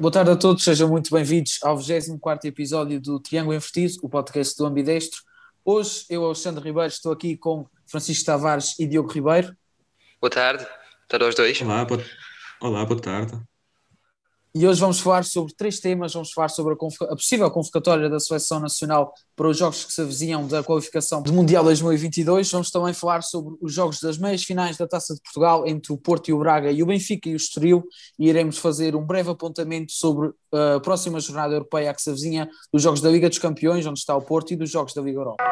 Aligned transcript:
Boa 0.00 0.10
tarde 0.10 0.30
a 0.30 0.36
todos, 0.36 0.64
sejam 0.64 0.88
muito 0.88 1.10
bem-vindos 1.14 1.58
ao 1.62 1.76
24 1.76 2.48
episódio 2.48 2.98
do 2.98 3.20
Triângulo 3.20 3.54
Invertido, 3.54 3.96
o 4.02 4.08
podcast 4.08 4.56
do 4.56 4.64
Ambidestro. 4.64 5.20
Hoje 5.62 6.06
eu, 6.08 6.24
Alexandre 6.24 6.64
Ribeiro, 6.64 6.88
estou 6.88 7.12
aqui 7.12 7.36
com 7.36 7.66
Francisco 7.86 8.24
Tavares 8.24 8.78
e 8.78 8.86
Diogo 8.86 9.12
Ribeiro. 9.12 9.54
Boa 10.18 10.30
tarde, 10.30 10.64
boa 10.64 11.06
tarde 11.06 11.26
aos 11.26 11.34
dois. 11.34 11.60
Olá, 11.60 11.84
boa, 11.84 12.02
Olá, 12.62 12.86
boa 12.86 12.98
tarde. 12.98 13.49
E 14.52 14.66
hoje 14.66 14.80
vamos 14.80 14.98
falar 14.98 15.24
sobre 15.24 15.54
três 15.54 15.78
temas. 15.78 16.12
Vamos 16.12 16.32
falar 16.32 16.48
sobre 16.48 16.74
a, 16.74 17.04
a, 17.04 17.16
possível 17.16 17.48
convocatória 17.52 18.10
da 18.10 18.18
Seleção 18.18 18.58
Nacional 18.58 19.14
para 19.36 19.46
os 19.46 19.56
jogos 19.56 19.84
que 19.84 19.92
se 19.92 20.00
avizinham 20.00 20.44
da 20.44 20.60
qualificação 20.60 21.22
do 21.22 21.32
Mundial 21.32 21.62
2022. 21.62 22.50
Vamos 22.50 22.68
também 22.68 22.92
falar 22.92 23.22
sobre 23.22 23.56
os 23.62 23.72
jogos 23.72 24.00
das 24.00 24.18
meias 24.18 24.42
finais 24.42 24.76
da 24.76 24.88
Taça 24.88 25.14
de 25.14 25.20
Portugal 25.20 25.68
entre 25.68 25.92
o 25.92 25.96
Porto 25.96 26.28
e 26.28 26.32
o 26.32 26.38
Braga 26.40 26.72
e 26.72 26.82
o 26.82 26.86
Benfica 26.86 27.28
e 27.28 27.34
o 27.34 27.36
Estoril. 27.36 27.84
E 28.18 28.28
iremos 28.28 28.58
fazer 28.58 28.96
um 28.96 29.06
breve 29.06 29.30
apontamento 29.30 29.92
sobre 29.92 30.32
a 30.52 30.80
próxima 30.80 31.20
jornada 31.20 31.54
europeia 31.54 31.94
que 31.94 32.02
se 32.02 32.10
avizinha 32.10 32.50
dos 32.72 32.82
jogos 32.82 33.00
da 33.00 33.08
Liga 33.08 33.28
dos 33.28 33.38
Campeões, 33.38 33.86
onde 33.86 34.00
está 34.00 34.16
o 34.16 34.22
Porto, 34.22 34.52
e 34.52 34.56
dos 34.56 34.68
jogos 34.68 34.92
da 34.92 35.00
Liga 35.00 35.20
Europa. 35.20 35.44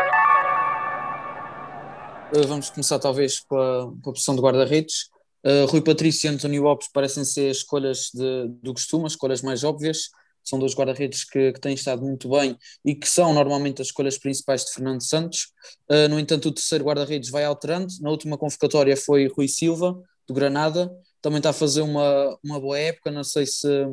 Eh, 2.35 2.47
vamos 2.49 2.69
começar 2.69 2.99
talvez 2.99 3.39
com 3.41 3.57
a, 3.57 3.93
com 4.03 4.11
a 4.11 4.13
posição 4.13 4.35
de 4.35 4.43
guarda-redes. 4.43 5.09
Uh, 5.49 5.65
Rui 5.65 5.81
Patrício 5.81 6.31
e 6.31 6.35
António 6.35 6.63
Lopes 6.63 6.89
parecem 6.93 7.25
ser 7.25 7.51
escolhas 7.51 8.11
de, 8.13 8.49
do 8.63 8.75
costume, 8.75 9.07
escolhas 9.07 9.41
mais 9.41 9.65
óbvias. 9.65 10.11
São 10.45 10.59
dois 10.59 10.75
guarda-redes 10.75 11.25
que, 11.25 11.53
que, 11.53 11.61
têm 11.61 11.73
estado 11.73 12.03
muito 12.03 12.29
bem 12.29 12.55
e 12.85 12.95
que 12.95 13.09
são 13.09 13.33
normalmente 13.33 13.81
as 13.81 13.89
escolhas 13.89 14.19
principais 14.19 14.67
de 14.67 14.73
Fernando 14.73 15.03
Santos. 15.03 15.53
Uh, 15.91 16.07
no 16.11 16.21
entanto, 16.21 16.51
o 16.51 16.53
terceiro 16.53 16.85
guarda-redes 16.85 17.31
vai 17.31 17.45
alterando. 17.45 17.87
Na 18.03 18.11
última 18.11 18.37
convocatória 18.37 18.95
foi 18.95 19.27
Rui 19.29 19.49
Silva, 19.49 19.99
do 20.27 20.35
Granada. 20.35 20.91
Também 21.23 21.39
está 21.39 21.49
a 21.51 21.55
fazer 21.55 21.81
uma, 21.81 22.39
uma 22.45 22.61
boa 22.61 22.79
época. 22.79 23.11
Não 23.11 23.25
sei 23.25 23.47
se, 23.47 23.87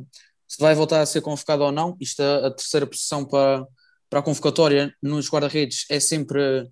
se 0.48 0.59
vai 0.59 0.76
voltar 0.76 1.00
a 1.00 1.06
ser 1.06 1.22
convocado 1.22 1.64
ou 1.64 1.72
não. 1.72 1.95
Isto 2.02 2.22
é 2.22 2.48
a 2.48 2.52
terceira 2.52 2.86
posição 2.86 3.23
para, 3.23 3.66
para 4.09 4.20
a 4.20 4.23
convocatória 4.23 4.94
nos 5.02 5.30
guarda-redes 5.30 5.86
é 5.89 6.02
sempre 6.02 6.70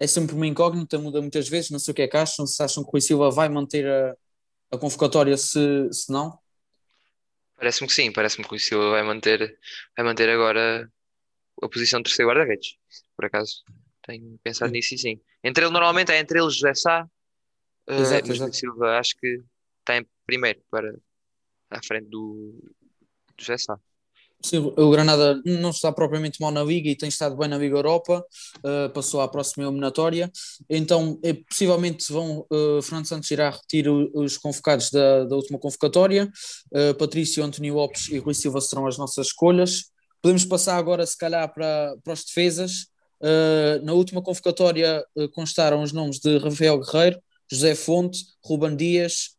é 0.00 0.06
sempre 0.06 0.34
uma 0.34 0.46
incógnita, 0.46 0.98
muda 0.98 1.20
muitas 1.20 1.48
vezes, 1.48 1.70
não 1.70 1.78
sei 1.78 1.92
o 1.92 1.94
que 1.94 2.02
é 2.02 2.08
que 2.08 2.16
acham, 2.16 2.46
se 2.46 2.62
acham 2.62 2.82
que 2.82 2.88
o 2.88 2.92
Rui 2.92 3.00
Silva 3.00 3.30
vai 3.30 3.48
manter 3.48 3.86
a, 3.86 4.16
a 4.70 4.78
convocatória 4.78 5.36
se, 5.36 5.92
se 5.92 6.12
não. 6.12 6.38
Parece-me 7.56 7.88
que 7.88 7.94
sim, 7.94 8.12
parece-me 8.12 8.44
que 8.44 8.50
o 8.50 8.52
Rui 8.52 8.60
Silva 8.60 8.90
vai 8.90 9.02
manter, 9.02 9.58
vai 9.96 10.06
manter 10.06 10.28
agora 10.28 10.90
a 11.60 11.68
posição 11.68 12.00
de 12.00 12.04
terceiro 12.04 12.30
guarda-redes, 12.30 12.76
por 13.16 13.24
acaso. 13.24 13.64
Tenho 14.06 14.38
pensado 14.42 14.70
nisso 14.70 14.94
e 14.94 14.98
sim. 14.98 15.20
Entre 15.42 15.64
ele, 15.64 15.72
normalmente 15.72 16.12
é 16.12 16.18
entre 16.18 16.40
eles 16.40 16.54
José 16.54 16.74
Sá, 16.74 17.04
uh, 17.88 17.92
exato, 17.92 18.28
mas 18.28 18.38
Rui 18.38 18.52
Silva 18.52 18.98
acho 18.98 19.16
que 19.16 19.42
está 19.80 19.96
em 19.96 20.06
primeiro 20.24 20.60
para 20.70 20.94
à 21.70 21.82
frente 21.82 22.08
do, 22.08 22.54
do 23.36 23.44
José 23.44 23.58
Sá. 23.58 23.78
Sim, 24.40 24.58
o 24.58 24.90
Granada 24.90 25.42
não 25.44 25.70
está 25.70 25.90
propriamente 25.90 26.40
mal 26.40 26.52
na 26.52 26.62
Liga 26.62 26.88
e 26.88 26.94
tem 26.94 27.08
estado 27.08 27.36
bem 27.36 27.48
na 27.48 27.58
Liga 27.58 27.76
Europa, 27.76 28.24
uh, 28.58 28.88
passou 28.90 29.20
à 29.20 29.26
próxima 29.26 29.64
eliminatória, 29.64 30.30
então 30.70 31.18
é, 31.24 31.32
possivelmente 31.32 32.12
vão, 32.12 32.46
uh, 32.50 32.80
Fernando 32.80 33.06
Santos 33.06 33.28
irá 33.32 33.50
repetir 33.50 33.88
os 33.88 34.38
convocados 34.38 34.90
da, 34.90 35.24
da 35.24 35.34
última 35.34 35.58
convocatória, 35.58 36.30
uh, 36.72 36.94
Patrício, 36.94 37.42
António 37.42 37.74
Lopes 37.74 38.08
e 38.10 38.18
Rui 38.18 38.32
Silva 38.32 38.60
serão 38.60 38.86
as 38.86 38.96
nossas 38.96 39.26
escolhas. 39.26 39.86
Podemos 40.22 40.44
passar 40.44 40.76
agora, 40.76 41.04
se 41.04 41.18
calhar, 41.18 41.52
para, 41.52 41.96
para 42.04 42.12
os 42.12 42.24
defesas. 42.24 42.86
Uh, 43.20 43.84
na 43.84 43.92
última 43.92 44.22
convocatória 44.22 45.04
constaram 45.32 45.82
os 45.82 45.92
nomes 45.92 46.20
de 46.20 46.38
Rafael 46.38 46.78
Guerreiro, 46.78 47.20
José 47.50 47.74
Fonte, 47.74 48.24
Ruben 48.44 48.76
Dias, 48.76 49.30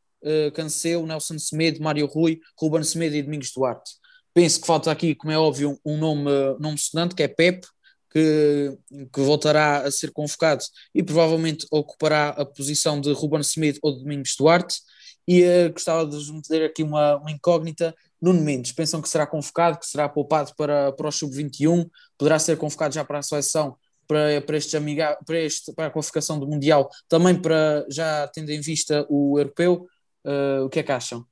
Canceu, 0.53 1.06
Nelson 1.06 1.40
Semedo, 1.40 1.81
Mário 1.81 2.06
Rui, 2.06 2.40
Ruben 2.59 2.84
Semedo 2.84 3.16
e 3.16 3.22
Domingos 3.22 3.52
Duarte. 3.56 3.98
Penso 4.34 4.62
que 4.62 4.67
falta 4.67 4.91
aqui, 4.91 5.16
como 5.16 5.31
é 5.31 5.38
óbvio, 5.38 5.79
um 5.85 5.97
nome, 5.97 6.29
nome 6.59 6.78
sonante, 6.78 7.16
que 7.16 7.23
é 7.23 7.28
Pep, 7.28 7.66
que, 8.12 8.78
que, 9.13 9.22
voltará 9.22 9.84
a 9.84 9.91
ser 9.91 10.12
convocado 10.12 10.63
e 10.94 11.03
provavelmente 11.03 11.66
ocupará 11.72 12.29
a 12.29 12.45
posição 12.45 13.00
de 13.00 13.12
Ruben 13.12 13.41
Smith 13.41 13.78
ou 13.81 13.94
de 13.94 14.00
Domingos 14.00 14.35
Duarte. 14.38 14.79
E 15.28 15.44
uh, 15.44 15.72
gostava 15.72 16.06
de 16.06 16.16
vos 16.16 16.31
meter 16.31 16.63
aqui 16.63 16.81
uma, 16.81 17.17
uma 17.17 17.31
incógnita. 17.31 17.95
Nuno 18.22 18.41
Mendes, 18.41 18.72
pensam 18.72 19.01
que 19.01 19.07
será 19.07 19.25
convocado, 19.28 19.79
que 19.79 19.85
será 19.85 20.09
poupado 20.09 20.53
para, 20.57 20.91
para 20.91 21.07
o 21.07 21.11
Sub-21, 21.11 21.88
poderá 22.17 22.38
ser 22.40 22.57
convocado 22.57 22.94
já 22.94 23.06
para 23.06 23.19
a 23.19 23.23
seleção 23.23 23.78
para, 24.09 24.41
para, 24.41 24.57
este 24.57 24.75
amiga, 24.75 25.17
para, 25.23 25.40
este, 25.40 25.72
para 25.73 25.85
a 25.85 25.91
qualificação 25.91 26.40
do 26.40 26.47
Mundial, 26.47 26.90
também 27.07 27.40
para 27.40 27.85
já 27.90 28.28
tendo 28.28 28.50
em 28.50 28.59
vista 28.59 29.06
o 29.07 29.38
europeu. 29.38 29.88
Uh, 30.25 30.66
o 30.66 30.69
que 30.69 30.79
é 30.79 30.84
que 30.84 30.91
acham? 30.91 31.25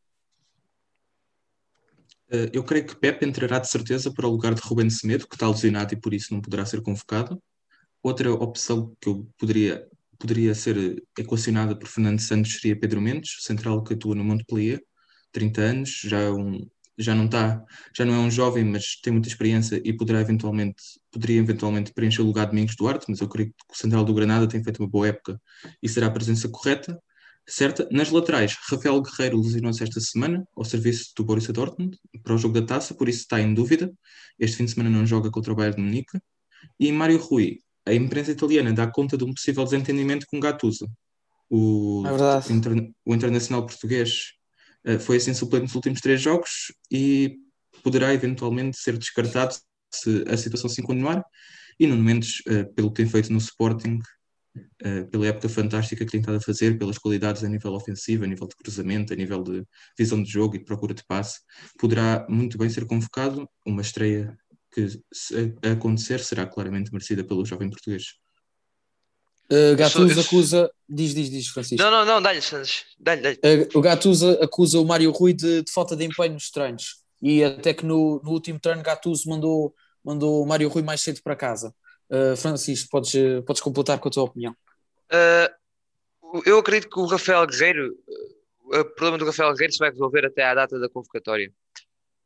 Eh, 2.31 2.49
eu 2.53 2.63
creio 2.63 2.85
que 2.85 2.95
Pepe 2.95 3.25
entrará 3.25 3.59
de 3.59 3.69
certeza 3.69 4.13
para 4.13 4.27
o 4.27 4.31
lugar 4.31 4.53
de 4.53 4.61
Ruben 4.61 4.89
Semedo, 4.89 5.27
que 5.27 5.35
está 5.35 5.47
lesionado 5.47 5.93
e 5.93 5.97
por 5.99 6.13
isso 6.13 6.33
não 6.33 6.41
poderá 6.41 6.65
ser 6.65 6.81
convocado. 6.81 7.41
Outra 8.03 8.31
opção 8.33 8.95
que 9.01 9.09
eu 9.09 9.27
poderia, 9.37 9.87
poderia 10.19 10.55
ser 10.55 11.03
equacionada 11.17 11.77
por 11.77 11.87
Fernando 11.87 12.19
Santos 12.19 12.53
seria 12.53 12.79
Pedro 12.79 13.01
Mendes, 13.01 13.37
central 13.43 13.83
que 13.83 13.93
atua 13.93 14.15
no 14.15 14.23
Montpellier, 14.23 14.81
30 15.31 15.61
anos, 15.61 15.89
já, 16.03 16.19
é 16.21 16.31
um, 16.31 16.67
já 16.97 17.15
não 17.15 17.25
está, 17.25 17.63
já 17.95 18.05
não 18.05 18.13
é 18.15 18.19
um 18.19 18.31
jovem, 18.31 18.65
mas 18.65 18.99
tem 19.01 19.13
muita 19.13 19.27
experiência 19.29 19.81
e 19.83 19.93
poderá 19.93 20.21
eventualmente, 20.21 20.81
poderia 21.11 21.39
eventualmente 21.39 21.93
preencher 21.93 22.21
o 22.21 22.25
lugar 22.25 22.45
de 22.45 22.51
Domingos 22.51 22.75
Duarte, 22.75 23.05
mas 23.09 23.21
eu 23.21 23.29
creio 23.29 23.49
que 23.49 23.55
o 23.73 23.77
central 23.77 24.03
do 24.05 24.13
Granada 24.13 24.47
tem 24.47 24.63
feito 24.63 24.79
uma 24.81 24.89
boa 24.89 25.07
época 25.07 25.39
e 25.81 25.89
será 25.89 26.07
a 26.07 26.11
presença 26.11 26.49
correta 26.49 26.99
certa. 27.47 27.87
Nas 27.91 28.11
laterais, 28.11 28.57
Rafael 28.69 29.01
Guerreiro 29.01 29.41
lesionou-se 29.41 29.83
esta 29.83 29.99
semana 29.99 30.45
ao 30.55 30.65
serviço 30.65 31.11
do 31.15 31.23
Borussia 31.23 31.53
Dortmund 31.53 31.97
para 32.23 32.33
o 32.33 32.37
jogo 32.37 32.59
da 32.59 32.65
taça, 32.65 32.93
por 32.93 33.07
isso 33.07 33.21
está 33.21 33.39
em 33.39 33.53
dúvida. 33.53 33.91
Este 34.37 34.57
fim 34.57 34.65
de 34.65 34.71
semana 34.71 34.89
não 34.89 35.05
joga 35.05 35.31
contra 35.31 35.53
o 35.53 35.55
Bayern 35.55 35.77
de 35.77 35.81
Munique. 35.81 36.19
E 36.79 36.91
Mário 36.91 37.17
Rui, 37.17 37.61
a 37.85 37.93
imprensa 37.93 38.31
italiana 38.31 38.73
dá 38.73 38.85
conta 38.87 39.17
de 39.17 39.23
um 39.23 39.33
possível 39.33 39.63
desentendimento 39.63 40.25
com 40.27 40.39
Gattuso. 40.39 40.89
O, 41.49 42.03
é 42.05 42.53
interna 42.53 42.89
o 43.05 43.15
internacional 43.15 43.65
português 43.65 44.33
uh, 44.85 44.99
foi 44.99 45.15
assim 45.15 45.33
suplente 45.33 45.63
nos 45.63 45.75
últimos 45.75 46.01
três 46.01 46.21
jogos 46.21 46.73
e 46.91 47.37
poderá 47.81 48.13
eventualmente 48.13 48.77
ser 48.77 48.97
descartado 48.97 49.55
se 49.89 50.25
a 50.27 50.35
situação 50.35 50.69
se 50.69 50.81
continuar. 50.81 51.23
E 51.79 51.87
no 51.87 51.95
Mendes, 51.95 52.41
uh, 52.41 52.73
pelo 52.73 52.89
que 52.89 52.97
tem 52.97 53.07
feito 53.07 53.31
no 53.31 53.37
Sporting, 53.37 53.99
pela 55.11 55.27
época 55.27 55.49
fantástica 55.49 56.05
que 56.05 56.11
tem 56.11 56.19
estado 56.19 56.37
a 56.37 56.41
fazer, 56.41 56.77
pelas 56.77 56.97
qualidades 56.97 57.43
a 57.43 57.49
nível 57.49 57.73
ofensivo, 57.73 58.23
a 58.23 58.27
nível 58.27 58.47
de 58.47 58.55
cruzamento, 58.55 59.13
a 59.13 59.15
nível 59.15 59.43
de 59.43 59.63
visão 59.97 60.21
de 60.21 60.29
jogo 60.29 60.55
e 60.55 60.59
de 60.59 60.65
procura 60.65 60.93
de 60.93 61.03
passe, 61.05 61.39
poderá 61.79 62.25
muito 62.29 62.57
bem 62.57 62.69
ser 62.69 62.85
convocado. 62.85 63.47
Uma 63.65 63.81
estreia 63.81 64.37
que, 64.71 64.87
se 65.13 65.55
acontecer, 65.63 66.19
será 66.19 66.45
claramente 66.45 66.91
merecida 66.91 67.23
pelo 67.23 67.45
jovem 67.45 67.69
português. 67.69 68.03
Uh, 69.51 69.75
Gattuso 69.77 70.19
acusa. 70.19 70.69
Diz, 70.89 71.13
diz, 71.13 71.29
diz, 71.29 71.47
Francisco. 71.47 71.81
Não, 71.81 71.89
não, 71.89 72.05
não, 72.05 72.21
dá-lhe, 72.21 72.41
dá-lhe. 72.99 73.21
Dá 73.21 73.31
uh, 73.31 73.77
o 73.77 73.81
Gattuso 73.81 74.31
acusa 74.41 74.79
o 74.79 74.85
Mário 74.85 75.11
Rui 75.11 75.33
de, 75.33 75.63
de, 75.63 75.71
falta 75.71 75.95
de 75.95 76.05
empenho 76.05 76.33
nos 76.33 76.51
treinos. 76.51 76.97
E 77.21 77.43
até 77.43 77.73
que 77.73 77.85
no, 77.85 78.21
no 78.23 78.31
último 78.31 78.59
treino, 78.59 78.83
Gattuso 78.83 79.29
mandou, 79.29 79.73
mandou 80.03 80.43
o 80.43 80.45
Mário 80.45 80.67
Rui 80.67 80.83
mais 80.83 81.01
cedo 81.01 81.21
para 81.23 81.35
casa. 81.35 81.73
Uh, 82.09 82.37
Francisco, 82.37 82.89
podes, 82.89 83.13
podes 83.45 83.61
completar 83.61 83.99
com 83.99 84.07
a 84.07 84.11
tua 84.11 84.23
opinião. 84.23 84.55
Uh, 85.11 86.41
eu 86.45 86.59
acredito 86.59 86.89
que 86.89 86.99
o 86.99 87.05
Rafael 87.05 87.45
Guerreiro, 87.45 87.95
o 88.63 88.85
problema 88.95 89.17
do 89.17 89.25
Rafael 89.25 89.51
Guerreiro 89.53 89.73
se 89.73 89.79
vai 89.79 89.89
resolver 89.89 90.25
até 90.25 90.43
à 90.43 90.53
data 90.53 90.79
da 90.79 90.89
convocatória. 90.89 91.51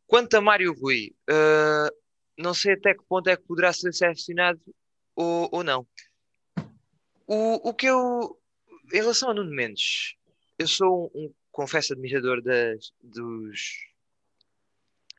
Quanto 0.05 0.35
a 0.35 0.41
Mário 0.41 0.73
Rui, 0.73 1.15
uh, 1.29 1.95
não 2.37 2.53
sei 2.53 2.73
até 2.73 2.93
que 2.93 3.03
ponto 3.07 3.27
é 3.29 3.35
que 3.35 3.43
poderá 3.43 3.71
ser 3.73 3.93
selecionado 3.93 4.59
ou, 5.15 5.49
ou 5.51 5.63
não. 5.63 5.87
O, 7.25 7.69
o 7.69 7.73
que 7.73 7.87
eu, 7.87 8.37
em 8.93 8.97
relação 8.97 9.29
a 9.29 9.33
Nuno 9.33 9.51
Mendes, 9.51 10.15
eu 10.59 10.67
sou 10.67 11.11
um, 11.15 11.25
um 11.25 11.33
confesso 11.51 11.93
admirador 11.93 12.41
das, 12.41 12.91
dos, 13.01 13.77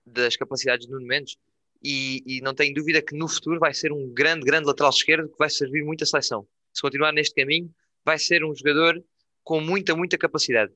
das 0.04 0.36
capacidades 0.36 0.86
de 0.86 0.92
Nuno 0.92 1.06
Mendes 1.06 1.36
e, 1.82 2.22
e, 2.26 2.40
não 2.40 2.54
tenho 2.54 2.74
dúvida 2.74 3.02
que 3.02 3.14
no 3.14 3.28
futuro 3.28 3.58
vai 3.58 3.74
ser 3.74 3.92
um 3.92 4.08
grande, 4.12 4.44
grande 4.44 4.66
lateral 4.66 4.90
esquerdo 4.90 5.28
que 5.28 5.38
vai 5.38 5.50
servir 5.50 5.84
muito 5.84 6.04
a 6.04 6.06
seleção. 6.06 6.46
Se 6.72 6.80
continuar 6.80 7.12
neste 7.12 7.34
caminho, 7.34 7.72
vai 8.04 8.18
ser 8.18 8.44
um 8.44 8.54
jogador 8.54 9.02
com 9.42 9.60
muita, 9.60 9.94
muita 9.94 10.16
capacidade. 10.16 10.72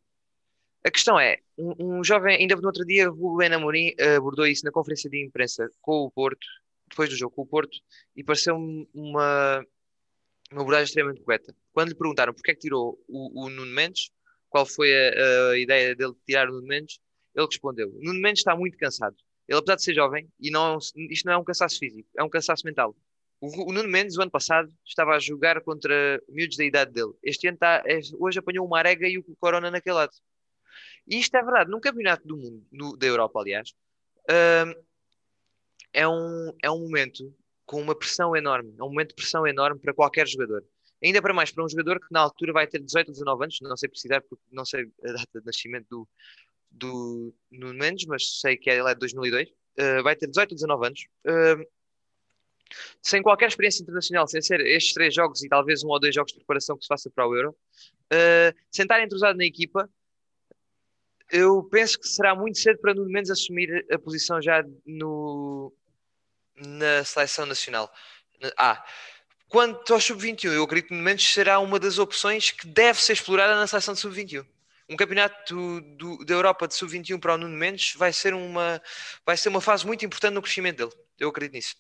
A 0.85 0.91
questão 0.91 1.19
é, 1.19 1.39
um, 1.59 1.99
um 1.99 2.05
jovem, 2.05 2.37
ainda 2.37 2.57
no 2.57 2.67
outro 2.67 2.85
dia, 2.85 3.11
o 3.11 3.15
Ruben 3.15 3.53
Amorim 3.53 3.95
abordou 4.17 4.47
isso 4.47 4.65
na 4.65 4.71
conferência 4.71 5.11
de 5.11 5.25
imprensa 5.25 5.69
com 5.81 6.05
o 6.05 6.11
Porto, 6.11 6.47
depois 6.89 7.09
do 7.09 7.17
jogo 7.17 7.35
com 7.35 7.43
o 7.43 7.47
Porto, 7.47 7.79
e 8.15 8.23
pareceu-me 8.23 8.89
uma, 8.95 9.65
uma 10.51 10.61
abordagem 10.61 10.85
extremamente 10.85 11.23
correta. 11.23 11.55
Quando 11.73 11.89
lhe 11.89 11.95
perguntaram 11.95 12.33
porque 12.33 12.53
é 12.53 12.55
que 12.55 12.61
tirou 12.61 13.03
o, 13.09 13.45
o 13.45 13.51
Nuno 13.51 13.73
Mendes, 13.73 14.11
qual 14.49 14.65
foi 14.65 14.93
a, 14.95 15.51
a 15.51 15.59
ideia 15.59 15.95
dele 15.95 16.13
de 16.13 16.21
tirar 16.25 16.49
o 16.49 16.53
Nuno 16.53 16.67
Mendes, 16.67 17.01
ele 17.35 17.47
respondeu: 17.47 17.91
Nuno 18.01 18.21
Mendes 18.21 18.41
está 18.41 18.57
muito 18.57 18.79
cansado. 18.79 19.17
Ele, 19.49 19.59
apesar 19.59 19.77
de 19.77 19.83
ser 19.83 19.95
jovem, 19.95 20.29
e 20.41 20.51
não, 20.51 20.79
isto 20.79 21.25
não 21.25 21.33
é 21.33 21.37
um 21.37 21.45
cansaço 21.45 21.79
físico, 21.79 22.09
é 22.17 22.23
um 22.23 22.29
cansaço 22.29 22.65
mental. 22.67 22.95
O, 23.41 23.71
o 23.71 23.73
Nuno 23.73 23.89
Mendes, 23.89 24.17
o 24.17 24.23
ano 24.23 24.31
passado, 24.31 24.73
estava 24.85 25.15
a 25.15 25.19
jogar 25.19 25.61
contra 25.61 26.21
miúdos 26.29 26.57
da 26.57 26.65
idade 26.65 26.93
dele. 26.93 27.13
Este 27.23 27.47
ano 27.47 27.57
está, 27.57 27.83
é, 27.87 28.01
hoje 28.19 28.39
apanhou 28.39 28.67
uma 28.67 28.79
arega 28.79 29.07
e 29.07 29.19
o 29.19 29.25
Corona 29.39 29.71
naquele 29.71 29.97
lado. 29.97 30.13
E 31.07 31.19
isto 31.19 31.37
é 31.37 31.43
verdade. 31.43 31.71
Num 31.71 31.81
campeonato 31.81 32.27
do 32.27 32.37
mundo, 32.37 32.67
no, 32.73 32.97
da 32.97 33.07
Europa, 33.07 33.41
aliás, 33.41 33.71
uh, 34.31 34.85
é, 35.93 36.09
um, 36.09 36.53
é 36.63 36.71
um 36.71 36.81
momento 36.81 37.35
com 37.65 37.81
uma 37.81 37.95
pressão 37.95 38.35
enorme, 38.37 38.75
é 38.79 38.83
um 38.83 38.89
momento 38.89 39.09
de 39.11 39.17
pressão 39.17 39.47
enorme 39.47 39.81
para 39.81 39.95
qualquer 39.95 40.27
jogador. 40.27 40.65
Ainda 41.03 41.21
para 41.21 41.35
mais 41.35 41.51
para 41.51 41.65
um 41.65 41.69
jogador 41.69 42.01
que 42.01 42.07
na 42.11 42.21
altura 42.21 42.53
vai 42.53 42.67
ter 42.67 42.81
18 42.81 43.09
ou 43.09 43.13
19 43.13 43.45
anos, 43.45 43.59
não 43.61 43.77
sei 43.77 43.89
precisar 43.89 44.23
porque 44.23 44.43
não 44.51 44.65
sei 44.65 44.91
a 45.05 45.13
data 45.13 45.41
de 45.41 45.47
nascimento 45.47 45.87
do, 45.91 46.09
do 46.77 47.35
Nuno 47.51 47.79
Mendes, 47.79 48.07
mas 48.07 48.41
sei 48.41 48.57
que 48.57 48.71
ele 48.71 48.89
é 48.89 48.95
de 48.95 49.01
2002, 49.01 49.49
uh, 49.49 50.03
vai 50.03 50.15
ter 50.15 50.27
18 50.27 50.53
ou 50.53 50.57
19 50.57 50.87
anos. 50.87 51.07
Uh, 51.27 51.67
sem 53.01 53.23
qualquer 53.23 53.49
experiência 53.49 53.83
internacional, 53.83 54.27
sem 54.27 54.43
ser 54.43 54.61
estes 54.61 54.93
três 54.93 55.15
jogos 55.15 55.43
e 55.43 55.49
talvez 55.49 55.85
um 55.85 55.89
ou 55.89 56.01
dois 56.01 56.15
jogos 56.15 56.33
de 56.33 56.39
preparação 56.39 56.77
que 56.77 56.83
se 56.83 56.89
faça 56.89 57.11
para 57.11 57.27
o 57.27 57.35
Euro, 57.35 57.57
uh, 58.13 59.03
entrosado 59.03 59.39
na 59.39 59.45
equipa, 59.45 59.89
eu 61.31 61.63
penso 61.65 61.99
que 61.99 62.07
será 62.07 62.35
muito 62.35 62.59
cedo 62.59 62.79
para 62.79 62.95
no 62.95 63.05
menos 63.07 63.31
assumir 63.31 63.85
a 63.91 63.99
posição 63.99 64.41
já 64.41 64.65
no, 64.85 65.73
na 66.57 67.05
seleção 67.05 67.47
nacional. 67.47 67.93
Ah, 68.57 68.85
quanto 69.49 69.93
ao 69.93 70.01
sub-21, 70.01 70.53
eu 70.53 70.63
acredito 70.63 70.89
que 70.89 70.95
no 70.95 71.03
menos 71.03 71.25
será 71.25 71.59
uma 71.59 71.81
das 71.81 71.99
opções 71.99 72.51
que 72.51 72.67
deve 72.67 73.01
ser 73.01 73.15
explorada 73.15 73.57
na 73.57 73.67
seleção 73.67 73.95
de 73.95 74.01
sub-21. 74.01 74.47
Um 74.89 74.97
campeonato 74.97 75.81
do, 75.97 76.25
da 76.25 76.35
Europa 76.35 76.69
de 76.69 76.75
sub-21 76.75 77.19
para 77.19 77.35
o 77.35 77.39
Nuno 77.39 77.57
Mendes 77.57 77.95
vai 77.97 78.13
ser, 78.13 78.33
uma, 78.33 78.81
vai 79.25 79.37
ser 79.37 79.49
uma 79.49 79.61
fase 79.61 79.85
muito 79.85 80.05
importante 80.05 80.35
no 80.35 80.43
crescimento 80.43 80.77
dele. 80.77 80.93
Eu 81.19 81.29
acredito 81.29 81.55
nisso. 81.55 81.75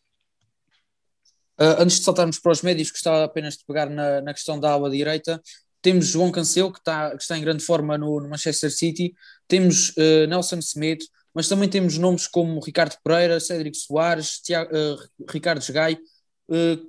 Uh, 1.58 1.80
antes 1.80 1.98
de 1.98 2.04
saltarmos 2.04 2.38
para 2.38 2.52
os 2.52 2.62
médios, 2.62 2.90
gostava 2.90 3.24
apenas 3.24 3.56
de 3.56 3.64
pegar 3.64 3.88
na, 3.88 4.20
na 4.20 4.34
questão 4.34 4.58
da 4.58 4.72
ala 4.72 4.90
direita. 4.90 5.40
Temos 5.80 6.06
João 6.06 6.32
Cancelo, 6.32 6.72
que 6.72 6.80
está, 6.80 7.10
que 7.10 7.22
está 7.22 7.38
em 7.38 7.40
grande 7.40 7.64
forma 7.64 7.96
no, 7.96 8.20
no 8.20 8.28
Manchester 8.28 8.70
City. 8.70 9.14
Temos 9.46 9.90
uh, 9.90 10.26
Nelson 10.28 10.58
Smith, 10.58 11.04
mas 11.32 11.48
também 11.48 11.68
temos 11.68 11.96
nomes 11.98 12.26
como 12.26 12.60
Ricardo 12.60 12.96
Pereira, 13.04 13.38
Cédric 13.38 13.76
Soares, 13.76 14.40
Tiago, 14.40 14.70
uh, 14.76 14.98
Ricardo 15.30 15.64
Gai. 15.72 15.96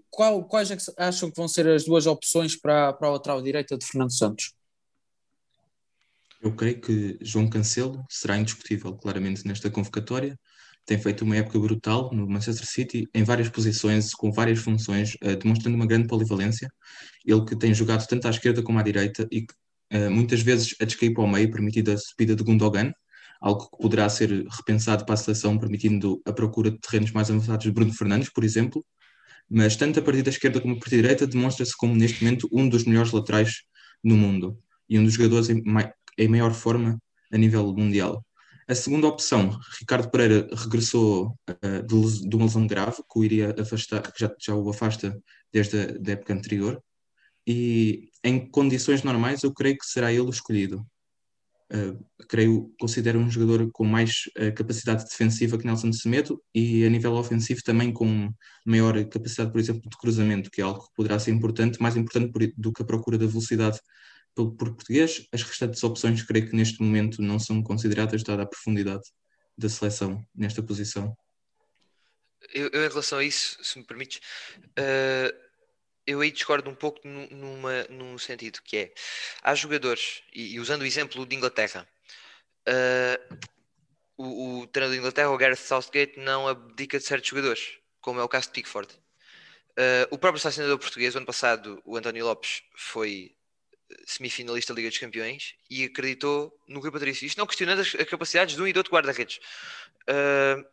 Qual, 0.10 0.46
quais 0.46 0.70
é 0.70 0.76
que 0.76 0.84
acham 0.98 1.32
que 1.32 1.38
vão 1.38 1.48
ser 1.48 1.68
as 1.68 1.84
duas 1.84 2.06
opções 2.06 2.56
para, 2.56 2.94
para 2.94 3.08
a 3.08 3.12
lateral 3.12 3.42
direita 3.42 3.76
de 3.78 3.86
Fernando 3.86 4.14
Santos? 4.14 4.57
Eu 6.42 6.56
creio 6.56 6.80
que 6.80 7.18
João 7.22 7.50
Cancelo 7.50 8.06
será 8.10 8.38
indiscutível, 8.38 8.96
claramente, 8.96 9.46
nesta 9.46 9.70
convocatória 9.70 10.38
tem 10.88 10.98
feito 10.98 11.26
uma 11.26 11.36
época 11.36 11.60
brutal 11.60 12.10
no 12.14 12.26
Manchester 12.26 12.66
City, 12.66 13.10
em 13.14 13.22
várias 13.22 13.50
posições, 13.50 14.14
com 14.14 14.32
várias 14.32 14.60
funções, 14.60 15.16
uh, 15.16 15.36
demonstrando 15.36 15.76
uma 15.76 15.86
grande 15.86 16.08
polivalência. 16.08 16.72
Ele 17.26 17.44
que 17.44 17.58
tem 17.58 17.74
jogado 17.74 18.08
tanto 18.08 18.26
à 18.26 18.30
esquerda 18.30 18.64
como 18.64 18.80
à 18.80 18.82
direita 18.82 19.28
e 19.30 19.42
que 19.42 19.54
uh, 19.94 20.10
muitas 20.10 20.42
vezes 20.42 20.74
a 20.80 20.86
descair 20.86 21.14
para 21.14 21.26
o 21.26 21.28
meio, 21.28 21.52
permitindo 21.52 21.92
a 21.92 21.98
subida 21.98 22.34
de 22.34 22.42
Gundogan, 22.42 22.94
algo 23.42 23.70
que 23.70 23.78
poderá 23.78 24.08
ser 24.08 24.48
repensado 24.50 25.06
para 25.06 25.16
a 25.16 25.18
seleção, 25.18 25.60
permitindo 25.60 26.22
a 26.26 26.32
procura 26.32 26.72
de 26.72 26.80
terrenos 26.80 27.12
mais 27.12 27.30
avançados 27.30 27.66
de 27.66 27.72
Bruno 27.72 27.94
Fernandes, 27.94 28.32
por 28.32 28.46
exemplo. 28.46 28.84
Mas 29.50 29.76
tanto 29.76 30.00
a 30.00 30.02
partir 30.02 30.24
da 30.24 30.30
esquerda 30.30 30.62
como 30.62 30.76
a 30.76 30.80
partir 30.80 30.96
da 30.96 31.02
direita 31.02 31.28
demonstra-se 31.28 31.76
como 31.76 31.94
neste 31.96 32.24
momento 32.24 32.48
um 32.50 32.68
dos 32.68 32.86
melhores 32.86 33.12
laterais 33.12 33.64
no 34.02 34.16
mundo 34.16 34.58
e 34.88 34.98
um 34.98 35.04
dos 35.04 35.16
jogadores 35.16 35.50
em, 36.18 36.28
maior 36.28 36.54
forma 36.54 36.98
a 37.32 37.38
nível 37.38 37.74
mundial. 37.74 38.24
A 38.68 38.76
segunda 38.76 39.08
opção, 39.08 39.58
Ricardo 39.80 40.10
Pereira 40.10 40.48
regressou 40.54 41.38
uh, 41.50 41.88
de, 42.30 42.36
uma 42.36 42.46
lesão 42.46 42.68
grave, 42.68 42.98
que 42.98 43.20
o 43.20 43.24
iria 43.24 43.56
afastar, 43.58 44.12
que 44.12 44.20
já, 44.20 44.30
já 44.40 44.54
o 44.56 44.70
afasta 44.70 45.18
desde 45.54 45.78
a 45.78 46.12
época 46.12 46.34
anterior, 46.34 46.84
e 47.48 48.10
em 48.22 48.50
condições 48.50 49.04
normais 49.04 49.44
eu 49.44 49.54
creio 49.54 49.78
que 49.78 49.86
será 49.86 50.12
ele 50.12 50.30
escolhido. 50.30 50.86
Uh, 51.72 51.98
creio, 52.30 52.74
considero 52.80 53.20
um 53.20 53.30
jogador 53.30 53.70
com 53.72 53.86
mais 53.86 54.24
uh, 54.38 54.54
capacidade 54.54 55.06
defensiva 55.06 55.58
que 55.58 55.66
Nelson 55.66 55.94
Semedo 55.94 56.42
e 56.54 56.86
a 56.86 56.90
nível 56.90 57.14
ofensivo 57.14 57.62
também 57.64 57.92
com 57.92 58.30
maior 58.66 59.02
capacidade, 59.06 59.52
por 59.52 59.60
exemplo, 59.60 59.90
de 59.90 59.98
cruzamento, 59.98 60.52
que 60.52 60.62
é 60.62 60.64
algo 60.66 60.82
que 60.82 60.94
poderá 60.94 61.20
ser 61.20 61.32
importante, 61.32 61.82
mais 61.82 61.96
importante 61.96 62.32
por, 62.32 62.42
do 62.58 62.74
que 62.74 62.82
a 62.82 62.86
procura 62.86 63.18
da 63.18 63.26
velocidade 63.26 63.80
pelo 64.38 64.52
por 64.56 64.76
português. 64.76 65.28
As 65.34 65.42
restantes 65.42 65.84
opções, 65.84 66.22
creio 66.22 66.48
que 66.48 66.56
neste 66.56 66.80
momento 66.82 67.22
não 67.22 67.40
são 67.40 67.62
consideradas, 67.64 68.24
dada 68.24 68.44
a 68.44 68.46
profundidade 68.46 69.04
da 69.58 69.68
seleção 69.68 70.24
nesta 70.36 70.62
posição. 70.62 71.18
Eu, 72.54 72.70
eu 72.72 72.86
em 72.86 72.88
relação 72.88 73.18
a 73.18 73.24
isso, 73.24 73.58
se 73.64 73.80
me 73.80 73.84
permites, 73.84 74.22
uh, 74.60 75.36
eu 76.06 76.22
aí 76.22 76.32
discordo 76.32 76.70
um 76.70 76.76
pouco 76.76 77.02
numa, 77.06 77.84
num 77.90 78.18
sentido 78.18 78.60
que 78.64 78.78
é, 78.78 78.94
há 79.42 79.56
jogadores, 79.56 80.22
e, 80.32 80.54
e 80.54 80.60
usando 80.60 80.82
o 80.82 80.86
exemplo 80.86 81.26
de 81.26 81.36
Inglaterra, 81.36 81.88
uh, 82.70 83.38
o, 84.16 84.60
o 84.60 84.68
treinador 84.68 84.94
de 84.94 85.00
Inglaterra, 85.00 85.32
o 85.32 85.38
Gareth 85.38 85.56
Southgate, 85.58 86.20
não 86.20 86.48
abdica 86.48 87.00
de 87.00 87.04
certos 87.04 87.30
jogadores, 87.30 87.80
como 88.00 88.20
é 88.20 88.24
o 88.24 88.30
caso 88.30 88.48
de 88.48 88.54
Pickford. 88.54 88.94
Uh, 89.72 90.08
o 90.12 90.18
próprio 90.18 90.40
selecionador 90.40 90.78
português, 90.78 91.16
ano 91.16 91.26
passado, 91.26 91.82
o 91.84 91.98
António 91.98 92.26
Lopes, 92.26 92.62
foi 92.76 93.37
semifinalista 94.06 94.74
da 94.74 94.78
Liga 94.78 94.90
dos 94.90 94.98
Campeões 94.98 95.56
e 95.70 95.84
acreditou 95.84 96.58
no 96.68 96.80
Rui 96.80 96.92
Patrício. 96.92 97.26
Isto 97.26 97.38
não 97.38 97.48
questionando 97.48 97.80
as, 97.80 97.92
capacidades 97.92 98.56
de 98.56 98.62
um 98.62 98.68
e 98.68 98.74
do 98.74 98.78
outro 98.78 98.94
guarda-redes. 98.94 99.40
Uh, 100.10 100.66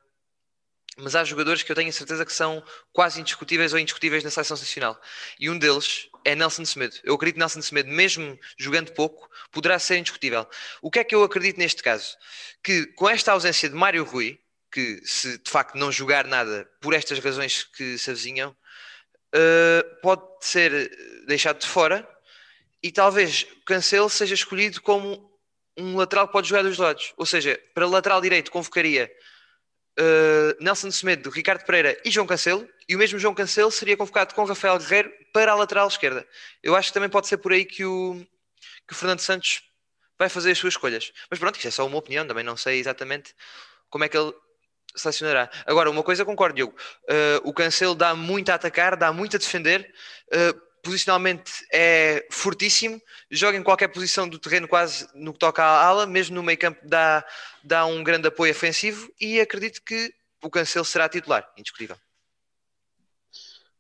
mas 0.96 1.16
há 1.16 1.24
jogadores 1.24 1.62
que 1.62 1.70
eu 1.72 1.76
tenho 1.76 1.88
a 1.88 1.92
certeza 1.92 2.24
que 2.24 2.32
são 2.32 2.62
quase 2.92 3.20
indiscutíveis 3.20 3.72
ou 3.72 3.78
indiscutíveis 3.78 4.22
na 4.22 4.30
seleção 4.30 4.56
nacional. 4.56 5.00
E 5.40 5.50
um 5.50 5.58
deles 5.58 6.08
é 6.24 6.34
Nelson 6.34 6.64
Semedo. 6.64 6.96
Eu 7.02 7.14
acredito 7.14 7.34
que 7.34 7.40
Nelson 7.40 7.62
Semedo, 7.62 7.90
mesmo 7.90 8.38
jogando 8.56 8.92
pouco, 8.92 9.28
poderá 9.50 9.78
ser 9.78 9.96
indiscutível. 9.96 10.46
O 10.80 10.90
que 10.90 11.00
é 11.00 11.04
que 11.04 11.14
eu 11.14 11.24
acredito 11.24 11.58
neste 11.58 11.82
caso? 11.82 12.16
Que 12.62 12.86
com 12.94 13.08
esta 13.08 13.32
ausência 13.32 13.68
de 13.68 13.74
Mário 13.74 14.04
Rui, 14.04 14.38
que 14.70 15.00
se 15.04 15.38
de 15.38 15.50
facto 15.50 15.76
não 15.76 15.90
jogar 15.90 16.26
nada 16.26 16.68
por 16.80 16.94
estas 16.94 17.18
razões 17.18 17.64
que 17.64 17.98
se 17.98 18.10
avizinham, 18.10 18.56
uh, 19.34 20.00
pode 20.00 20.22
ser 20.42 20.90
deixado 21.26 21.58
de 21.58 21.66
fora 21.66 22.08
e 22.84 22.92
talvez 22.92 23.46
Cancelo 23.64 24.10
seja 24.10 24.34
escolhido 24.34 24.82
como 24.82 25.32
um 25.74 25.96
lateral 25.96 26.26
que 26.26 26.34
pode 26.34 26.50
jogar 26.50 26.62
dos 26.62 26.76
lados. 26.76 27.14
Ou 27.16 27.24
seja, 27.24 27.58
para 27.74 27.86
lateral 27.86 28.20
direito 28.20 28.50
convocaria 28.50 29.10
uh, 29.98 30.62
Nelson 30.62 30.90
Semedo, 30.90 31.30
Ricardo 31.30 31.64
Pereira 31.64 31.98
e 32.04 32.10
João 32.10 32.26
Cancelo, 32.26 32.68
e 32.86 32.94
o 32.94 32.98
mesmo 32.98 33.18
João 33.18 33.34
Cancelo 33.34 33.70
seria 33.70 33.96
convocado 33.96 34.34
com 34.34 34.44
Rafael 34.44 34.78
Guerreiro 34.78 35.10
para 35.32 35.52
a 35.52 35.54
lateral 35.54 35.88
esquerda. 35.88 36.28
Eu 36.62 36.76
acho 36.76 36.88
que 36.88 36.94
também 36.94 37.08
pode 37.08 37.26
ser 37.26 37.38
por 37.38 37.52
aí 37.52 37.64
que 37.64 37.86
o, 37.86 38.22
que 38.86 38.92
o 38.92 38.94
Fernando 38.94 39.20
Santos 39.20 39.62
vai 40.18 40.28
fazer 40.28 40.50
as 40.50 40.58
suas 40.58 40.74
escolhas. 40.74 41.10
Mas 41.30 41.38
pronto, 41.38 41.56
isto 41.56 41.66
é 41.66 41.70
só 41.70 41.86
uma 41.86 41.96
opinião, 41.96 42.26
também 42.26 42.44
não 42.44 42.56
sei 42.56 42.78
exatamente 42.78 43.34
como 43.88 44.04
é 44.04 44.10
que 44.10 44.18
ele 44.18 44.32
selecionará. 44.94 45.50
Agora, 45.64 45.90
uma 45.90 46.02
coisa 46.02 46.22
concordo, 46.22 46.56
Diogo, 46.56 46.76
uh, 47.04 47.48
o 47.48 47.54
Cancelo 47.54 47.94
dá 47.94 48.14
muito 48.14 48.50
a 48.50 48.56
atacar, 48.56 48.94
dá 48.94 49.10
muito 49.10 49.36
a 49.36 49.38
defender, 49.38 49.90
uh, 50.28 50.73
posicionalmente 50.84 51.50
é 51.72 52.26
fortíssimo, 52.30 53.00
joga 53.30 53.56
em 53.56 53.62
qualquer 53.62 53.88
posição 53.88 54.28
do 54.28 54.38
terreno, 54.38 54.68
quase 54.68 55.08
no 55.14 55.32
que 55.32 55.38
toca 55.38 55.62
à 55.64 55.84
ala, 55.84 56.06
mesmo 56.06 56.36
no 56.36 56.42
meio 56.42 56.58
campo 56.58 56.78
dá, 56.84 57.24
dá 57.64 57.86
um 57.86 58.04
grande 58.04 58.28
apoio 58.28 58.52
ofensivo 58.52 59.10
e 59.20 59.40
acredito 59.40 59.82
que 59.84 60.12
o 60.42 60.50
Cancelo 60.50 60.84
será 60.84 61.08
titular, 61.08 61.50
indiscutível. 61.56 61.96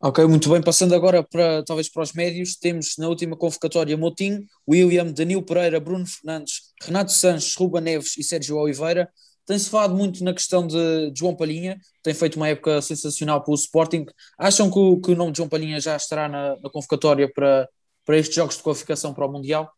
Ok, 0.00 0.24
muito 0.26 0.50
bem. 0.50 0.62
Passando 0.62 0.94
agora 0.94 1.22
para 1.22 1.62
talvez 1.64 1.88
para 1.88 2.02
os 2.02 2.12
médios, 2.12 2.56
temos 2.56 2.96
na 2.98 3.08
última 3.08 3.36
convocatória 3.36 3.96
Motim, 3.96 4.46
William, 4.68 5.12
Danilo 5.12 5.42
Pereira, 5.42 5.80
Bruno 5.80 6.06
Fernandes, 6.06 6.72
Renato 6.82 7.12
Sanches, 7.12 7.54
Ruba 7.54 7.80
Neves 7.80 8.16
e 8.18 8.22
Sérgio 8.22 8.56
Oliveira. 8.56 9.10
Tem-se 9.46 9.68
falado 9.68 9.94
muito 9.94 10.24
na 10.24 10.32
questão 10.32 10.66
de, 10.66 11.10
de, 11.10 11.18
João 11.18 11.36
Palhinha, 11.36 11.78
tem 12.02 12.14
feito 12.14 12.36
uma 12.36 12.48
época 12.48 12.80
sensacional 12.80 13.44
pelo 13.44 13.54
Sporting. 13.54 14.06
Acham 14.38 14.70
que 14.70 14.78
o, 14.78 15.00
que 15.00 15.12
o 15.12 15.16
nome 15.16 15.32
de 15.32 15.38
João 15.38 15.48
Palhinha 15.48 15.78
já 15.80 15.96
estará 15.96 16.28
na, 16.28 16.56
na, 16.60 16.70
convocatória 16.70 17.30
para, 17.30 17.68
para 18.04 18.16
estes 18.16 18.34
jogos 18.34 18.56
de 18.56 18.62
qualificação 18.62 19.12
para 19.12 19.26
o 19.26 19.32
Mundial? 19.32 19.70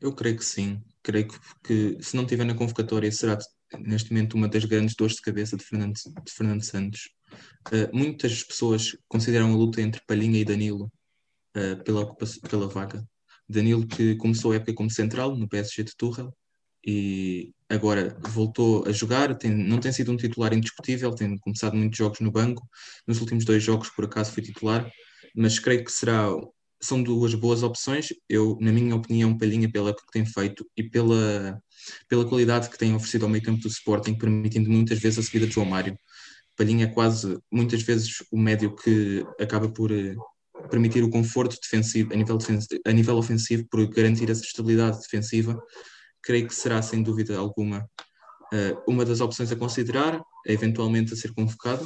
Eu 0.00 0.12
creio 0.12 0.36
que 0.36 0.44
sim. 0.44 0.80
Creio 1.02 1.26
que, 1.26 1.38
que 1.64 2.02
se 2.02 2.14
não 2.14 2.22
estiver 2.22 2.44
na 2.44 2.54
convocatória 2.54 3.10
será 3.10 3.36
neste 3.80 4.12
momento 4.12 4.34
uma 4.34 4.48
das 4.48 4.64
grandes 4.64 4.94
dores 4.94 5.16
de 5.16 5.22
cabeça 5.22 5.56
de 5.56 5.64
Fernando, 5.64 5.94
de 5.94 6.32
Fernando 6.32 6.62
Santos. 6.62 7.10
Uh, 7.68 7.96
muitas 7.96 8.44
pessoas 8.44 8.96
consideram 9.08 9.52
a 9.52 9.56
luta 9.56 9.80
entre 9.80 10.02
Palhinha 10.06 10.38
e 10.38 10.44
Danilo 10.44 10.92
uh, 11.56 11.82
pela, 11.82 12.14
pela 12.48 12.68
vaga. 12.68 13.04
Danilo 13.48 13.86
que 13.86 14.14
começou 14.16 14.52
a 14.52 14.56
época 14.56 14.74
como 14.74 14.90
central 14.90 15.36
no 15.36 15.48
PSG 15.48 15.82
de 15.84 15.96
Tuchel 15.96 16.32
e 16.84 17.52
agora 17.68 18.16
voltou 18.20 18.84
a 18.86 18.92
jogar, 18.92 19.34
tem, 19.36 19.50
não 19.50 19.78
tem 19.78 19.92
sido 19.92 20.12
um 20.12 20.16
titular 20.16 20.52
indiscutível, 20.52 21.14
tem 21.14 21.38
começado 21.38 21.76
muitos 21.76 21.96
jogos 21.96 22.20
no 22.20 22.30
banco, 22.30 22.68
nos 23.06 23.20
últimos 23.20 23.44
dois 23.44 23.62
jogos 23.62 23.88
por 23.90 24.04
acaso 24.04 24.32
foi 24.32 24.42
titular, 24.42 24.90
mas 25.34 25.58
creio 25.58 25.84
que 25.84 25.92
será, 25.92 26.28
são 26.80 27.02
duas 27.02 27.34
boas 27.34 27.62
opções, 27.62 28.08
eu, 28.28 28.58
na 28.60 28.72
minha 28.72 28.94
opinião, 28.96 29.36
Palhinha 29.38 29.70
pela 29.70 29.94
que 29.94 30.02
tem 30.12 30.26
feito 30.26 30.66
e 30.76 30.82
pela, 30.82 31.58
pela 32.08 32.28
qualidade 32.28 32.68
que 32.68 32.78
tem 32.78 32.94
oferecido 32.94 33.24
ao 33.24 33.30
meio 33.30 33.44
campo 33.44 33.62
do 33.62 33.68
Sporting, 33.68 34.14
permitindo 34.14 34.68
muitas 34.68 34.98
vezes 34.98 35.20
a 35.20 35.22
subida 35.22 35.46
de 35.46 35.54
João 35.54 35.66
Mário. 35.66 35.96
Palhinha 36.56 36.84
é 36.84 36.88
quase, 36.88 37.38
muitas 37.50 37.82
vezes, 37.82 38.22
o 38.30 38.38
médio 38.38 38.74
que 38.74 39.24
acaba 39.40 39.70
por 39.70 39.90
eh, 39.90 40.14
permitir 40.68 41.02
o 41.02 41.08
conforto 41.08 41.56
defensivo 41.62 42.12
a 42.12 42.16
nível, 42.16 42.36
defensivo, 42.36 42.80
a 42.84 42.92
nível 42.92 43.16
ofensivo, 43.16 43.66
por 43.70 43.88
garantir 43.88 44.28
essa 44.28 44.42
estabilidade 44.42 45.00
defensiva 45.00 45.58
creio 46.22 46.46
que 46.46 46.54
será 46.54 46.80
sem 46.82 47.02
dúvida 47.02 47.36
alguma 47.38 47.88
Uh, 48.52 48.76
uma 48.86 49.02
das 49.02 49.22
opções 49.22 49.50
a 49.50 49.56
considerar 49.56 50.22
é 50.46 50.52
eventualmente 50.52 51.14
a 51.14 51.16
ser 51.16 51.32
convocado. 51.32 51.84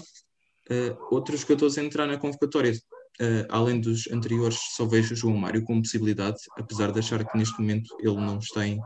Uh, 0.69 1.15
outros 1.15 1.43
jogadores 1.43 1.79
a 1.79 1.85
entrar 1.85 2.09
na 2.09 2.19
convocatória, 2.19 2.73
uh, 2.73 3.47
além 3.49 3.81
dos 3.81 4.09
anteriores, 4.11 4.59
só 4.75 4.85
vejo 4.85 5.15
o 5.15 5.17
João 5.17 5.37
Mário 5.37 5.63
como 5.63 5.81
possibilidade, 5.81 6.39
apesar 6.59 6.91
de 6.91 6.99
achar 6.99 7.25
que 7.25 7.39
neste 7.39 7.57
momento 7.61 7.97
ele 8.01 8.17
não 8.17 8.39
está 8.39 8.67
em, 8.67 8.81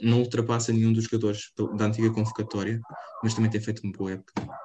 não 0.00 0.20
ultrapassa 0.20 0.72
nenhum 0.72 0.92
dos 0.92 1.04
jogadores 1.04 1.52
da 1.76 1.84
antiga 1.84 2.10
convocatória, 2.10 2.80
mas 3.22 3.34
também 3.34 3.50
tem 3.50 3.60
feito 3.60 3.82
uma 3.84 3.92
boa 3.92 4.12
época. 4.12 4.59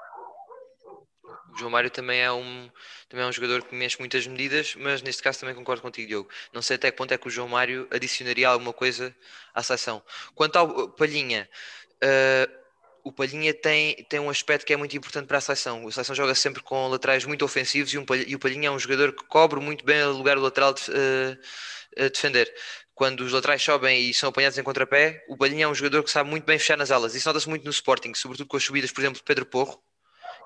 João 1.57 1.71
Mário 1.71 1.89
também 1.89 2.21
é, 2.21 2.31
um, 2.31 2.69
também 3.07 3.25
é 3.25 3.27
um 3.27 3.31
jogador 3.31 3.63
que 3.63 3.73
mexe 3.73 3.97
muitas 3.99 4.27
medidas, 4.27 4.75
mas 4.75 5.01
neste 5.01 5.23
caso 5.23 5.39
também 5.39 5.55
concordo 5.55 5.81
contigo, 5.81 6.07
Diogo. 6.07 6.29
Não 6.53 6.61
sei 6.61 6.75
até 6.75 6.91
que 6.91 6.97
ponto 6.97 7.13
é 7.13 7.17
que 7.17 7.27
o 7.27 7.29
João 7.29 7.47
Mário 7.47 7.87
adicionaria 7.91 8.49
alguma 8.49 8.73
coisa 8.73 9.15
à 9.53 9.63
seleção. 9.63 10.01
Quanto 10.33 10.57
ao 10.57 10.89
Palhinha, 10.89 11.49
uh, 12.03 12.65
o 13.03 13.11
Palhinha 13.11 13.53
tem, 13.53 13.95
tem 14.09 14.19
um 14.19 14.29
aspecto 14.29 14.65
que 14.65 14.73
é 14.73 14.77
muito 14.77 14.97
importante 14.97 15.27
para 15.27 15.37
a 15.37 15.41
seleção. 15.41 15.87
A 15.87 15.91
seleção 15.91 16.15
joga 16.15 16.33
sempre 16.35 16.61
com 16.61 16.87
laterais 16.87 17.23
muito 17.23 17.45
ofensivos 17.45 17.93
e, 17.93 17.97
um, 17.97 18.05
e 18.27 18.35
o 18.35 18.39
Palhinha 18.39 18.67
é 18.67 18.71
um 18.71 18.79
jogador 18.79 19.13
que 19.13 19.23
cobre 19.25 19.59
muito 19.59 19.85
bem 19.85 20.03
o 20.03 20.11
lugar 20.11 20.35
do 20.35 20.41
lateral 20.41 20.73
de, 20.73 20.81
uh, 20.89 22.03
a 22.05 22.09
defender. 22.09 22.51
Quando 22.93 23.21
os 23.21 23.31
laterais 23.31 23.61
sobem 23.61 24.09
e 24.09 24.13
são 24.13 24.29
apanhados 24.29 24.57
em 24.57 24.63
contrapé, 24.63 25.23
o 25.27 25.37
Palhinha 25.37 25.65
é 25.65 25.67
um 25.67 25.75
jogador 25.75 26.03
que 26.03 26.09
sabe 26.09 26.29
muito 26.29 26.45
bem 26.45 26.57
fechar 26.57 26.77
nas 26.77 26.91
alas. 26.91 27.13
Isso 27.13 27.27
nota-se 27.27 27.47
muito 27.47 27.63
no 27.65 27.71
Sporting, 27.71 28.13
sobretudo 28.13 28.47
com 28.47 28.57
as 28.57 28.63
subidas, 28.63 28.91
por 28.91 29.01
exemplo, 29.01 29.17
de 29.17 29.23
Pedro 29.23 29.45
Porro, 29.45 29.83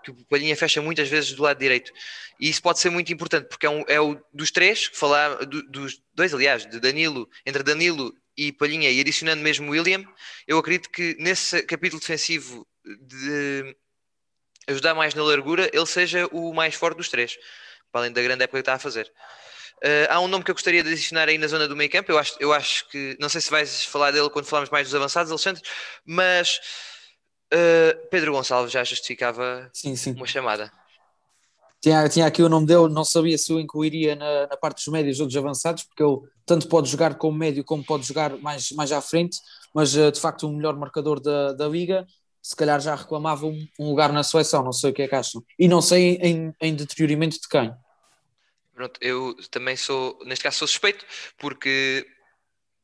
que 0.04 0.12
o 0.12 0.26
Palhinha 0.26 0.56
fecha 0.56 0.82
muitas 0.82 1.08
vezes 1.10 1.34
do 1.34 1.44
lado 1.44 1.58
direito. 1.58 1.92
E 2.40 2.50
isso 2.50 2.62
pode 2.62 2.80
ser 2.80 2.90
muito 2.90 3.12
importante, 3.12 3.48
porque 3.48 3.66
é, 3.66 3.70
um, 3.70 3.84
é 3.88 4.00
o 4.00 4.20
dos 4.34 4.52
três, 4.52 4.86
falar, 4.94 5.46
do, 5.46 5.62
dos 5.64 6.02
dois, 6.14 6.34
aliás, 6.34 6.66
de 6.66 6.80
Danilo, 6.80 7.30
entre 7.46 7.64
Danilo 7.64 8.14
e 8.38 8.52
Palhinha, 8.52 8.90
e 8.90 9.00
adicionando 9.00 9.42
mesmo 9.42 9.72
William, 9.72 10.04
eu 10.48 10.58
acredito 10.58 10.90
que 10.90 11.16
nesse 11.20 11.62
capítulo 11.64 12.00
defensivo 12.00 12.66
de 12.86 13.76
ajudar 14.68 14.94
mais 14.94 15.14
na 15.14 15.24
largura, 15.24 15.70
ele 15.74 15.86
seja 15.86 16.28
o 16.32 16.54
mais 16.54 16.76
forte 16.76 16.98
dos 16.98 17.10
três, 17.10 17.38
para 17.92 18.02
além 18.02 18.12
da 18.12 18.22
grande 18.22 18.44
época 18.44 18.58
que 18.58 18.62
está 18.62 18.76
a 18.76 18.80
fazer. 18.80 19.12
Uh, 19.80 20.08
há 20.10 20.20
um 20.20 20.28
nome 20.28 20.44
que 20.44 20.52
eu 20.52 20.56
gostaria 20.56 20.84
de 20.84 20.90
adicionar 20.90 21.30
aí 21.30 21.38
na 21.38 21.48
zona 21.48 21.68
do 21.68 21.76
meio 21.76 21.90
campo. 21.90 22.12
Eu 22.12 22.18
acho, 22.18 22.36
eu 22.40 22.52
acho 22.52 22.88
que, 22.90 23.16
não 23.20 23.30
sei 23.30 23.40
se 23.40 23.50
vais 23.50 23.86
falar 23.86 24.12
dele 24.12 24.30
quando 24.30 24.46
falarmos 24.46 24.70
mais 24.70 24.88
dos 24.88 24.96
avançados, 24.96 25.32
Alexandre, 25.32 25.62
mas 26.06 26.60
Uh, 27.52 28.08
Pedro 28.10 28.34
Gonçalves 28.34 28.72
já 28.72 28.84
justificava 28.84 29.70
sim, 29.74 29.96
sim. 29.96 30.14
uma 30.14 30.28
chamada. 30.28 30.72
Tinha, 31.82 32.10
tinha 32.10 32.26
aqui 32.26 32.44
o 32.44 32.50
nome 32.50 32.68
dele, 32.68 32.90
não 32.90 33.06
sabia 33.06 33.38
se 33.38 33.52
eu 33.52 33.60
incluiria 33.60 34.16
na, 34.16 34.48
na 34.48 34.58
parte 34.58 34.78
dos 34.78 34.88
médios 34.88 35.20
ou 35.20 35.26
dos 35.26 35.36
avançados, 35.36 35.84
porque 35.84 36.04
ele 36.04 36.20
tanto 36.46 36.68
pode 36.68 36.90
jogar 36.90 37.16
como 37.16 37.38
médio 37.38 37.64
como 37.64 37.84
pode 37.84 38.06
jogar 38.06 38.38
mais, 38.38 38.72
mais 38.72 38.92
à 38.92 39.02
frente, 39.02 39.40
mas 39.74 39.96
uh, 39.96 40.12
de 40.12 40.20
facto 40.20 40.48
o 40.48 40.52
melhor 40.52 40.76
marcador 40.76 41.22
da, 41.22 41.54
da 41.54 41.68
Liga, 41.68 42.06
se 42.42 42.56
calhar 42.56 42.80
já 42.82 42.96
reclamava 42.96 43.46
um, 43.46 43.68
um, 43.80 43.90
lugar 43.90 44.12
na 44.12 44.24
seleção, 44.24 44.64
não 44.64 44.74
sei 44.74 44.92
o 44.92 44.94
que 44.94 45.04
é 45.04 45.08
que 45.08 45.16
acham. 45.16 45.44
E 45.58 45.68
não 45.68 45.82
sei 45.82 46.16
em, 46.22 46.54
em 46.62 46.76
deterioramento 46.76 47.40
de 47.40 47.48
quem. 47.48 47.74
Pronto, 48.74 49.00
eu 49.02 49.36
também 49.50 49.76
sou, 49.76 50.20
neste 50.26 50.44
caso 50.44 50.58
sou 50.58 50.68
suspeito, 50.68 51.06
porque 51.38 52.06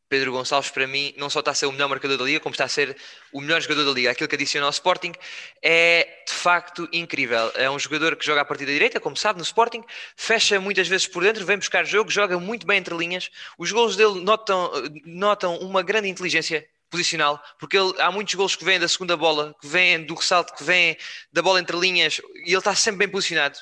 Pedro 0.07 0.31
Gonçalves, 0.31 0.69
para 0.69 0.85
mim, 0.85 1.13
não 1.17 1.29
só 1.29 1.39
está 1.39 1.51
a 1.51 1.53
ser 1.53 1.65
o 1.65 1.71
melhor 1.71 1.89
marcador 1.89 2.17
da 2.17 2.23
Liga, 2.23 2.39
como 2.39 2.53
está 2.53 2.65
a 2.65 2.67
ser 2.67 2.95
o 3.33 3.41
melhor 3.41 3.59
jogador 3.61 3.85
da 3.85 3.91
Liga. 3.91 4.11
Aquilo 4.11 4.29
que 4.29 4.35
adiciona 4.35 4.67
ao 4.67 4.71
Sporting 4.71 5.13
é 5.61 6.23
de 6.27 6.33
facto 6.33 6.87
incrível. 6.93 7.51
É 7.55 7.69
um 7.69 7.79
jogador 7.79 8.15
que 8.15 8.25
joga 8.25 8.41
a 8.41 8.45
partir 8.45 8.65
da 8.65 8.71
direita, 8.71 8.99
como 8.99 9.17
sabe, 9.17 9.39
no 9.39 9.43
Sporting, 9.43 9.83
fecha 10.15 10.59
muitas 10.59 10.87
vezes 10.87 11.07
por 11.07 11.23
dentro, 11.23 11.45
vem 11.45 11.57
buscar 11.57 11.83
jogo, 11.85 12.11
joga 12.11 12.39
muito 12.39 12.67
bem 12.67 12.77
entre 12.77 12.95
linhas. 12.95 13.29
Os 13.57 13.71
gols 13.71 13.95
dele 13.95 14.21
notam, 14.21 14.71
notam 15.05 15.57
uma 15.57 15.81
grande 15.81 16.07
inteligência 16.07 16.67
posicional, 16.89 17.41
porque 17.59 17.77
ele, 17.77 17.93
há 17.99 18.11
muitos 18.11 18.33
gols 18.35 18.55
que 18.55 18.63
vêm 18.63 18.79
da 18.79 18.87
segunda 18.87 19.17
bola, 19.17 19.55
que 19.59 19.67
vêm 19.67 20.03
do 20.03 20.13
ressalto, 20.13 20.53
que 20.53 20.63
vêm 20.63 20.95
da 21.33 21.41
bola 21.41 21.59
entre 21.59 21.75
linhas, 21.77 22.21
e 22.45 22.49
ele 22.49 22.57
está 22.57 22.73
sempre 22.75 22.99
bem 22.99 23.09
posicionado. 23.09 23.57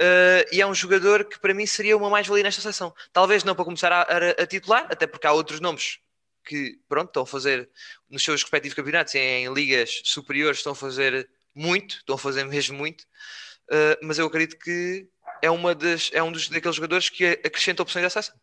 Uh, 0.00 0.44
e 0.52 0.60
é 0.60 0.66
um 0.66 0.74
jogador 0.74 1.24
que 1.24 1.38
para 1.38 1.54
mim 1.54 1.66
seria 1.66 1.96
uma 1.96 2.10
mais-valia 2.10 2.44
nesta 2.44 2.60
seleção. 2.60 2.94
Talvez 3.12 3.44
não 3.44 3.54
para 3.54 3.64
começar 3.64 3.92
a, 3.92 4.02
a, 4.02 4.42
a, 4.42 4.46
titular, 4.46 4.86
até 4.90 5.06
porque 5.06 5.26
há 5.26 5.32
outros 5.32 5.60
nomes 5.60 5.98
que, 6.44 6.78
pronto, 6.88 7.08
estão 7.08 7.22
a 7.22 7.26
fazer 7.26 7.68
nos 8.08 8.24
seus 8.24 8.42
respectivos 8.42 8.74
campeonatos, 8.74 9.14
em, 9.14 9.44
em 9.44 9.52
ligas 9.52 10.00
superiores, 10.04 10.58
estão 10.58 10.72
a 10.72 10.76
fazer 10.76 11.28
muito, 11.54 11.96
estão 11.96 12.14
a 12.14 12.18
fazer 12.18 12.44
mesmo 12.48 12.76
muito, 12.76 13.02
uh, 13.02 13.98
mas 14.02 14.18
eu 14.18 14.26
acredito 14.26 14.58
que 14.58 15.06
é, 15.42 15.50
uma 15.50 15.74
das, 15.74 16.10
é 16.12 16.22
um 16.22 16.32
dos, 16.32 16.48
daqueles 16.48 16.76
jogadores 16.76 17.08
que 17.08 17.24
acrescenta 17.26 17.82
opções 17.82 18.04
à 18.04 18.10
seleção. 18.10 18.34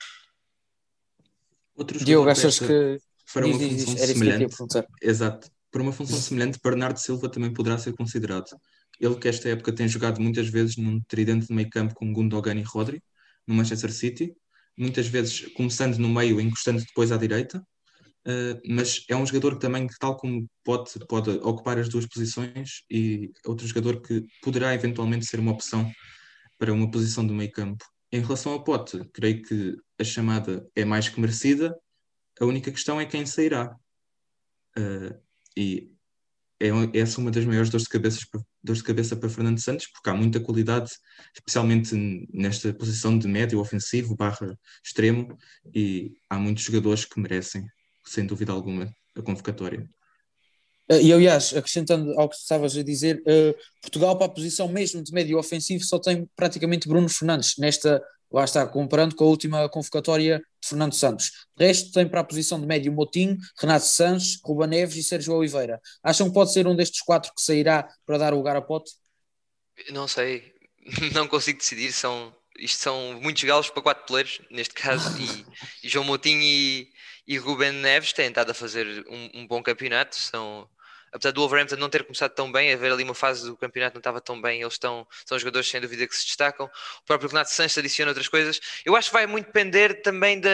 Diogo, 2.04 2.30
achas 2.30 2.58
que 2.58 3.00
para 3.32 3.46
uma 3.46 3.58
diz, 3.58 3.84
função 3.84 3.96
diz, 3.96 4.08
semelhante, 4.08 4.56
exato, 5.02 5.52
para 5.70 5.82
uma 5.82 5.92
função 5.92 6.18
semelhante, 6.18 6.60
Bernardo 6.64 6.98
Silva 6.98 7.30
também 7.30 7.54
poderá 7.54 7.78
ser 7.78 7.94
considerado. 7.94 8.50
Ele 9.00 9.16
que 9.16 9.28
esta 9.28 9.50
época 9.50 9.72
tem 9.72 9.88
jogado 9.88 10.22
muitas 10.22 10.48
vezes 10.50 10.78
num 10.78 11.00
tridente 11.02 11.48
de 11.48 11.54
meio 11.54 11.70
campo 11.70 11.94
com 11.94 12.12
Gundogan 12.12 12.56
e 12.56 12.64
Rodri, 12.64 13.02
no 13.46 13.56
Manchester 13.56 13.92
City, 13.92 14.36
muitas 14.78 15.08
vezes 15.08 15.48
começando 15.54 15.98
no 15.98 16.10
meio 16.10 16.40
e 16.40 16.44
encostando 16.44 16.80
depois 16.80 17.12
à 17.12 17.18
direita, 17.18 17.60
uh, 18.28 18.62
mas 18.68 19.04
é 19.10 19.16
um 19.16 19.26
jogador 19.26 19.56
que 19.56 19.62
também, 19.62 19.88
tal 20.00 20.18
como 20.18 20.48
pode, 20.64 20.92
pode 21.08 21.30
ocupar 21.30 21.80
as 21.80 21.90
duas 21.90 22.06
posições, 22.06 22.84
e 22.90 23.32
outro 23.46 23.66
jogador 23.66 24.02
que 24.02 24.26
poderá 24.42 24.74
eventualmente 24.74 25.26
ser 25.26 25.40
uma 25.40 25.52
opção 25.52 25.92
para 26.58 26.74
uma 26.74 26.90
posição 26.92 27.26
do 27.26 27.34
meio 27.34 27.52
campo. 27.52 27.86
Em 28.12 28.22
relação 28.22 28.54
ao 28.54 28.64
Pote, 28.64 29.02
creio 29.14 29.42
que 29.42 29.76
a 30.00 30.04
chamada 30.04 30.68
é 30.76 30.86
mais 30.86 31.10
que 31.10 31.20
merecida, 31.20 31.76
a 32.40 32.46
única 32.46 32.72
questão 32.72 33.02
é 33.02 33.06
quem 33.06 33.26
sairá. 33.26 33.76
Uh, 34.78 35.20
e 35.56 35.92
é 36.60 37.00
essa 37.00 37.20
é 37.20 37.22
uma 37.22 37.32
das 37.32 37.46
maiores 37.46 37.70
dores 37.70 37.84
de, 37.84 37.90
cabeça, 37.90 38.20
dores 38.64 38.82
de 38.82 38.88
cabeça 38.88 39.16
para 39.16 39.30
Fernando 39.30 39.60
Santos, 39.60 39.88
porque 39.88 40.10
há 40.10 40.14
muita 40.14 40.40
qualidade, 40.40 40.92
especialmente 41.36 41.96
nesta 42.34 42.74
posição 42.74 43.18
de 43.18 43.28
médio 43.28 43.60
ofensivo 43.60 44.16
barra 44.16 44.58
extremo, 44.84 45.38
e 45.74 46.14
há 46.30 46.38
muitos 46.38 46.64
jogadores 46.64 47.06
que 47.06 47.20
merecem, 47.20 47.66
sem 48.06 48.26
dúvida 48.26 48.52
alguma, 48.52 48.92
a 49.16 49.22
convocatória. 49.22 49.88
Eh, 50.90 51.04
e 51.04 51.14
aliás, 51.14 51.54
acrescentando 51.56 52.18
ao 52.20 52.30
que 52.30 52.36
estavas 52.36 52.76
a 52.76 52.84
dizer, 52.84 53.22
uh, 53.22 53.56
Portugal 53.82 54.18
para 54.18 54.28
a 54.28 54.34
posição 54.34 54.68
mesmo 54.68 55.04
de 55.04 55.12
médio 55.12 55.38
ofensivo 55.38 55.84
só 55.84 56.00
tem 56.00 56.28
praticamente 56.36 56.88
Bruno 56.88 57.10
Fernandes 57.10 57.54
nesta 57.58 58.02
lá 58.32 58.44
está, 58.44 58.66
comparando 58.68 59.16
com 59.16 59.24
a 59.24 59.28
última 59.28 59.70
convocatória 59.70 60.42
Fernando 60.70 60.94
Santos. 60.94 61.32
O 61.58 61.64
resto 61.64 61.92
tem 61.92 62.08
para 62.08 62.22
a 62.22 62.24
posição 62.24 62.60
de 62.60 62.66
médio 62.66 62.92
Motinho, 62.92 63.38
Renato 63.60 63.86
Sanches, 63.86 64.40
Ruba 64.44 64.68
Neves 64.68 64.96
e 64.96 65.04
Sérgio 65.04 65.34
Oliveira. 65.34 65.82
Acham 66.04 66.28
que 66.28 66.34
pode 66.34 66.54
ser 66.54 66.68
um 66.68 66.76
destes 66.76 67.02
quatro 67.02 67.32
que 67.34 67.42
sairá 67.42 67.88
para 68.06 68.18
dar 68.18 68.34
lugar 68.34 68.56
a 68.56 68.62
Pote? 68.62 68.92
Não 69.92 70.08
sei, 70.08 70.54
não 71.14 71.28
consigo 71.28 71.60
decidir. 71.60 71.92
São, 71.92 72.36
isto 72.58 72.82
são 72.82 73.20
muitos 73.22 73.44
galos 73.44 73.70
para 73.70 73.84
quatro 73.84 74.06
players, 74.06 74.42
neste 74.50 74.74
caso, 74.74 75.10
e, 75.20 75.46
e 75.86 75.90
João 75.90 76.06
Motinho 76.06 76.42
e, 76.42 76.90
e 77.28 77.38
Ruben 77.38 77.72
Neves 77.74 78.14
têm 78.14 78.28
estado 78.28 78.52
a 78.52 78.54
fazer 78.54 79.06
um, 79.10 79.42
um 79.42 79.48
bom 79.48 79.62
campeonato. 79.62 80.16
São, 80.16 80.70
apesar 81.12 81.32
do 81.32 81.42
Wolverhampton 81.42 81.76
não 81.78 81.90
ter 81.90 82.04
começado 82.04 82.34
tão 82.34 82.52
bem, 82.52 82.74
haver 82.74 82.92
ali 82.92 83.04
uma 83.04 83.16
fase 83.16 83.46
do 83.46 83.58
campeonato 83.58 83.96
não 83.96 84.00
estava 84.00 84.22
tão 84.22 84.40
bem, 84.42 84.62
eles 84.62 84.74
estão, 84.74 85.08
são 85.26 85.38
jogadores 85.38 85.68
sem 85.68 85.80
dúvida 85.82 86.08
que 86.08 86.16
se 86.16 86.26
destacam. 86.26 86.66
O 87.02 87.06
próprio 87.06 87.30
Renato 87.30 87.52
Sanches 87.52 87.78
adiciona 87.78 88.12
outras 88.12 88.28
coisas. 88.28 88.60
Eu 88.86 88.96
acho 88.96 89.10
que 89.10 89.14
vai 89.14 89.28
muito 89.28 89.48
depender 89.48 90.02
também 90.02 90.40
da. 90.40 90.50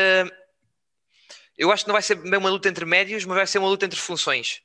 Eu 1.58 1.72
acho 1.72 1.84
que 1.84 1.88
não 1.88 1.94
vai 1.94 2.02
ser 2.02 2.16
bem 2.16 2.40
uma 2.40 2.50
luta 2.50 2.68
entre 2.68 2.86
médios, 2.86 3.26
mas 3.26 3.38
vai 3.38 3.48
ser 3.48 3.60
uma 3.60 3.68
luta 3.68 3.86
entre 3.86 4.00
funções. 4.00 4.62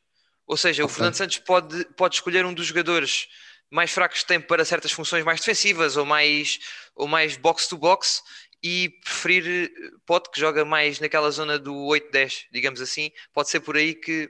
Ou 0.47 0.57
seja, 0.57 0.83
okay. 0.83 0.93
o 0.93 0.95
Fernando 0.95 1.15
Santos 1.15 1.39
pode, 1.39 1.85
pode 1.97 2.15
escolher 2.15 2.47
um 2.47 2.55
dos 2.55 2.67
jogadores 2.67 3.29
mais 3.71 3.91
fracos 3.91 4.23
que 4.23 4.27
tem 4.27 4.41
para 4.41 4.65
certas 4.65 4.91
funções 4.93 5.23
mais 5.23 5.41
defensivas 5.41 5.97
ou 5.99 6.07
mais, 6.07 6.59
ou 6.95 7.07
mais 7.07 7.37
box-to-box 7.37 8.23
e 8.63 8.91
preferir 9.05 9.71
pode 10.07 10.31
que 10.31 10.41
joga 10.41 10.65
mais 10.65 10.99
naquela 10.99 11.31
zona 11.31 11.59
do 11.59 11.75
8-10, 11.75 12.47
digamos 12.51 12.81
assim. 12.81 13.13
Pode 13.33 13.51
ser 13.51 13.61
por 13.61 13.77
aí 13.77 13.95
que 13.95 14.29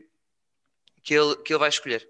que 1.02 1.14
ele, 1.14 1.36
que 1.36 1.52
ele 1.52 1.60
vai 1.60 1.68
escolher. 1.68 2.08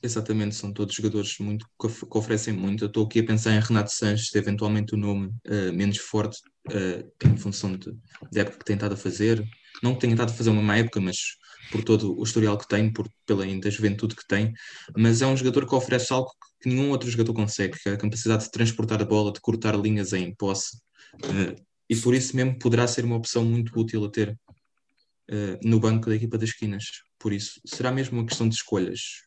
Exatamente, 0.00 0.54
são 0.54 0.72
todos 0.72 0.94
jogadores 0.94 1.36
muito, 1.40 1.66
que 1.66 1.88
oferecem 2.16 2.54
muito. 2.54 2.84
Eu 2.84 2.88
estou 2.88 3.04
aqui 3.04 3.18
a 3.18 3.26
pensar 3.26 3.52
em 3.52 3.60
Renato 3.60 3.90
Sanches, 3.92 4.32
eventualmente 4.34 4.94
o 4.94 4.96
nome 4.96 5.26
uh, 5.26 5.72
menos 5.72 5.98
forte 5.98 6.38
uh, 6.68 7.26
em 7.26 7.36
função 7.36 7.76
da 7.76 8.40
época 8.40 8.58
que 8.58 8.64
tem 8.64 8.74
estado 8.74 8.94
a 8.94 8.96
fazer. 8.96 9.44
Não 9.82 9.94
que 9.94 10.00
tenha 10.00 10.14
estado 10.14 10.30
a 10.30 10.34
fazer 10.34 10.50
uma 10.50 10.62
má 10.62 10.76
época, 10.76 11.00
mas 11.00 11.16
por 11.72 11.82
todo 11.82 12.16
o 12.16 12.22
historial 12.22 12.56
que 12.56 12.68
tem, 12.68 12.92
por, 12.92 13.08
pela 13.26 13.42
ainda 13.42 13.68
juventude 13.70 14.14
que 14.14 14.26
tem. 14.26 14.52
Mas 14.96 15.20
é 15.20 15.26
um 15.26 15.36
jogador 15.36 15.66
que 15.66 15.74
oferece 15.74 16.12
algo 16.12 16.30
que 16.62 16.68
nenhum 16.68 16.90
outro 16.90 17.10
jogador 17.10 17.34
consegue, 17.34 17.76
que 17.76 17.88
é 17.88 17.92
a 17.92 17.96
capacidade 17.96 18.44
de 18.44 18.50
transportar 18.52 19.02
a 19.02 19.04
bola, 19.04 19.32
de 19.32 19.40
cortar 19.40 19.76
linhas 19.76 20.12
em 20.12 20.32
posse. 20.34 20.76
Uh, 21.24 21.60
e 21.90 21.96
por 21.96 22.14
isso 22.14 22.36
mesmo 22.36 22.56
poderá 22.58 22.86
ser 22.86 23.04
uma 23.04 23.16
opção 23.16 23.44
muito 23.44 23.78
útil 23.78 24.04
a 24.04 24.10
ter 24.10 24.38
no 25.62 25.78
banco 25.78 26.08
da 26.08 26.16
equipa 26.16 26.38
das 26.38 26.50
esquinas. 26.50 27.02
Por 27.18 27.32
isso, 27.32 27.60
será 27.66 27.90
mesmo 27.90 28.18
uma 28.18 28.26
questão 28.26 28.48
de 28.48 28.54
escolhas. 28.54 29.24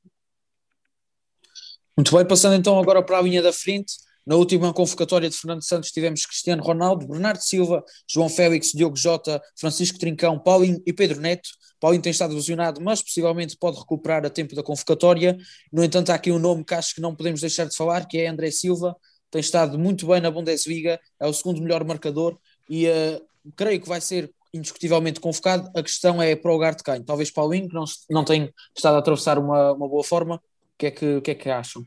Muito 1.95 2.15
bem, 2.15 2.25
passando 2.25 2.55
então 2.55 2.79
agora 2.79 3.03
para 3.03 3.17
a 3.17 3.21
linha 3.21 3.41
da 3.41 3.51
frente. 3.51 3.93
Na 4.25 4.35
última 4.35 4.71
convocatória 4.71 5.29
de 5.29 5.35
Fernando 5.35 5.63
Santos 5.63 5.91
tivemos 5.91 6.25
Cristiano 6.25 6.63
Ronaldo, 6.63 7.07
Bernardo 7.07 7.41
Silva, 7.41 7.83
João 8.07 8.29
Félix, 8.29 8.71
Diogo 8.71 8.95
Jota, 8.95 9.41
Francisco 9.59 9.97
Trincão, 9.97 10.39
Paulinho 10.39 10.81
e 10.85 10.93
Pedro 10.93 11.19
Neto. 11.19 11.49
Paulinho 11.79 12.03
tem 12.03 12.11
estado 12.11 12.33
lesionado, 12.35 12.79
mas 12.79 13.01
possivelmente 13.01 13.57
pode 13.57 13.79
recuperar 13.79 14.23
a 14.25 14.29
tempo 14.29 14.55
da 14.55 14.61
convocatória. 14.61 15.37
No 15.73 15.83
entanto, 15.83 16.11
há 16.11 16.15
aqui 16.15 16.31
um 16.31 16.37
nome 16.37 16.63
que 16.63 16.73
acho 16.75 16.93
que 16.93 17.01
não 17.01 17.15
podemos 17.15 17.41
deixar 17.41 17.65
de 17.65 17.75
falar, 17.75 18.07
que 18.07 18.19
é 18.19 18.27
André 18.27 18.51
Silva. 18.51 18.95
Tem 19.31 19.41
estado 19.41 19.79
muito 19.79 20.05
bem 20.05 20.21
na 20.21 20.29
Bundesliga, 20.29 20.99
é 21.19 21.25
o 21.25 21.33
segundo 21.33 21.61
melhor 21.61 21.83
marcador 21.83 22.37
e 22.69 22.87
uh, 22.87 23.21
creio 23.55 23.81
que 23.81 23.87
vai 23.87 23.99
ser 23.99 24.31
indiscutivelmente 24.53 25.19
convocado. 25.19 25.69
A 25.75 25.83
questão 25.83 26.21
é 26.21 26.35
para 26.35 26.51
o 26.51 26.53
lugar 26.53 26.75
de 26.75 26.83
quem? 26.83 27.03
Talvez 27.03 27.31
Paulinho, 27.31 27.69
que 27.69 27.73
não, 27.73 27.85
não 28.09 28.25
tem 28.25 28.53
estado 28.75 28.95
a 28.95 28.99
atravessar 28.99 29.37
uma, 29.37 29.73
uma 29.73 29.87
boa 29.87 30.03
forma. 30.03 30.35
O 30.35 30.77
que, 30.77 30.87
é 30.87 30.91
que, 30.91 31.15
o 31.15 31.21
que 31.21 31.31
é 31.31 31.35
que 31.35 31.49
acham? 31.49 31.85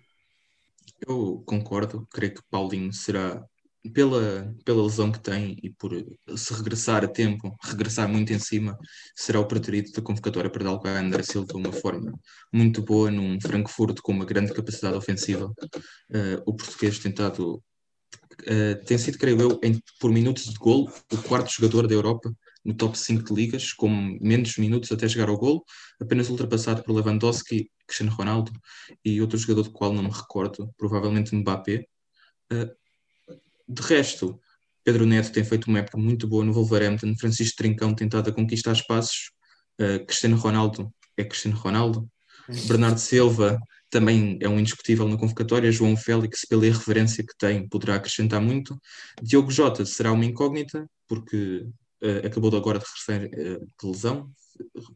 Eu 1.06 1.42
concordo, 1.44 2.06
creio 2.10 2.34
que 2.34 2.42
Paulinho 2.50 2.92
será, 2.92 3.44
pela, 3.92 4.54
pela 4.64 4.82
lesão 4.82 5.12
que 5.12 5.20
tem 5.20 5.58
e 5.62 5.70
por 5.70 5.90
se 6.36 6.54
regressar 6.54 7.04
a 7.04 7.08
tempo, 7.08 7.54
regressar 7.62 8.08
muito 8.08 8.32
em 8.32 8.38
cima, 8.38 8.78
será 9.14 9.40
o 9.40 9.46
preferido 9.46 9.90
da 9.92 10.00
convocatória 10.00 10.48
para 10.48 10.64
dar 10.64 10.72
lugar 10.72 10.96
a 10.96 11.00
André 11.00 11.22
Silva 11.22 11.48
de 11.48 11.56
uma 11.56 11.72
forma 11.72 12.12
muito 12.52 12.80
boa 12.82 13.10
num 13.10 13.38
Frankfurt 13.40 14.00
com 14.00 14.12
uma 14.12 14.24
grande 14.24 14.54
capacidade 14.54 14.96
ofensiva. 14.96 15.46
Uh, 16.10 16.40
o 16.46 16.54
português 16.54 16.98
tentado 16.98 17.56
uh, 17.56 18.84
tem 18.86 18.96
sido, 18.96 19.18
creio 19.18 19.40
eu, 19.40 19.60
em, 19.62 19.78
por 20.00 20.10
minutos 20.10 20.44
de 20.44 20.54
gol, 20.54 20.90
o 21.12 21.18
quarto 21.18 21.50
jogador 21.50 21.86
da 21.86 21.94
Europa 21.94 22.32
no 22.64 22.74
top 22.74 22.98
5 22.98 23.24
de 23.24 23.34
ligas, 23.34 23.72
com 23.72 23.88
menos 24.20 24.56
minutos 24.56 24.90
até 24.90 25.08
chegar 25.08 25.28
ao 25.28 25.36
golo, 25.36 25.64
apenas 26.00 26.30
ultrapassado 26.30 26.82
por 26.82 26.94
Lewandowski, 26.94 27.70
Cristiano 27.86 28.12
Ronaldo 28.12 28.52
e 29.04 29.20
outro 29.20 29.36
jogador 29.36 29.64
do 29.64 29.72
qual 29.72 29.92
não 29.92 30.02
me 30.02 30.10
recordo, 30.10 30.72
provavelmente 30.76 31.34
Mbappé. 31.34 31.84
Uh, 32.52 32.70
de 33.68 33.82
resto, 33.82 34.40
Pedro 34.82 35.06
Neto 35.06 35.32
tem 35.32 35.44
feito 35.44 35.66
uma 35.66 35.80
época 35.80 35.98
muito 35.98 36.26
boa 36.26 36.44
no 36.44 36.52
Wolverhampton, 36.52 37.14
Francisco 37.16 37.56
Trincão 37.56 37.94
tentado 37.94 38.30
a 38.30 38.32
conquistar 38.32 38.72
espaços, 38.72 39.30
uh, 39.80 40.04
Cristiano 40.06 40.36
Ronaldo 40.36 40.92
é 41.16 41.24
Cristiano 41.24 41.56
Ronaldo, 41.56 42.08
Bernardo 42.66 42.98
Silva 42.98 43.58
também 43.90 44.38
é 44.40 44.48
um 44.48 44.58
indiscutível 44.58 45.08
na 45.08 45.16
convocatória. 45.16 45.70
João 45.70 45.96
Félix, 45.96 46.44
pela 46.44 46.66
irreverência 46.66 47.24
que 47.24 47.36
tem, 47.38 47.68
poderá 47.68 47.94
acrescentar 47.94 48.40
muito. 48.40 48.76
Diogo 49.22 49.50
Jota 49.50 49.86
será 49.86 50.12
uma 50.12 50.24
incógnita, 50.24 50.84
porque 51.06 51.64
uh, 52.04 52.26
acabou 52.26 52.54
agora 52.54 52.78
de 52.78 52.84
regressar 52.84 53.24
uh, 53.26 53.66
de 53.66 53.86
lesão, 53.86 54.32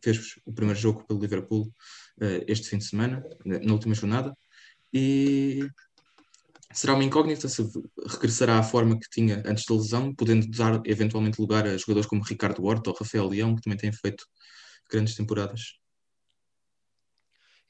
fez 0.03 0.37
o 0.45 0.53
primeiro 0.53 0.79
jogo 0.79 1.05
pelo 1.07 1.21
Liverpool 1.21 1.67
uh, 2.21 2.45
este 2.47 2.69
fim 2.69 2.79
de 2.79 2.85
semana, 2.85 3.23
na 3.45 3.73
última 3.73 3.95
jornada, 3.95 4.37
e 4.93 5.67
será 6.73 6.95
uma 6.95 7.05
incógnita 7.05 7.49
se 7.49 7.62
regressará 8.07 8.59
à 8.59 8.62
forma 8.62 8.99
que 8.99 9.09
tinha 9.11 9.43
antes 9.47 9.65
da 9.65 9.75
lesão, 9.75 10.15
podendo 10.15 10.47
dar 10.49 10.81
eventualmente 10.85 11.41
lugar 11.41 11.67
a 11.67 11.77
jogadores 11.77 12.09
como 12.09 12.23
Ricardo 12.23 12.65
Horta 12.65 12.91
ou 12.91 12.97
Rafael 12.97 13.29
Leão, 13.29 13.57
que 13.57 13.62
também 13.62 13.79
têm 13.79 13.93
feito 13.93 14.25
grandes 14.91 15.15
temporadas. 15.15 15.79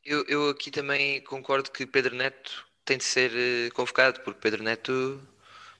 Eu, 0.04 0.24
eu 0.26 0.48
aqui 0.48 0.70
também 0.70 1.22
concordo 1.22 1.70
que 1.70 1.86
Pedro 1.86 2.14
Neto 2.14 2.64
tem 2.84 2.96
de 2.96 3.04
ser 3.04 3.70
convocado, 3.72 4.20
porque 4.22 4.40
Pedro 4.40 4.62
Neto 4.62 5.20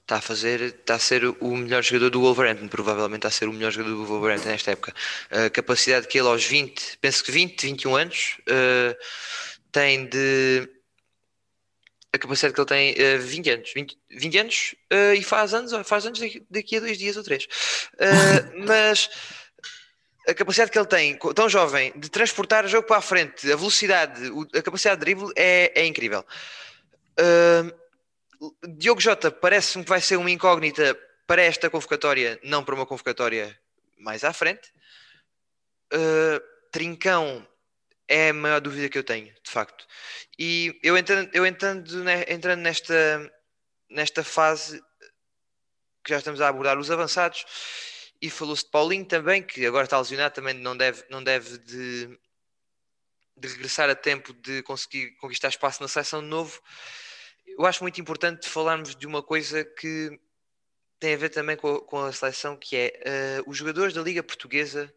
está 0.09 0.17
a 0.17 0.21
fazer, 0.21 0.61
está 0.61 0.95
a 0.95 0.99
ser 0.99 1.23
o 1.23 1.55
melhor 1.55 1.83
jogador 1.83 2.09
do 2.09 2.21
Wolverhampton, 2.21 2.67
provavelmente 2.67 3.19
está 3.19 3.27
a 3.27 3.31
ser 3.31 3.47
o 3.47 3.53
melhor 3.53 3.71
jogador 3.71 3.95
do 3.95 4.05
Wolverhampton 4.05 4.49
nesta 4.49 4.71
época. 4.71 4.91
A 5.29 5.49
capacidade 5.51 6.07
que 6.07 6.17
ele 6.17 6.27
aos 6.27 6.43
20, 6.43 6.97
penso 6.99 7.23
que 7.23 7.31
20, 7.31 7.61
21 7.61 7.95
anos, 7.95 8.37
uh, 8.41 8.95
tem 9.71 10.07
de 10.07 10.67
a 12.11 12.17
capacidade 12.17 12.55
que 12.55 12.59
ele 12.59 12.67
tem 12.67 13.17
uh, 13.17 13.21
20 13.21 13.49
anos, 13.51 13.71
20, 13.75 13.97
20 14.09 14.37
anos 14.39 14.75
uh, 14.91 15.13
e 15.13 15.23
faz 15.23 15.53
anos, 15.53 15.71
faz 15.87 16.07
anos 16.07 16.19
daqui, 16.19 16.43
daqui 16.49 16.77
a 16.77 16.79
dois 16.79 16.97
dias 16.97 17.15
ou 17.15 17.23
três. 17.23 17.45
Uh, 17.45 18.65
mas 18.65 19.11
a 20.27 20.33
capacidade 20.33 20.71
que 20.71 20.79
ele 20.79 20.87
tem, 20.87 21.19
tão 21.35 21.47
jovem, 21.47 21.93
de 21.95 22.09
transportar 22.09 22.65
o 22.65 22.67
jogo 22.67 22.87
para 22.87 22.97
a 22.97 23.01
frente, 23.01 23.51
a 23.51 23.55
velocidade, 23.55 24.23
a 24.55 24.61
capacidade 24.63 24.99
de 24.99 25.05
drible 25.05 25.31
é, 25.35 25.71
é 25.75 25.85
incrível. 25.85 26.25
Uh, 27.19 27.88
Diogo 28.77 29.01
Jota 29.01 29.29
parece-me 29.31 29.83
que 29.83 29.89
vai 29.89 30.01
ser 30.01 30.15
uma 30.15 30.31
incógnita 30.31 30.97
para 31.27 31.41
esta 31.41 31.69
convocatória, 31.69 32.39
não 32.43 32.63
para 32.63 32.75
uma 32.75 32.85
convocatória 32.85 33.59
mais 33.97 34.23
à 34.23 34.31
frente. 34.31 34.71
Uh, 35.93 36.39
Trincão 36.71 37.47
é 38.07 38.29
a 38.29 38.33
maior 38.33 38.61
dúvida 38.61 38.89
que 38.89 38.97
eu 38.97 39.03
tenho, 39.03 39.33
de 39.43 39.51
facto. 39.51 39.85
E 40.37 40.79
eu 40.81 40.97
entendo, 40.97 41.29
eu 41.33 41.45
entendo 41.45 41.93
entrando 42.27 42.61
nesta, 42.61 43.31
nesta 43.89 44.23
fase 44.23 44.81
que 46.03 46.09
já 46.09 46.17
estamos 46.17 46.41
a 46.41 46.47
abordar 46.47 46.79
os 46.79 46.89
avançados, 46.89 47.45
e 48.21 48.29
falou-se 48.29 48.63
de 48.63 48.71
Paulinho 48.71 49.05
também, 49.05 49.43
que 49.43 49.65
agora 49.65 49.85
está 49.85 49.97
lesionado, 49.97 50.33
também 50.33 50.53
não 50.53 50.75
deve, 50.75 51.03
não 51.09 51.23
deve 51.23 51.57
de, 51.59 52.19
de 53.37 53.47
regressar 53.47 53.89
a 53.89 53.95
tempo 53.95 54.33
de 54.33 54.63
conseguir 54.63 55.11
conquistar 55.17 55.49
espaço 55.49 55.81
na 55.81 55.87
seleção 55.87 56.21
de 56.21 56.27
novo 56.27 56.61
eu 57.59 57.65
acho 57.65 57.83
muito 57.83 57.99
importante 57.99 58.47
falarmos 58.47 58.95
de 58.95 59.05
uma 59.05 59.21
coisa 59.21 59.65
que 59.65 60.17
tem 60.97 61.13
a 61.13 61.17
ver 61.17 61.27
também 61.27 61.57
com 61.57 61.75
a, 61.75 61.81
com 61.81 61.99
a 61.99 62.13
seleção, 62.13 62.55
que 62.55 62.73
é 62.77 63.41
uh, 63.41 63.49
os 63.49 63.57
jogadores 63.57 63.93
da 63.93 64.01
Liga 64.01 64.23
Portuguesa 64.23 64.93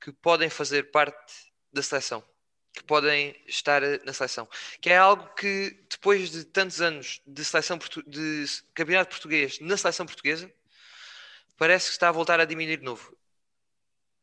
que 0.00 0.10
podem 0.10 0.48
fazer 0.48 0.90
parte 0.90 1.52
da 1.70 1.82
seleção, 1.82 2.24
que 2.72 2.82
podem 2.84 3.36
estar 3.46 3.82
eh, 3.82 4.00
na 4.02 4.14
seleção, 4.14 4.48
que 4.80 4.88
é 4.88 4.96
algo 4.96 5.28
que 5.34 5.78
depois 5.90 6.30
de 6.30 6.44
tantos 6.44 6.80
anos 6.80 7.20
de 7.26 7.44
seleção 7.44 7.78
de 8.06 8.46
campeonato 8.72 9.10
português 9.10 9.60
na 9.60 9.76
seleção 9.76 10.06
portuguesa 10.06 10.50
parece 11.58 11.88
que 11.88 11.92
está 11.92 12.08
a 12.08 12.12
voltar 12.12 12.40
a 12.40 12.46
diminuir 12.46 12.78
de 12.78 12.84
novo. 12.84 13.14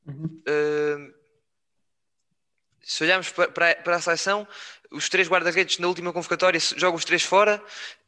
Uhum. 0.08 0.42
Uh, 0.48 1.17
se 2.88 3.04
olharmos 3.04 3.30
para, 3.30 3.50
para, 3.50 3.76
para 3.76 3.96
a 3.98 4.02
seleção, 4.02 4.48
os 4.90 5.10
três 5.10 5.28
guarda-redes 5.28 5.78
na 5.78 5.88
última 5.88 6.14
convocatória 6.14 6.58
jogam 6.78 6.96
os 6.96 7.04
três 7.04 7.22
fora. 7.22 7.62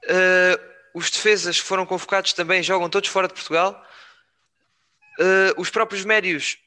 Uh, 0.06 0.70
os 0.94 1.12
defesas 1.12 1.60
que 1.60 1.68
foram 1.68 1.86
convocados 1.86 2.32
também 2.32 2.64
jogam 2.64 2.90
todos 2.90 3.10
fora 3.10 3.28
de 3.28 3.34
Portugal. 3.34 3.86
Uh, 5.20 5.60
os 5.60 5.70
próprios 5.70 6.06
médios, 6.06 6.58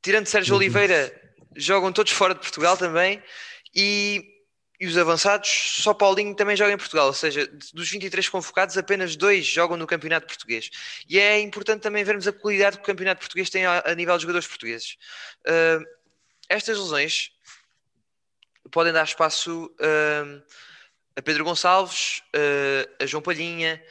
tirando 0.00 0.26
Sérgio 0.26 0.54
uhum. 0.54 0.60
Oliveira, 0.60 1.14
jogam 1.54 1.92
todos 1.92 2.10
fora 2.10 2.32
de 2.32 2.40
Portugal 2.40 2.74
também. 2.74 3.22
E, 3.74 4.24
e, 4.80 4.86
os 4.86 4.96
avançados, 4.96 5.50
só 5.82 5.92
Paulinho 5.92 6.34
também 6.34 6.56
joga 6.56 6.72
em 6.72 6.78
Portugal. 6.78 7.08
Ou 7.08 7.12
seja, 7.12 7.46
dos 7.74 7.90
23 7.90 8.30
convocados, 8.30 8.78
apenas 8.78 9.14
dois 9.14 9.44
jogam 9.44 9.76
no 9.76 9.86
Campeonato 9.86 10.26
Português. 10.26 10.70
E 11.06 11.18
é 11.18 11.38
importante 11.38 11.82
também 11.82 12.02
vermos 12.02 12.26
a 12.26 12.32
qualidade 12.32 12.78
que 12.78 12.82
o 12.82 12.86
Campeonato 12.86 13.20
Português 13.20 13.50
tem 13.50 13.66
a, 13.66 13.82
a 13.84 13.94
nível 13.94 14.16
de 14.16 14.22
jogadores 14.22 14.48
portugueses. 14.48 14.96
Uh, 15.46 15.84
estas 16.48 16.78
lesões 16.78 17.30
podem 18.68 18.92
dar 18.92 19.04
espaço 19.04 19.66
uh, 19.66 20.42
a 21.16 21.22
Pedro 21.22 21.44
Gonçalves, 21.44 22.22
uh, 22.34 23.02
a 23.02 23.06
João 23.06 23.22
Palhinha, 23.22 23.82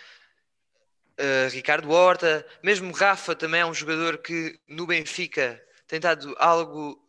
a 1.17 1.49
Ricardo 1.49 1.89
Horta, 1.89 2.45
mesmo 2.61 2.91
Rafa 2.91 3.35
também 3.35 3.61
é 3.61 3.65
um 3.65 3.73
jogador 3.73 4.19
que 4.19 4.59
no 4.67 4.85
Benfica 4.85 5.61
tem 5.87 5.99
dado 5.99 6.35
algo 6.37 7.01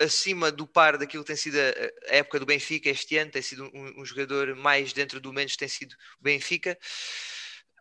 acima 0.00 0.50
do 0.50 0.66
par 0.66 0.98
daquilo 0.98 1.22
que 1.22 1.28
tem 1.28 1.36
sido 1.36 1.56
a, 1.58 2.12
a 2.12 2.16
época 2.16 2.40
do 2.40 2.46
Benfica 2.46 2.88
este 2.90 3.16
ano, 3.16 3.30
tem 3.30 3.42
sido 3.42 3.64
um, 3.74 4.00
um, 4.00 4.04
jogador 4.04 4.54
mais 4.56 4.92
dentro 4.92 5.20
do 5.20 5.32
menos 5.32 5.56
tem 5.56 5.68
sido 5.68 5.94
o 6.18 6.22
Benfica. 6.22 6.78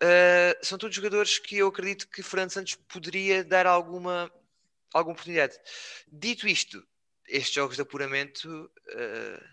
Uh, 0.02 0.66
são 0.66 0.78
todos 0.78 0.96
jogadores 0.96 1.40
que 1.40 1.58
eu 1.58 1.68
acredito 1.68 2.08
que 2.10 2.22
Fernando 2.22 2.52
Santos 2.52 2.76
poderia 2.76 3.44
dar 3.44 3.66
alguma, 3.66 4.32
alguma 4.94 5.14
oportunidade. 5.14 5.58
Dito 6.12 6.48
isto, 6.48 6.86
estes 7.28 7.54
jogos 7.54 7.76
de 7.76 7.82
apuramento, 7.82 8.48
uh, 8.50 9.44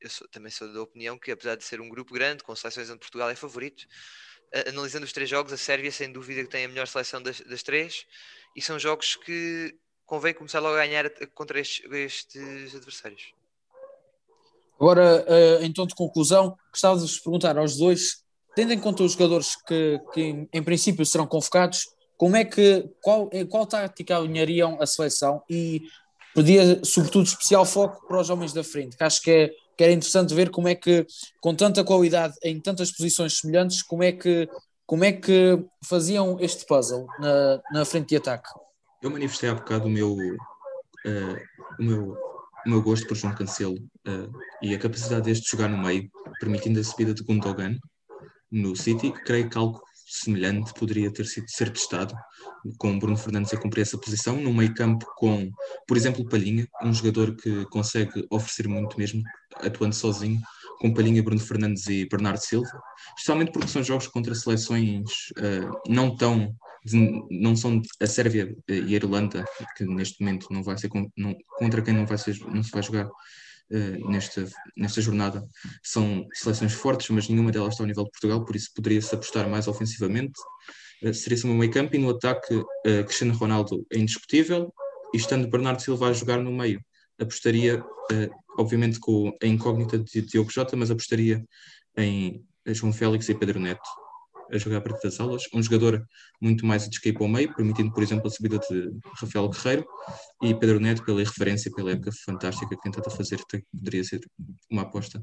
eu 0.00 0.10
sou, 0.10 0.28
também 0.28 0.50
sou 0.50 0.72
da 0.72 0.82
opinião 0.82 1.18
que, 1.18 1.30
apesar 1.30 1.56
de 1.56 1.64
ser 1.64 1.80
um 1.80 1.88
grupo 1.88 2.12
grande, 2.12 2.42
com 2.42 2.54
seleções 2.54 2.90
onde 2.90 3.00
Portugal 3.00 3.30
é 3.30 3.34
favorito, 3.34 3.82
uh, 4.54 4.68
analisando 4.68 5.04
os 5.04 5.12
três 5.12 5.28
jogos, 5.28 5.52
a 5.52 5.56
Sérvia, 5.56 5.90
sem 5.90 6.12
dúvida, 6.12 6.42
que 6.42 6.50
tem 6.50 6.64
a 6.64 6.68
melhor 6.68 6.86
seleção 6.86 7.22
das, 7.22 7.40
das 7.40 7.62
três, 7.62 8.06
e 8.54 8.62
são 8.62 8.78
jogos 8.78 9.16
que 9.16 9.76
convém 10.06 10.34
começar 10.34 10.60
logo 10.60 10.76
a 10.76 10.86
ganhar 10.86 11.10
contra 11.34 11.58
estes, 11.58 11.84
estes 11.90 12.74
adversários. 12.74 13.32
Agora, 14.78 15.24
uh, 15.24 15.62
em 15.62 15.72
tom 15.72 15.86
de 15.86 15.94
conclusão, 15.94 16.56
gostava 16.70 16.96
de 16.96 17.02
vos 17.02 17.18
perguntar 17.18 17.56
aos 17.56 17.76
dois, 17.76 18.24
tendo 18.54 18.72
em 18.72 18.78
conta 18.78 19.02
os 19.02 19.12
jogadores 19.12 19.56
que, 19.56 20.00
que 20.12 20.48
em 20.52 20.62
princípio 20.62 21.06
serão 21.06 21.26
convocados, 21.26 21.86
como 22.16 22.36
é 22.36 22.44
que, 22.44 22.88
qual, 23.00 23.28
qual 23.50 23.66
tática 23.66 24.16
alinhariam 24.16 24.80
a 24.80 24.86
seleção 24.86 25.42
e 25.50 25.82
pedia 26.34 26.84
sobretudo 26.84 27.26
especial 27.26 27.64
foco 27.64 28.06
para 28.06 28.20
os 28.20 28.30
homens 28.30 28.52
da 28.52 28.64
frente, 28.64 28.96
que 28.96 29.04
acho 29.04 29.22
que 29.22 29.30
é, 29.30 29.50
que 29.76 29.84
era 29.84 29.92
interessante 29.92 30.34
ver 30.34 30.50
como 30.50 30.68
é 30.68 30.74
que, 30.74 31.06
com 31.40 31.54
tanta 31.54 31.84
qualidade 31.84 32.34
em 32.42 32.60
tantas 32.60 32.90
posições 32.90 33.38
semelhantes, 33.38 33.82
como 33.82 34.02
é 34.02 34.12
que, 34.12 34.48
como 34.86 35.04
é 35.04 35.12
que 35.12 35.64
faziam 35.84 36.38
este 36.40 36.66
puzzle 36.66 37.06
na, 37.18 37.60
na 37.72 37.84
frente 37.84 38.10
de 38.10 38.16
ataque. 38.16 38.48
Eu 39.02 39.10
manifestei 39.10 39.48
há 39.48 39.54
bocado 39.54 39.86
o 39.86 39.90
meu, 39.90 40.12
uh, 40.12 41.36
o 41.78 41.82
meu, 41.82 42.16
o 42.66 42.68
meu 42.68 42.82
gosto 42.82 43.06
por 43.06 43.16
João 43.16 43.34
Cancelo 43.34 43.76
uh, 43.76 44.32
e 44.62 44.74
a 44.74 44.78
capacidade 44.78 45.22
deste 45.22 45.44
de 45.44 45.50
jogar 45.50 45.68
no 45.68 45.78
meio, 45.78 46.10
permitindo 46.40 46.80
a 46.80 46.84
subida 46.84 47.14
de 47.14 47.22
Gundogan, 47.22 47.78
no 48.50 48.76
City, 48.76 49.12
creio 49.24 49.50
que 49.50 49.58
algo 49.58 49.82
semelhante 50.14 50.72
poderia 50.74 51.12
ter 51.12 51.26
sido 51.26 51.48
ser 51.48 51.70
testado, 51.70 52.14
com 52.78 52.98
Bruno 52.98 53.16
Fernandes 53.16 53.52
a 53.52 53.60
cumprir 53.60 53.82
essa 53.82 53.98
posição, 53.98 54.40
no 54.40 54.52
meio 54.52 54.74
campo 54.74 55.06
com, 55.16 55.50
por 55.86 55.96
exemplo, 55.96 56.28
Palhinha, 56.28 56.66
um 56.82 56.92
jogador 56.92 57.36
que 57.36 57.64
consegue 57.66 58.26
oferecer 58.30 58.68
muito 58.68 58.98
mesmo, 58.98 59.22
atuando 59.56 59.94
sozinho, 59.94 60.40
com 60.80 60.92
Palhinha, 60.92 61.22
Bruno 61.22 61.40
Fernandes 61.40 61.86
e 61.86 62.08
Bernardo 62.08 62.38
Silva, 62.38 62.80
especialmente 63.16 63.52
porque 63.52 63.68
são 63.68 63.82
jogos 63.82 64.06
contra 64.06 64.34
seleções 64.34 65.02
uh, 65.38 65.80
não 65.88 66.16
tão 66.16 66.54
não 67.30 67.56
são 67.56 67.80
a 67.98 68.06
Sérvia 68.06 68.54
e 68.68 68.92
a 68.92 68.96
Irlanda 68.96 69.42
que 69.74 69.86
neste 69.86 70.22
momento 70.22 70.48
não 70.50 70.62
vai 70.62 70.76
ser 70.76 70.90
não, 71.16 71.34
contra 71.56 71.80
quem 71.80 71.94
não 71.94 72.04
vai 72.04 72.18
ser 72.18 72.38
não 72.40 72.62
se 72.62 72.70
vai 72.70 72.82
jogar 72.82 73.08
uh, 73.70 74.10
nesta 74.10 74.46
nesta 74.76 75.00
jornada. 75.00 75.46
São 75.82 76.26
seleções 76.32 76.72
fortes 76.72 77.08
mas 77.10 77.28
nenhuma 77.28 77.50
delas 77.50 77.74
está 77.74 77.84
ao 77.84 77.88
nível 77.88 78.04
de 78.04 78.10
Portugal 78.10 78.44
por 78.44 78.56
isso 78.56 78.70
poderia-se 78.74 79.14
apostar 79.14 79.48
mais 79.48 79.68
ofensivamente. 79.68 80.38
Uh, 81.02 81.12
seria-se 81.12 81.46
um 81.46 81.54
meio 81.54 81.70
campo 81.70 81.94
e 81.94 81.98
no 81.98 82.10
ataque 82.10 82.54
uh, 82.54 83.04
Cristiano 83.04 83.34
Ronaldo 83.34 83.86
é 83.92 83.98
indiscutível 83.98 84.72
e 85.12 85.16
estando 85.16 85.48
Bernardo 85.48 85.80
Silva 85.80 86.08
a 86.08 86.12
jogar 86.12 86.38
no 86.38 86.52
meio 86.52 86.80
apostaria 87.18 87.82
obviamente 88.58 88.98
com 89.00 89.32
a 89.42 89.46
incógnita 89.46 89.98
de 89.98 90.20
Diogo 90.20 90.52
Jota, 90.52 90.76
mas 90.76 90.90
apostaria 90.90 91.42
em 91.96 92.44
João 92.66 92.92
Félix 92.92 93.28
e 93.28 93.34
Pedro 93.34 93.58
Neto 93.58 94.03
a 94.50 94.58
jogar 94.58 94.78
a 94.78 94.80
partir 94.80 95.02
das 95.02 95.20
aulas. 95.20 95.44
Um 95.52 95.62
jogador 95.62 96.06
muito 96.40 96.66
mais 96.66 96.88
de 96.88 96.94
escape 96.94 97.22
ao 97.22 97.28
meio, 97.28 97.54
permitindo, 97.54 97.92
por 97.92 98.02
exemplo, 98.02 98.26
a 98.26 98.30
subida 98.30 98.58
de 98.58 98.90
Rafael 99.20 99.48
Guerreiro 99.48 99.86
e 100.42 100.54
Pedro 100.54 100.80
Neto, 100.80 101.04
pela 101.04 101.20
referência, 101.20 101.70
pela 101.72 101.92
época 101.92 102.10
fantástica 102.24 102.74
que 102.74 102.82
tentava 102.82 103.10
fazer, 103.10 103.38
poderia 103.72 104.04
ser 104.04 104.20
uma 104.70 104.82
aposta. 104.82 105.22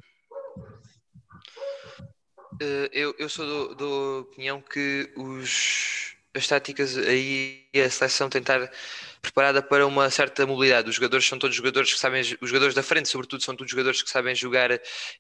Uh, 2.54 2.90
eu, 2.92 3.16
eu 3.18 3.30
sou 3.30 3.74
da 3.76 3.86
opinião 4.20 4.62
que 4.62 5.12
os, 5.16 6.16
as 6.34 6.48
táticas 6.48 6.98
aí 6.98 7.66
a 7.74 7.90
seleção 7.90 8.30
tentar 8.30 8.70
preparada 9.22 9.62
para 9.62 9.86
uma 9.86 10.10
certa 10.10 10.46
mobilidade. 10.46 10.90
Os 10.90 10.96
jogadores 10.96 11.26
são 11.28 11.38
todos 11.38 11.56
jogadores 11.56 11.94
que 11.94 12.00
sabem, 12.00 12.22
os 12.22 12.50
jogadores 12.50 12.74
da 12.74 12.82
frente, 12.82 13.08
sobretudo, 13.08 13.44
são 13.44 13.56
todos 13.56 13.70
jogadores 13.70 14.02
que 14.02 14.10
sabem 14.10 14.34
jogar 14.34 14.72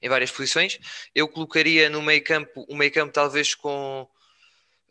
em 0.01 0.09
várias 0.09 0.31
posições. 0.31 0.79
Eu 1.13 1.27
colocaria 1.27 1.89
no 1.89 2.01
meio 2.01 2.23
campo, 2.23 2.65
um 2.69 2.75
meio 2.75 2.91
campo 2.91 3.13
talvez 3.13 3.53
com 3.53 4.07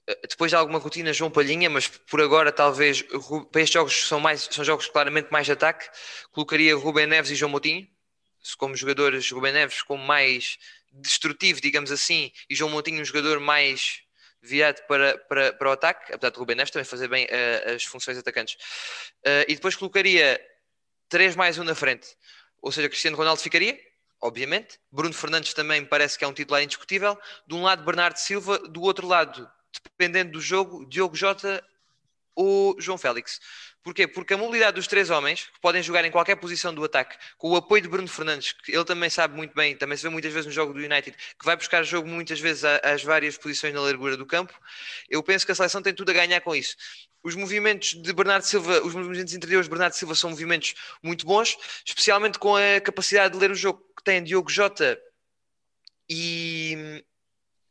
eh, 0.07 0.19
depois 0.29 0.51
de 0.51 0.57
alguma 0.57 0.79
rotina 0.79 1.13
João 1.13 1.31
Palhinha, 1.31 1.69
mas 1.69 1.89
por 1.89 2.21
agora 2.21 2.53
talvez 2.53 3.03
para 3.51 3.61
estes 3.61 3.75
jogos 3.75 4.07
são 4.07 4.21
mais 4.21 4.49
são 4.51 4.65
jogos 4.65 4.87
claramente 4.87 5.29
mais 5.31 5.47
de 5.47 5.53
ataque, 5.53 5.89
colocaria 6.33 6.77
Rubem 6.77 7.07
Neves 7.07 7.31
e 7.31 7.35
João 7.35 7.51
Moutinho 7.51 7.89
como 8.57 8.77
jogadores, 8.77 9.31
Rubem 9.31 9.53
Neves 9.53 9.83
como 9.83 10.03
mais 10.03 10.59
destrutivo, 10.93 11.61
digamos 11.61 11.93
assim, 11.93 12.33
e 12.49 12.55
João 12.55 12.71
Moutinho 12.71 13.03
um 13.03 13.05
jogador 13.05 13.39
mais 13.39 14.03
virado 14.43 14.81
para, 14.87 15.19
para, 15.19 15.53
para 15.53 15.69
o 15.69 15.73
ataque, 15.73 16.13
apesar 16.13 16.31
de 16.31 16.39
Rubem 16.39 16.57
Neves 16.57 16.71
também 16.71 16.85
fazer 16.85 17.09
bem 17.09 17.27
uh, 17.27 17.75
as 17.75 17.85
funções 17.85 18.17
atacantes. 18.17 18.55
Uh, 19.25 19.45
e 19.49 19.55
depois 19.55 19.77
colocaria 19.77 20.41
3 21.09 21.37
mais 21.37 21.59
1 21.59 21.65
na 21.65 21.75
frente, 21.75 22.09
ou 22.63 22.73
seja, 22.73 22.89
Cristiano 22.89 23.17
Ronaldo 23.17 23.41
ficaria, 23.41 23.79
obviamente. 24.21 24.79
Bruno 24.91 25.15
Fernandes 25.15 25.55
também 25.55 25.85
parece 25.85 26.19
que 26.19 26.25
é 26.25 26.29
um 26.29 26.33
titular 26.33 26.63
indiscutível. 26.63 27.19
De 27.47 27.55
um 27.55 27.63
lado, 27.63 27.85
Bernardo 27.85 28.17
Silva, 28.17 28.59
do 28.59 28.83
outro 28.83 29.07
lado, 29.07 29.51
dependendo 29.85 30.33
do 30.33 30.41
jogo, 30.41 30.87
Diogo 30.87 31.17
Jota 31.17 31.65
ou 32.35 32.81
João 32.81 32.99
Félix. 32.99 33.41
Porquê? 33.83 34.07
Porque 34.07 34.35
a 34.35 34.37
mobilidade 34.37 34.75
dos 34.75 34.87
três 34.87 35.09
homens, 35.09 35.45
que 35.45 35.61
podem 35.61 35.83
jogar 35.83 36.05
em 36.05 36.11
qualquer 36.11 36.37
posição 36.37 36.75
do 36.75 36.85
ataque, 36.85 37.17
com 37.39 37.51
o 37.51 37.57
apoio 37.57 37.81
de 37.81 37.89
Bruno 37.89 38.07
Fernandes, 38.07 38.53
que 38.53 38.73
ele 38.73 38.85
também 38.85 39.09
sabe 39.09 39.35
muito 39.35 39.55
bem, 39.55 39.75
também 39.75 39.97
se 39.97 40.03
vê 40.03 40.11
muitas 40.11 40.33
vezes 40.33 40.47
no 40.47 40.53
jogo 40.53 40.75
do 40.75 40.81
United, 40.81 41.17
que 41.17 41.45
vai 41.45 41.57
buscar 41.57 41.83
jogo 41.83 42.07
muitas 42.07 42.39
vezes 42.39 42.63
às 42.65 43.03
várias 43.03 43.39
posições 43.39 43.73
na 43.73 43.81
largura 43.81 44.19
do 44.19 44.27
campo, 44.27 44.53
eu 45.09 45.23
penso 45.23 45.47
que 45.47 45.53
a 45.53 45.55
seleção 45.55 45.81
tem 45.81 45.95
tudo 45.95 46.11
a 46.11 46.13
ganhar 46.13 46.41
com 46.43 46.55
isso. 46.55 46.77
Os 47.23 47.35
movimentos 47.35 47.95
de 47.95 48.13
Bernardo 48.13 48.43
Silva, 48.43 48.83
os 48.83 48.95
movimentos 48.95 49.33
interiores 49.35 49.67
de 49.67 49.71
Bernardo 49.71 49.95
Silva 49.95 50.15
são 50.15 50.31
movimentos 50.31 50.75
muito 51.03 51.25
bons, 51.25 51.57
especialmente 51.87 52.39
com 52.39 52.57
a 52.57 52.81
capacidade 52.83 53.35
de 53.35 53.41
ler 53.41 53.51
o 53.51 53.55
jogo 53.55 53.83
que 53.97 54.05
tem 54.05 54.23
Diogo 54.23 54.51
Jota 54.51 54.99
e, 56.09 57.03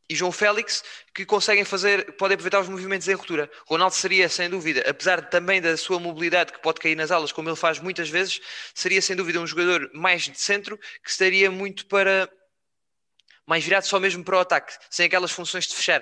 e 0.09 0.15
João 0.15 0.31
Félix 0.31 0.83
que 1.13 1.23
conseguem 1.23 1.63
fazer, 1.63 2.13
podem 2.13 2.33
aproveitar 2.33 2.59
os 2.61 2.67
movimentos 2.67 3.07
em 3.07 3.13
ruptura. 3.13 3.49
Ronaldo 3.67 3.93
seria, 3.93 4.27
sem 4.27 4.49
dúvida, 4.49 4.83
apesar 4.89 5.29
também 5.29 5.61
da 5.61 5.77
sua 5.77 5.99
mobilidade 5.99 6.51
que 6.51 6.61
pode 6.61 6.79
cair 6.79 6.95
nas 6.95 7.11
alas, 7.11 7.31
como 7.31 7.47
ele 7.47 7.55
faz 7.55 7.79
muitas 7.79 8.09
vezes, 8.09 8.41
seria 8.73 9.01
sem 9.01 9.15
dúvida 9.15 9.39
um 9.39 9.45
jogador 9.45 9.89
mais 9.93 10.23
de 10.23 10.39
centro 10.39 10.77
que 11.03 11.09
estaria 11.09 11.51
muito 11.51 11.85
para 11.85 12.27
mais 13.45 13.63
virado 13.63 13.85
só 13.85 13.99
mesmo 13.99 14.23
para 14.23 14.37
o 14.37 14.39
ataque, 14.39 14.77
sem 14.89 15.05
aquelas 15.05 15.31
funções 15.31 15.67
de 15.67 15.75
fechar. 15.75 16.01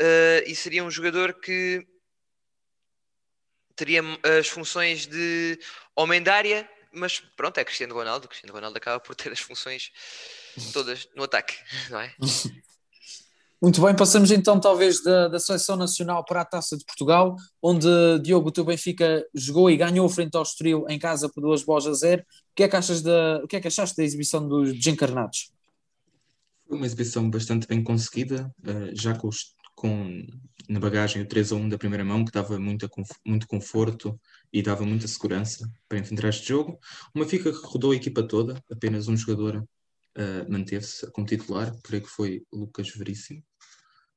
Uh, 0.00 0.44
e 0.46 0.54
seria 0.54 0.84
um 0.84 0.90
jogador 0.90 1.34
que 1.34 1.86
teria 3.74 4.02
as 4.38 4.48
funções 4.48 5.06
de 5.06 5.58
homem 5.96 6.22
da 6.22 6.34
área, 6.34 6.68
mas 6.92 7.18
pronto, 7.18 7.58
é 7.58 7.64
Cristiano 7.64 7.94
Ronaldo. 7.94 8.28
Cristiano 8.28 8.52
Ronaldo 8.52 8.76
acaba 8.76 9.00
por 9.00 9.14
ter 9.14 9.32
as 9.32 9.40
funções 9.40 9.90
todas 10.72 11.08
no 11.14 11.24
ataque, 11.24 11.56
não 11.88 12.00
é? 12.00 12.14
Muito 13.62 13.80
bem, 13.80 13.94
passamos 13.94 14.32
então 14.32 14.58
talvez 14.58 15.00
da, 15.04 15.28
da 15.28 15.38
seleção 15.38 15.76
nacional 15.76 16.24
para 16.24 16.40
a 16.40 16.44
Taça 16.44 16.76
de 16.76 16.84
Portugal, 16.84 17.36
onde 17.62 17.86
Diogo, 18.20 18.48
o 18.48 18.50
teu 18.50 18.64
Benfica 18.64 19.24
jogou 19.32 19.70
e 19.70 19.76
ganhou 19.76 20.08
frente 20.08 20.34
ao 20.34 20.42
Estoril 20.42 20.84
em 20.88 20.98
casa 20.98 21.28
por 21.28 21.42
duas 21.42 21.62
bolas 21.62 21.86
a 21.86 21.92
zero. 21.92 22.22
O 22.22 22.54
que 22.56 22.64
é 22.64 22.68
que, 22.68 22.74
achas 22.74 23.00
da, 23.02 23.40
o 23.40 23.46
que 23.46 23.54
é 23.54 23.60
que 23.60 23.68
achaste 23.68 23.96
da 23.96 24.02
exibição 24.02 24.48
dos 24.48 24.72
desencarnados? 24.72 25.52
Foi 26.66 26.76
uma 26.76 26.86
exibição 26.86 27.30
bastante 27.30 27.68
bem 27.68 27.84
conseguida, 27.84 28.52
eh, 28.66 28.90
já 28.94 29.14
com, 29.14 29.30
com 29.76 30.26
na 30.68 30.80
bagagem 30.80 31.22
o 31.22 31.28
3 31.28 31.52
a 31.52 31.54
1 31.54 31.68
da 31.68 31.78
primeira 31.78 32.04
mão, 32.04 32.24
que 32.24 32.32
dava 32.32 32.58
muita, 32.58 32.90
muito 33.24 33.46
conforto 33.46 34.20
e 34.52 34.60
dava 34.60 34.84
muita 34.84 35.06
segurança 35.06 35.70
para 35.88 36.00
enfrentar 36.00 36.30
este 36.30 36.48
jogo. 36.48 36.80
Uma 37.14 37.24
Benfica 37.24 37.52
que 37.52 37.64
rodou 37.64 37.92
a 37.92 37.96
equipa 37.96 38.24
toda, 38.24 38.60
apenas 38.68 39.06
um 39.06 39.16
jogador 39.16 39.58
uh, 39.58 40.50
manteve-se 40.52 41.08
como 41.12 41.28
titular, 41.28 41.72
creio 41.84 42.02
que 42.02 42.10
foi 42.10 42.42
Lucas 42.52 42.88
Veríssimo 42.90 43.40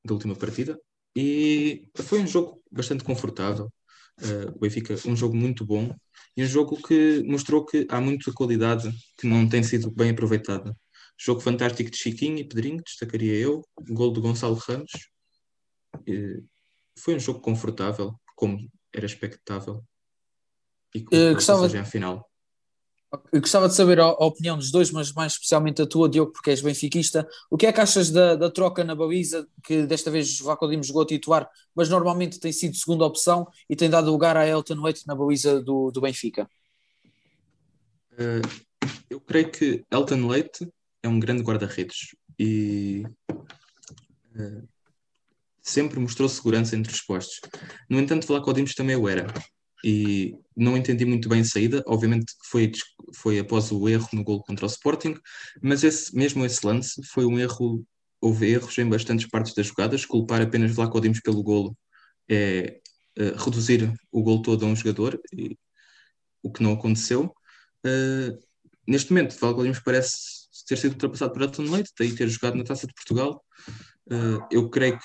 da 0.06 0.14
última 0.14 0.34
partida. 0.34 0.78
E 1.14 1.88
foi 1.96 2.20
um 2.20 2.26
jogo 2.26 2.62
bastante 2.70 3.04
confortável. 3.04 3.72
Uh, 4.20 4.48
o 4.54 4.60
Benfica, 4.60 4.94
um 5.06 5.14
jogo 5.14 5.36
muito 5.36 5.64
bom 5.64 5.94
e 6.36 6.42
um 6.42 6.46
jogo 6.46 6.80
que 6.80 7.22
mostrou 7.24 7.66
que 7.66 7.86
há 7.90 8.00
muita 8.00 8.32
qualidade 8.32 8.90
que 9.18 9.26
não 9.26 9.46
tem 9.48 9.62
sido 9.62 9.90
bem 9.90 10.10
aproveitada. 10.10 10.74
Jogo 11.18 11.40
fantástico 11.40 11.90
de 11.90 11.96
Chiquinho 11.96 12.38
e 12.38 12.44
Pedrinho, 12.44 12.82
destacaria 12.82 13.34
eu. 13.34 13.62
Gol 13.88 14.12
de 14.12 14.20
Gonçalo 14.20 14.54
Ramos. 14.54 14.90
Uh, 15.96 16.46
foi 16.98 17.14
um 17.14 17.20
jogo 17.20 17.40
confortável, 17.40 18.14
como 18.34 18.70
era 18.92 19.06
expectável. 19.06 19.82
E 20.94 21.02
com 21.02 21.16
uh, 21.16 21.34
gostava... 21.34 21.66
a 21.66 21.84
final. 21.84 22.26
Eu 23.32 23.40
gostava 23.40 23.68
de 23.68 23.74
saber 23.74 24.00
a, 24.00 24.08
opinião 24.08 24.58
dos 24.58 24.70
dois, 24.70 24.90
mas 24.90 25.12
mais 25.12 25.32
especialmente 25.34 25.80
a 25.80 25.86
tua, 25.86 26.08
Diogo, 26.08 26.32
porque 26.32 26.50
és 26.50 26.60
benfiquista. 26.60 27.26
O 27.50 27.56
que 27.56 27.66
é 27.66 27.72
que 27.72 27.80
achas 27.80 28.10
da, 28.10 28.34
da 28.34 28.50
troca 28.50 28.82
na 28.82 28.94
Baliza, 28.94 29.46
que 29.62 29.86
desta 29.86 30.10
vez 30.10 30.38
Vlaco 30.40 30.68
Dimos 30.68 30.88
jogou 30.88 31.02
a 31.02 31.06
titular, 31.06 31.48
mas 31.74 31.88
normalmente 31.88 32.40
tem 32.40 32.52
sido 32.52 32.76
segunda 32.76 33.04
opção 33.04 33.46
e 33.70 33.76
tem 33.76 33.88
dado 33.88 34.10
lugar 34.10 34.36
a 34.36 34.46
Elton 34.46 34.82
Leite 34.82 35.06
na 35.06 35.14
Baliza 35.14 35.62
do, 35.62 35.90
do 35.90 36.00
Benfica? 36.00 36.48
Uh, 38.12 38.66
eu 39.08 39.20
creio 39.20 39.50
que 39.50 39.84
Elton 39.90 40.26
Leite 40.26 40.68
é 41.02 41.08
um 41.08 41.20
grande 41.20 41.42
guarda-redes 41.42 42.16
e 42.38 43.04
uh, 43.30 44.68
sempre 45.62 46.00
mostrou 46.00 46.28
segurança 46.28 46.74
entre 46.74 46.92
os 46.92 47.00
postos. 47.00 47.40
No 47.88 48.00
entanto, 48.00 48.26
Vlaco 48.26 48.52
também 48.74 48.96
o 48.96 49.08
era 49.08 49.26
e 49.84 50.34
não 50.56 50.76
entendi 50.76 51.04
muito 51.04 51.28
bem 51.28 51.40
a 51.40 51.44
saída. 51.44 51.82
Obviamente 51.86 52.32
foi, 52.44 52.72
foi 53.14 53.38
após 53.38 53.70
o 53.70 53.88
erro 53.88 54.08
no 54.12 54.24
gol 54.24 54.42
contra 54.42 54.64
o 54.64 54.68
Sporting, 54.68 55.14
mas 55.62 55.84
esse, 55.84 56.14
mesmo 56.16 56.44
esse 56.44 56.66
lance 56.66 57.00
foi 57.06 57.24
um 57.24 57.38
erro. 57.38 57.84
Houve 58.20 58.50
erros 58.50 58.76
em 58.78 58.88
bastantes 58.88 59.28
partes 59.28 59.54
das 59.54 59.66
jogadas. 59.66 60.06
Culpar 60.06 60.42
apenas 60.42 60.74
Vlaco 60.74 61.00
pelo 61.22 61.42
golo 61.42 61.76
é, 62.28 62.80
é 63.16 63.24
reduzir 63.36 63.92
o 64.10 64.22
gol 64.22 64.42
todo 64.42 64.64
a 64.64 64.68
um 64.68 64.76
jogador, 64.76 65.20
e, 65.32 65.56
o 66.42 66.50
que 66.50 66.62
não 66.62 66.72
aconteceu. 66.72 67.34
Uh, 67.84 68.38
neste 68.86 69.12
momento, 69.12 69.38
Vlaco 69.38 69.62
parece 69.84 70.16
ter 70.66 70.76
sido 70.76 70.92
ultrapassado 70.92 71.32
por 71.32 71.42
Elton 71.42 71.62
Leite, 71.62 71.92
daí 71.98 72.14
ter 72.14 72.28
jogado 72.28 72.56
na 72.56 72.64
Taça 72.64 72.86
de 72.86 72.94
Portugal. 72.94 73.44
Uh, 74.06 74.44
eu 74.50 74.68
creio 74.70 74.98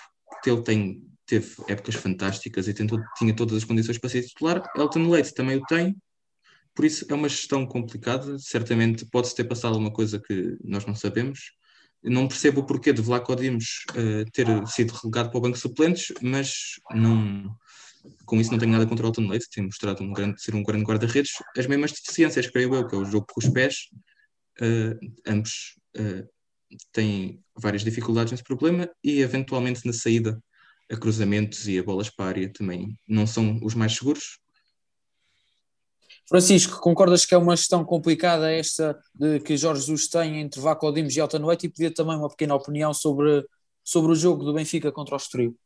que 0.43 0.49
ele 0.49 0.63
tem 0.63 1.10
teve 1.31 1.55
épocas 1.69 1.95
fantásticas 1.95 2.67
e 2.67 2.73
tentou, 2.73 2.99
tinha 3.17 3.33
todas 3.33 3.55
as 3.55 3.63
condições 3.63 3.97
para 3.97 4.09
ser 4.09 4.21
titular. 4.23 4.61
Elton 4.75 5.09
Leite 5.09 5.33
também 5.33 5.55
o 5.55 5.63
tem, 5.63 5.95
por 6.75 6.83
isso 6.83 7.05
é 7.09 7.13
uma 7.13 7.29
gestão 7.29 7.65
complicada. 7.65 8.37
Certamente 8.37 9.05
pode-se 9.05 9.35
ter 9.35 9.45
passado 9.45 9.73
alguma 9.73 9.91
coisa 9.91 10.19
que 10.19 10.57
nós 10.61 10.85
não 10.85 10.93
sabemos. 10.93 11.53
Não 12.03 12.27
percebo 12.27 12.61
o 12.61 12.65
porquê 12.65 12.91
de 12.91 13.01
Vlaco 13.01 13.33
Dimos 13.33 13.85
uh, 13.91 14.29
ter 14.31 14.45
sido 14.67 14.91
relegado 14.91 15.29
para 15.29 15.37
o 15.37 15.41
banco 15.41 15.55
de 15.55 15.61
suplentes, 15.61 16.11
mas 16.21 16.79
não, 16.91 17.55
com 18.25 18.41
isso 18.41 18.51
não 18.51 18.59
tenho 18.59 18.71
nada 18.73 18.85
contra 18.85 19.05
o 19.05 19.09
Elton 19.09 19.27
Leite, 19.27 19.47
tem 19.53 19.63
mostrado 19.63 20.03
um 20.03 20.11
grande, 20.11 20.41
ser 20.41 20.53
um 20.53 20.63
grande 20.63 20.83
guarda-redes. 20.83 21.31
As 21.57 21.67
mesmas 21.67 21.91
deficiências, 21.91 22.47
creio 22.47 22.75
eu, 22.75 22.87
que 22.87 22.95
é 22.95 22.97
o 22.97 23.05
jogo 23.05 23.27
com 23.31 23.39
os 23.39 23.47
pés, 23.47 23.87
uh, 24.59 24.99
ambos 25.25 25.77
uh, 25.97 26.27
tem 26.91 27.41
várias 27.55 27.83
dificuldades 27.83 28.31
nesse 28.31 28.43
problema 28.43 28.89
e, 29.01 29.21
eventualmente, 29.21 29.85
na 29.85 29.93
saída 29.93 30.41
a 30.91 30.97
cruzamentos 30.97 31.67
e 31.67 31.79
a 31.79 31.83
bolas 31.83 32.09
para 32.09 32.25
a 32.25 32.27
área 32.29 32.51
também 32.51 32.97
não 33.07 33.25
são 33.25 33.59
os 33.63 33.73
mais 33.73 33.95
seguros. 33.95 34.39
Francisco, 36.27 36.79
concordas 36.79 37.25
que 37.25 37.33
é 37.33 37.37
uma 37.37 37.55
gestão 37.55 37.83
complicada 37.83 38.51
esta 38.51 38.97
de 39.13 39.39
que 39.39 39.57
Jorge 39.57 39.81
Jesus 39.81 40.07
tem 40.07 40.39
entre 40.39 40.61
Vaco 40.61 40.91
Dimos 40.91 41.15
e 41.15 41.21
Alta 41.21 41.39
Noite 41.39 41.65
e 41.65 41.69
pedir 41.69 41.93
também 41.93 42.15
uma 42.15 42.29
pequena 42.29 42.55
opinião 42.55 42.93
sobre, 42.93 43.45
sobre 43.83 44.11
o 44.11 44.15
jogo 44.15 44.43
do 44.43 44.53
Benfica 44.53 44.91
contra 44.91 45.15
o 45.15 45.17
Estoril? 45.17 45.57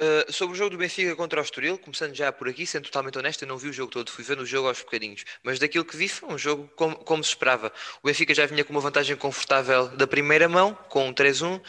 Uh, 0.00 0.32
sobre 0.32 0.54
o 0.54 0.56
jogo 0.56 0.70
do 0.70 0.78
Benfica 0.78 1.16
contra 1.16 1.40
o 1.40 1.42
Estoril, 1.42 1.76
começando 1.76 2.14
já 2.14 2.30
por 2.30 2.48
aqui, 2.48 2.64
sendo 2.64 2.84
totalmente 2.84 3.18
honesto, 3.18 3.42
eu 3.42 3.48
não 3.48 3.58
vi 3.58 3.68
o 3.68 3.72
jogo 3.72 3.90
todo, 3.90 4.12
fui 4.12 4.22
vendo 4.22 4.42
o 4.42 4.46
jogo 4.46 4.68
aos 4.68 4.80
bocadinhos, 4.80 5.24
mas 5.42 5.58
daquilo 5.58 5.84
que 5.84 5.96
vi 5.96 6.08
foi 6.08 6.28
um 6.28 6.38
jogo 6.38 6.70
como, 6.76 6.94
como 6.98 7.24
se 7.24 7.30
esperava. 7.30 7.72
O 8.00 8.06
Benfica 8.06 8.32
já 8.32 8.46
vinha 8.46 8.64
com 8.64 8.72
uma 8.72 8.80
vantagem 8.80 9.16
confortável 9.16 9.88
da 9.88 10.06
primeira 10.06 10.48
mão, 10.48 10.72
com 10.88 11.08
um 11.08 11.12
3-1. 11.12 11.58
Uh, 11.58 11.62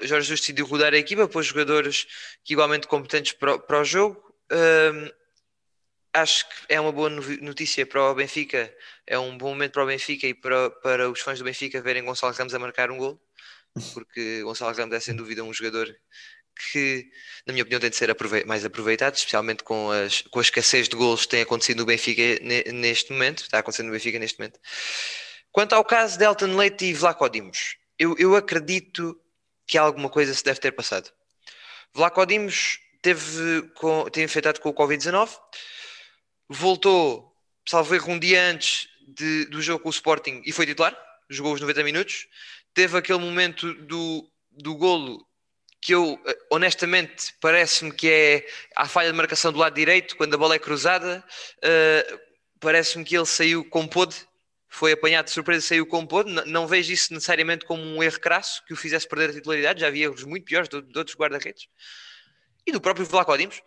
Jorge 0.00 0.26
Jesus 0.26 0.40
decidiu 0.40 0.64
rodar 0.64 0.94
a 0.94 0.96
equipa, 0.96 1.28
pôs 1.28 1.44
jogadores 1.44 2.06
igualmente 2.48 2.86
competentes 2.86 3.32
para, 3.32 3.58
para 3.58 3.80
o 3.82 3.84
jogo. 3.84 4.16
Uh, 4.50 5.12
acho 6.14 6.48
que 6.48 6.54
é 6.70 6.80
uma 6.80 6.92
boa 6.92 7.10
notícia 7.10 7.84
para 7.84 8.10
o 8.10 8.14
Benfica, 8.14 8.74
é 9.06 9.18
um 9.18 9.36
bom 9.36 9.50
momento 9.50 9.72
para 9.72 9.84
o 9.84 9.86
Benfica 9.86 10.26
e 10.26 10.32
para, 10.32 10.70
para 10.70 11.10
os 11.10 11.20
fãs 11.20 11.38
do 11.38 11.44
Benfica 11.44 11.82
verem 11.82 12.04
Gonçalo 12.04 12.32
Ramos 12.32 12.54
a 12.54 12.58
marcar 12.58 12.90
um 12.90 12.96
gol, 12.96 13.20
porque 13.92 14.42
Gonçalo 14.42 14.74
Ramos 14.74 14.94
é 14.94 15.00
sem 15.00 15.14
dúvida 15.14 15.44
um 15.44 15.52
jogador 15.52 15.94
que, 16.70 17.06
na 17.46 17.52
minha 17.52 17.62
opinião, 17.62 17.80
tem 17.80 17.90
de 17.90 17.96
ser 17.96 18.14
mais 18.46 18.64
aproveitado, 18.64 19.14
especialmente 19.14 19.62
com, 19.62 19.90
as, 19.90 20.22
com 20.22 20.38
a 20.38 20.42
escassez 20.42 20.88
de 20.88 20.96
gols 20.96 21.22
que 21.22 21.28
tem 21.28 21.42
acontecido 21.42 21.78
no 21.78 21.86
Benfica 21.86 22.22
neste 22.72 23.12
momento, 23.12 23.42
está 23.42 23.58
acontecendo 23.58 23.86
no 23.86 23.92
Benfica 23.92 24.18
neste 24.18 24.38
momento. 24.38 24.60
Quanto 25.50 25.74
ao 25.74 25.84
caso 25.84 26.18
de 26.18 26.24
Elton 26.24 26.56
Leite 26.56 26.86
e 26.86 26.94
Vlaco 26.94 27.28
Dimos, 27.28 27.76
eu, 27.98 28.16
eu 28.18 28.34
acredito 28.34 29.20
que 29.66 29.76
alguma 29.76 30.08
coisa 30.08 30.34
se 30.34 30.44
deve 30.44 30.60
ter 30.60 30.72
passado. 30.72 31.10
Vlaco 31.94 32.24
Dimos 32.24 32.78
teve, 33.02 33.62
com, 33.74 34.08
teve 34.10 34.24
infectado 34.24 34.60
com 34.60 34.70
o 34.70 34.74
Covid-19, 34.74 35.30
voltou, 36.48 37.34
salvo 37.68 37.94
erro, 37.94 38.12
um 38.12 38.18
dia 38.18 38.42
antes 38.42 38.88
de, 39.06 39.46
do 39.46 39.60
jogo 39.60 39.82
com 39.82 39.88
o 39.88 39.92
Sporting 39.92 40.42
e 40.46 40.52
foi 40.52 40.66
titular, 40.66 40.96
jogou 41.28 41.52
os 41.52 41.60
90 41.60 41.82
minutos, 41.84 42.26
teve 42.72 42.96
aquele 42.96 43.18
momento 43.18 43.74
do, 43.74 44.30
do 44.50 44.74
golo 44.74 45.26
que 45.82 45.92
eu 45.92 46.16
honestamente 46.48 47.34
parece-me 47.40 47.92
que 47.92 48.08
é 48.08 48.46
a 48.76 48.86
falha 48.86 49.10
de 49.10 49.16
marcação 49.16 49.52
do 49.52 49.58
lado 49.58 49.74
direito, 49.74 50.16
quando 50.16 50.32
a 50.32 50.38
bola 50.38 50.54
é 50.54 50.58
cruzada, 50.58 51.24
uh, 51.58 52.20
parece-me 52.60 53.04
que 53.04 53.16
ele 53.16 53.26
saiu 53.26 53.68
com 53.68 53.88
pôde, 53.88 54.14
foi 54.68 54.92
apanhado 54.92 55.24
de 55.24 55.32
surpresa 55.32 55.64
e 55.64 55.68
saiu 55.68 55.84
com 55.84 56.06
pôde. 56.06 56.30
Não, 56.30 56.46
não, 56.46 56.66
vejo 56.68 56.92
isso 56.92 57.12
necessariamente 57.12 57.66
como 57.66 57.82
um 57.82 58.00
erro 58.00 58.20
crasso 58.20 58.64
que 58.64 58.72
o 58.72 58.76
fizesse 58.76 59.08
perder 59.08 59.30
a 59.30 59.32
titularidade, 59.32 59.80
já 59.80 59.88
havia 59.88 60.04
erros 60.04 60.22
muito 60.22 60.44
piores 60.44 60.68
de, 60.68 60.80
de 60.80 60.96
outros 60.96 61.16
guarda-redes. 61.16 61.66
E 62.64 62.70
do 62.70 62.80
próprio 62.80 63.04
Vlaco 63.04 63.36
Dimos, 63.36 63.60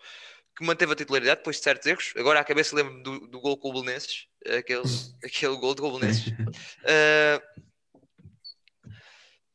que 0.58 0.63
manteve 0.63 0.93
a 0.93 0.95
titularidade 0.95 1.39
depois 1.39 1.58
de 1.58 1.63
certos 1.63 1.86
erros. 1.86 2.13
Agora 2.15 2.39
à 2.39 2.45
cabeça 2.45 2.73
lembro 2.73 3.04
do, 3.04 3.28
do 3.28 3.41
gol 3.41 3.58
com 3.58 3.71
o 3.71 3.73
Belenenses, 3.73 4.25
aquele, 4.58 4.84
aquele 5.21 5.58
gol 5.58 5.75
do 5.75 5.82
Belenenses. 5.84 6.28
Uh, 6.30 7.65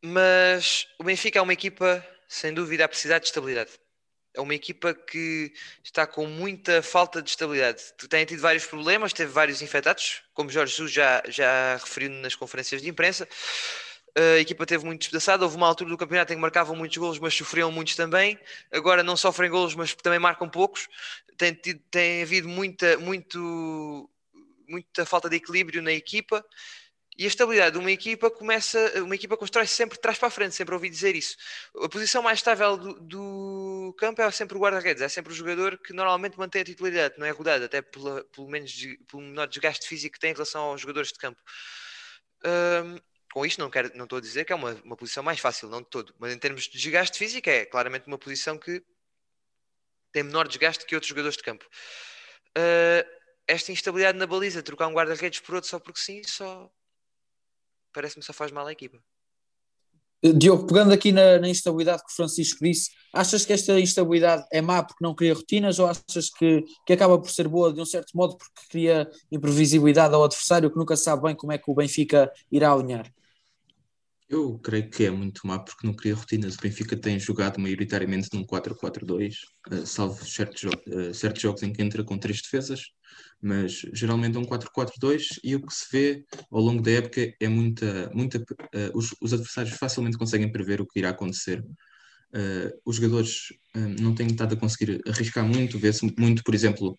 mas 0.03 0.87
o 0.99 1.05
Benfica 1.05 1.38
é 1.38 1.42
uma 1.42 1.55
equipa 1.55 2.07
sem 2.31 2.55
dúvida, 2.55 2.85
a 2.85 2.88
precisar 2.88 3.19
de 3.19 3.27
estabilidade. 3.27 3.73
É 4.33 4.40
uma 4.40 4.55
equipa 4.55 4.95
que 4.95 5.53
está 5.83 6.07
com 6.07 6.27
muita 6.27 6.81
falta 6.81 7.21
de 7.21 7.29
estabilidade. 7.29 7.83
Tem 8.09 8.25
tido 8.25 8.40
vários 8.40 8.64
problemas, 8.64 9.12
teve 9.12 9.33
vários 9.33 9.61
infectados, 9.61 10.23
como 10.33 10.49
Jorge 10.49 10.71
Jesus 10.71 10.93
já, 10.93 11.21
já 11.27 11.77
referiu 11.77 12.09
nas 12.11 12.37
conferências 12.37 12.81
de 12.81 12.88
imprensa. 12.88 13.29
A 14.16 14.38
equipa 14.38 14.64
teve 14.64 14.85
muito 14.85 15.01
despedaçada. 15.01 15.45
Houve 15.45 15.57
uma 15.57 15.66
altura 15.66 15.90
do 15.90 15.99
campeonato 15.99 16.33
em 16.33 16.37
que 16.37 16.40
marcavam 16.40 16.77
muitos 16.77 16.97
golos, 16.97 17.19
mas 17.19 17.35
sofriam 17.35 17.73
muitos 17.73 17.97
também. 17.97 18.38
Agora 18.71 19.03
não 19.03 19.16
sofrem 19.16 19.51
golos, 19.51 19.75
mas 19.75 19.93
também 19.97 20.21
marcam 20.21 20.49
poucos. 20.49 20.88
Tem, 21.37 21.53
tido, 21.53 21.81
tem 21.90 22.23
havido 22.23 22.49
muita, 22.49 22.97
muito, 22.99 24.09
muita 24.69 25.05
falta 25.05 25.29
de 25.29 25.35
equilíbrio 25.35 25.83
na 25.83 25.93
equipa 25.93 26.45
e 27.18 27.25
a 27.25 27.29
estabilidade 27.29 27.73
de 27.73 27.79
uma 27.79 27.90
equipa 27.90 28.31
começa, 28.31 28.79
uma 29.03 29.14
equipa 29.14 29.37
constrói-se 29.37 29.75
sempre 29.75 29.96
de 29.96 30.01
trás 30.01 30.16
para 30.16 30.29
a 30.29 30.31
frente, 30.31 30.55
sempre 30.55 30.75
ouvi 30.75 30.88
dizer 30.88 31.14
isso. 31.14 31.37
A 31.83 31.88
posição 31.88 32.23
mais 32.23 32.38
estável 32.38 32.77
do, 32.77 33.01
do 33.01 33.94
campo 33.99 34.23
é 34.23 34.31
sempre 34.31 34.57
o 34.57 34.61
guarda-redes, 34.61 35.03
é 35.03 35.09
sempre 35.09 35.33
o 35.33 35.37
jogador 35.37 35.77
que 35.79 35.92
normalmente 35.92 36.38
mantém 36.38 36.62
a 36.62 36.64
titularidade, 36.64 37.16
não 37.18 37.27
é 37.27 37.31
rodado, 37.31 37.64
até 37.64 37.83
pela, 37.83 38.25
pelo, 38.25 38.49
menos, 38.49 38.73
pelo 39.09 39.23
menor 39.23 39.46
desgaste 39.49 39.87
físico 39.87 40.14
que 40.14 40.20
tem 40.20 40.31
em 40.31 40.35
relação 40.35 40.62
aos 40.62 40.81
jogadores 40.81 41.12
de 41.12 41.18
campo. 41.18 41.40
Um, 42.44 42.99
com 43.33 43.44
isto 43.44 43.61
não, 43.61 43.70
quero, 43.70 43.90
não 43.94 44.05
estou 44.05 44.18
a 44.18 44.20
dizer 44.20 44.44
que 44.44 44.53
é 44.53 44.57
uma, 44.57 44.73
uma 44.85 44.96
posição 44.96 45.23
mais 45.23 45.38
fácil, 45.38 45.68
não 45.68 45.83
de 45.83 45.88
todo, 45.88 46.14
mas 46.18 46.33
em 46.33 46.38
termos 46.38 46.64
de 46.64 46.79
desgaste 46.79 47.18
físico 47.18 47.49
é 47.51 47.64
claramente 47.64 48.07
uma 48.07 48.18
posição 48.18 48.57
que 48.59 48.83
tem 50.12 50.23
menor 50.23 50.49
desgaste 50.49 50.85
que 50.87 50.94
outros 50.94 51.09
jogadores 51.09 51.37
de 51.37 51.42
campo. 51.42 51.64
Uh, 52.57 53.20
esta 53.46 53.73
instabilidade 53.73 54.18
na 54.18 54.27
baliza, 54.27 54.62
trocar 54.62 54.87
um 54.87 54.94
guarda-redes 54.94 55.40
por 55.40 55.57
outro 55.57 55.68
só 55.68 55.79
porque 55.79 56.01
sim, 56.01 56.23
só 56.25 56.70
parece-me 57.92 58.22
só 58.22 58.33
faz 58.33 58.50
mal 58.50 58.66
à 58.66 58.72
equipa. 58.72 58.98
Diogo, 60.22 60.66
pegando 60.66 60.92
aqui 60.92 61.12
na, 61.12 61.38
na, 61.38 61.48
instabilidade 61.48 62.05
que 62.05 62.12
o 62.12 62.14
Francisco 62.14 62.59
disse, 62.62 62.90
achas 63.11 63.46
que 63.46 63.55
esta 63.55 63.81
instabilidade 63.81 64.44
é 64.53 64.61
má 64.61 64.83
porque 64.83 65.03
não 65.03 65.14
cria 65.14 65.33
rotinas 65.33 65.79
ou 65.79 65.87
achas 65.87 66.29
que, 66.29 66.62
que 66.87 66.92
acaba 66.92 67.18
por 67.18 67.31
ser 67.31 67.48
boa 67.48 67.72
de 67.72 67.81
um 67.81 67.87
certo 67.87 68.14
modo 68.14 68.37
porque 68.37 68.61
cria 68.68 69.11
imprevisibilidade 69.33 70.14
ao 70.14 70.22
adversário 70.22 70.70
que 70.70 70.79
nunca 70.79 70.94
sabe 70.94 71.22
bem 71.22 71.35
como 71.35 71.53
é 71.53 71.59
que 71.59 71.70
o 71.70 71.74
Benfica 71.74 72.31
irá 72.53 72.70
alinhar? 72.70 73.11
Eu 74.31 74.57
creio 74.61 74.88
que 74.88 75.05
é 75.05 75.11
muito 75.11 75.45
má 75.45 75.59
porque 75.59 75.85
não 75.85 75.93
cria 75.93 76.14
rotinas. 76.14 76.55
O 76.55 76.61
Benfica 76.61 76.97
tem 76.97 77.19
jogado 77.19 77.59
maioritariamente 77.59 78.29
num 78.33 78.45
4-4-2, 78.47 79.35
uh, 79.73 79.85
salvo 79.85 80.25
certos, 80.25 80.62
uh, 80.62 81.12
certos 81.12 81.43
jogos 81.43 81.64
em 81.64 81.73
que 81.73 81.83
entra 81.83 82.05
com 82.05 82.16
três 82.16 82.40
defesas, 82.40 82.93
mas 83.43 83.83
geralmente 83.93 84.37
é 84.37 84.38
um 84.38 84.45
4-4-2 84.45 85.40
e 85.43 85.57
o 85.57 85.66
que 85.66 85.75
se 85.75 85.85
vê 85.90 86.25
ao 86.49 86.61
longo 86.61 86.81
da 86.81 86.93
época 86.93 87.35
é 87.40 87.49
muita. 87.49 88.09
muita 88.14 88.38
uh, 88.38 88.45
os, 88.95 89.12
os, 89.21 89.33
adversários 89.33 89.77
facilmente 89.77 90.16
conseguem 90.16 90.53
prever 90.53 90.81
o 90.81 90.87
que 90.87 91.01
irá 91.01 91.09
acontecer. 91.11 91.64
os 92.87 92.97
jogadores 92.97 93.49
não 94.01 94.14
têm 94.14 94.29
estado 94.29 94.55
a 94.55 94.57
conseguir 94.57 95.01
arriscar 95.09 95.45
muito, 95.45 95.77
vê-se 95.77 96.07
muito, 96.16 96.45
por 96.45 96.55
exemplo, 96.55 96.97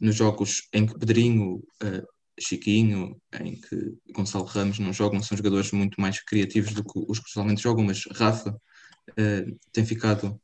nos 0.00 0.14
jogos 0.14 0.68
em 0.72 0.86
que 0.86 0.96
Pedrinho 0.96 1.60
Chiquinho, 2.40 3.20
em 3.40 3.60
que 3.60 3.94
Gonçalo 4.12 4.44
Ramos 4.44 4.78
não 4.78 4.92
jogam, 4.92 5.22
são 5.22 5.36
jogadores 5.36 5.70
muito 5.72 6.00
mais 6.00 6.20
criativos 6.22 6.72
do 6.72 6.82
que 6.82 7.04
os 7.08 7.18
que 7.18 7.30
usualmente 7.30 7.62
jogam, 7.62 7.84
mas 7.84 8.04
Rafa 8.12 8.50
uh, 8.50 9.58
tem 9.72 9.84
ficado 9.84 10.40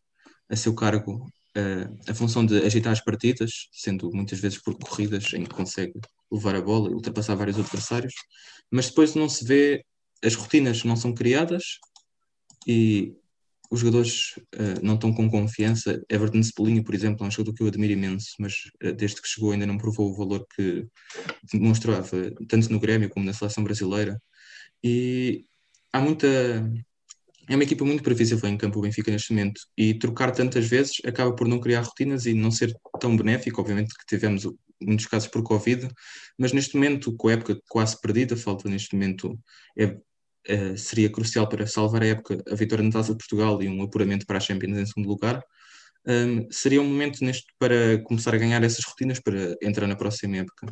a 0.48 0.56
seu 0.56 0.74
cargo 0.74 1.24
uh, 1.56 2.10
a 2.10 2.14
função 2.14 2.44
de 2.44 2.58
agitar 2.58 2.92
as 2.92 3.00
partidas, 3.00 3.68
sendo 3.72 4.10
muitas 4.12 4.38
vezes 4.38 4.58
por 4.62 4.76
corridas 4.78 5.32
em 5.32 5.44
que 5.44 5.54
consegue 5.54 5.94
levar 6.30 6.54
a 6.54 6.62
bola 6.62 6.90
e 6.90 6.94
ultrapassar 6.94 7.34
vários 7.34 7.58
adversários, 7.58 8.14
mas 8.70 8.88
depois 8.88 9.14
não 9.14 9.28
se 9.28 9.44
vê, 9.44 9.84
as 10.22 10.34
rotinas 10.34 10.84
não 10.84 10.96
são 10.96 11.14
criadas 11.14 11.78
e 12.66 13.14
os 13.70 13.80
jogadores 13.80 14.36
uh, 14.54 14.80
não 14.82 14.94
estão 14.94 15.12
com 15.12 15.30
confiança. 15.30 16.02
Everton 16.08 16.42
Cebolinha, 16.42 16.82
por 16.82 16.94
exemplo, 16.94 17.24
é 17.24 17.28
um 17.28 17.30
jogador 17.30 17.54
que 17.54 17.62
eu 17.62 17.66
admiro 17.66 17.92
imenso, 17.92 18.30
mas 18.38 18.54
uh, 18.82 18.92
desde 18.92 19.20
que 19.20 19.28
chegou 19.28 19.52
ainda 19.52 19.66
não 19.66 19.78
provou 19.78 20.10
o 20.10 20.16
valor 20.16 20.46
que 20.54 20.86
demonstrava, 21.52 22.32
tanto 22.48 22.70
no 22.72 22.80
Grêmio 22.80 23.08
como 23.08 23.26
na 23.26 23.32
seleção 23.32 23.64
brasileira. 23.64 24.20
E 24.82 25.44
há 25.92 26.00
muita. 26.00 26.26
É 27.48 27.54
uma 27.54 27.62
equipa 27.62 27.84
muito 27.84 28.02
previsível 28.02 28.48
em 28.48 28.56
campo 28.56 28.78
o 28.78 28.82
Benfica 28.82 29.10
neste 29.10 29.32
momento 29.32 29.60
e 29.76 29.94
trocar 29.94 30.32
tantas 30.32 30.66
vezes 30.66 30.96
acaba 31.04 31.32
por 31.32 31.46
não 31.46 31.60
criar 31.60 31.82
rotinas 31.82 32.26
e 32.26 32.34
não 32.34 32.50
ser 32.50 32.74
tão 33.00 33.16
benéfico. 33.16 33.60
Obviamente 33.60 33.94
que 33.94 34.04
tivemos 34.06 34.48
muitos 34.80 35.06
casos 35.06 35.28
por 35.28 35.42
Covid, 35.42 35.88
mas 36.38 36.52
neste 36.52 36.74
momento, 36.74 37.14
com 37.16 37.28
a 37.28 37.32
época 37.32 37.60
quase 37.68 38.00
perdida, 38.00 38.36
falta 38.36 38.68
neste 38.68 38.94
momento 38.94 39.38
é 39.78 39.96
uh, 40.48 40.76
seria 40.76 41.10
crucial 41.10 41.48
para 41.48 41.66
salvar 41.66 42.02
a 42.02 42.06
época 42.06 42.42
a 42.50 42.54
vitória 42.54 42.84
na 42.84 42.90
Taça 42.90 43.12
de 43.12 43.18
Portugal 43.18 43.62
e 43.62 43.68
um 43.68 43.82
apuramento 43.82 44.26
para 44.26 44.38
a 44.38 44.40
Champions 44.40 44.78
em 44.78 44.86
segundo 44.86 45.08
lugar. 45.08 45.42
Um, 46.06 46.50
seria 46.52 46.80
um 46.80 46.84
momento 46.84 47.24
neste 47.24 47.46
para 47.58 47.98
começar 48.04 48.32
a 48.34 48.38
ganhar 48.38 48.62
essas 48.62 48.84
rotinas 48.84 49.18
para 49.18 49.56
entrar 49.60 49.88
na 49.88 49.96
próxima 49.96 50.36
época, 50.36 50.66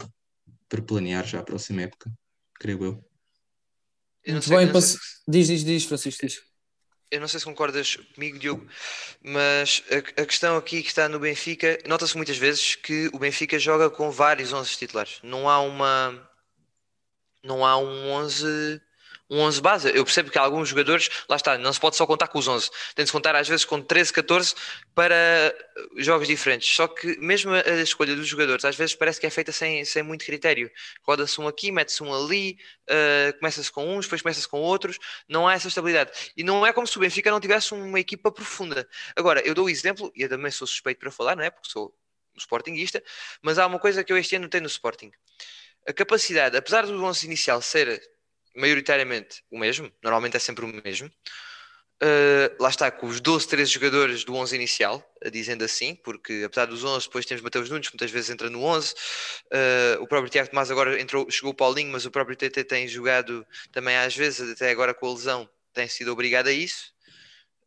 para 0.69 0.83
planear 0.83 1.27
já 1.27 1.41
a 1.41 1.45
próxima 1.45 1.83
época, 1.83 2.11
creio 2.55 2.85
eu. 2.85 3.05
eu 4.25 4.35
Muito 4.35 4.49
bem, 4.49 4.71
passe... 4.71 4.97
diz, 5.27 5.49
diz, 5.49 5.65
diz, 5.65 5.85
Francisco, 5.85 6.25
diz. 6.25 6.41
Eu 7.11 7.21
não 7.21 7.29
sei 7.29 7.39
se 7.39 7.47
concordas 7.47 7.97
comigo, 8.15 8.39
Diogo, 8.39 8.67
mas 9.23 9.83
a, 9.91 10.23
a 10.23 10.27
questão 10.27 10.57
aqui 10.57 10.83
que 10.83 10.89
está 10.89 11.09
no 11.09 11.21
Benfica, 11.21 11.79
nota-se 11.87 12.17
muitas 12.17 12.37
vezes 12.37 12.77
que 12.77 13.09
o 13.13 13.19
Benfica 13.19 13.59
joga 13.59 13.91
com 13.91 14.11
vários 14.11 14.53
11 14.53 14.77
titulares. 14.77 15.19
Não 15.23 15.49
há 15.49 15.61
uma. 15.61 16.31
Não 17.43 17.65
há 17.65 17.77
um 17.77 18.11
11 18.11 18.81
um 19.31 19.41
11 19.41 19.61
base. 19.61 19.89
Eu 19.89 20.05
percebo 20.05 20.31
que 20.31 20.39
alguns 20.39 20.69
jogadores, 20.69 21.09
lá 21.29 21.37
está, 21.37 21.57
não 21.59 21.73
se 21.73 21.81
pode 21.81 21.97
só 21.97 22.07
contar 22.07 22.29
com 22.29 22.39
os 22.39 22.47
11, 22.49 22.71
tem 22.95 23.05
de 23.05 23.09
se 23.09 23.13
contar 23.13 23.35
às 23.35 23.49
vezes 23.49 23.65
com 23.65 23.81
13, 23.81 24.13
14 24.13 24.55
para 24.95 25.55
jogos 25.97 26.29
diferentes. 26.29 26.75
Só 26.75 26.87
que 26.87 27.19
mesmo 27.19 27.53
a 27.53 27.83
escolha 27.83 28.15
dos 28.15 28.27
jogadores 28.27 28.65
às 28.65 28.77
vezes 28.77 28.95
parece 28.95 29.21
que 29.21 29.27
é 29.27 29.31
feita 29.31 29.53
sem, 29.53 29.85
sem 29.85 30.03
muito 30.03 30.25
critério. 30.25 30.71
Roda-se 31.03 31.41
um 31.41 31.49
aqui, 31.49 31.73
mete-se 31.73 32.03
um 32.03 32.15
ali, 32.15 32.59
uh, 32.89 33.39
começa-se 33.39 33.71
com 33.71 33.97
uns, 33.97 34.07
depois 34.07 34.23
começa-se 34.23 34.49
com 34.49 34.61
outros, 34.61 34.99
não 35.29 35.49
há 35.49 35.55
essa 35.55 35.69
estabilidade. 35.69 36.11
E 36.37 36.43
não 36.43 36.67
é 36.67 36.73
como 36.73 36.87
se 36.87 36.97
o 36.97 37.01
Benfica 37.01 37.31
não 37.31 37.41
tivesse 37.41 37.73
uma 37.75 38.01
equipa 38.01 38.31
profunda. 38.31 38.89
Agora, 39.17 39.41
eu 39.47 39.55
dou 39.55 39.67
o 39.67 39.71
exemplo, 39.71 40.13
e 40.15 40.23
eu 40.23 40.29
também 40.29 40.51
sou 40.51 40.67
suspeito 40.67 41.01
para 41.01 41.11
falar, 41.11 41.37
não 41.37 41.45
é? 41.45 41.51
Porque 41.51 41.71
sou 41.71 41.95
Sportingista, 42.37 43.03
mas 43.43 43.59
há 43.59 43.67
uma 43.67 43.79
coisa 43.79 44.03
que 44.03 44.13
eu 44.13 44.19
este 44.19 44.37
ano 44.37 44.49
tenho 44.49 44.63
no 44.63 44.69
Sporting. 44.69 45.11
A 45.87 45.93
capacidade, 45.93 46.57
apesar 46.57 46.87
do 46.87 47.05
11 47.05 47.27
inicial 47.27 47.61
ser 47.63 48.03
maioritariamente 48.55 49.43
o 49.51 49.59
mesmo, 49.59 49.91
normalmente 50.03 50.37
é 50.37 50.41
sempre 50.41 50.65
o 50.65 50.69
mesmo, 50.69 51.09
uh, 52.03 52.63
lá 52.63 52.69
está, 52.69 52.91
com 52.91 53.07
os 53.07 53.21
12, 53.21 53.49
13 53.49 53.71
jogadores 53.71 54.25
do 54.25 54.35
11 54.35 54.55
inicial, 54.55 55.05
dizendo 55.33 55.65
assim, 55.65 55.95
porque 55.95 56.43
apesar 56.47 56.67
dos 56.67 56.85
11, 56.85 57.07
depois 57.07 57.27
temos 57.27 57.43
Mateus 57.43 57.71
Nunes, 57.71 57.91
muitas 57.91 58.11
vezes 58.11 58.31
entra 58.31 58.51
no 58.51 58.63
11, 58.63 58.93
uh, 58.93 58.97
eh, 59.51 59.99
o 60.01 60.07
próprio 60.07 60.31
Tiago 60.31 60.51
Tomás 60.51 60.71
agora 60.71 61.01
entrou, 61.01 61.31
chegou 61.31 61.51
o 61.51 61.55
Paulinho, 61.55 61.93
mas 61.93 62.05
o 62.05 62.11
próprio 62.11 62.37
TT 62.37 62.65
tem 62.65 62.89
jogado 62.89 63.47
também 63.73 63.97
às 63.97 64.15
vezes, 64.15 64.53
até 64.53 64.71
agora 64.71 64.95
com 64.95 65.07
a 65.07 65.13
lesão, 65.13 65.49
tem 65.73 65.89
sido 65.89 66.13
obrigado 66.13 66.49
a 66.49 66.53
isso. 66.53 66.93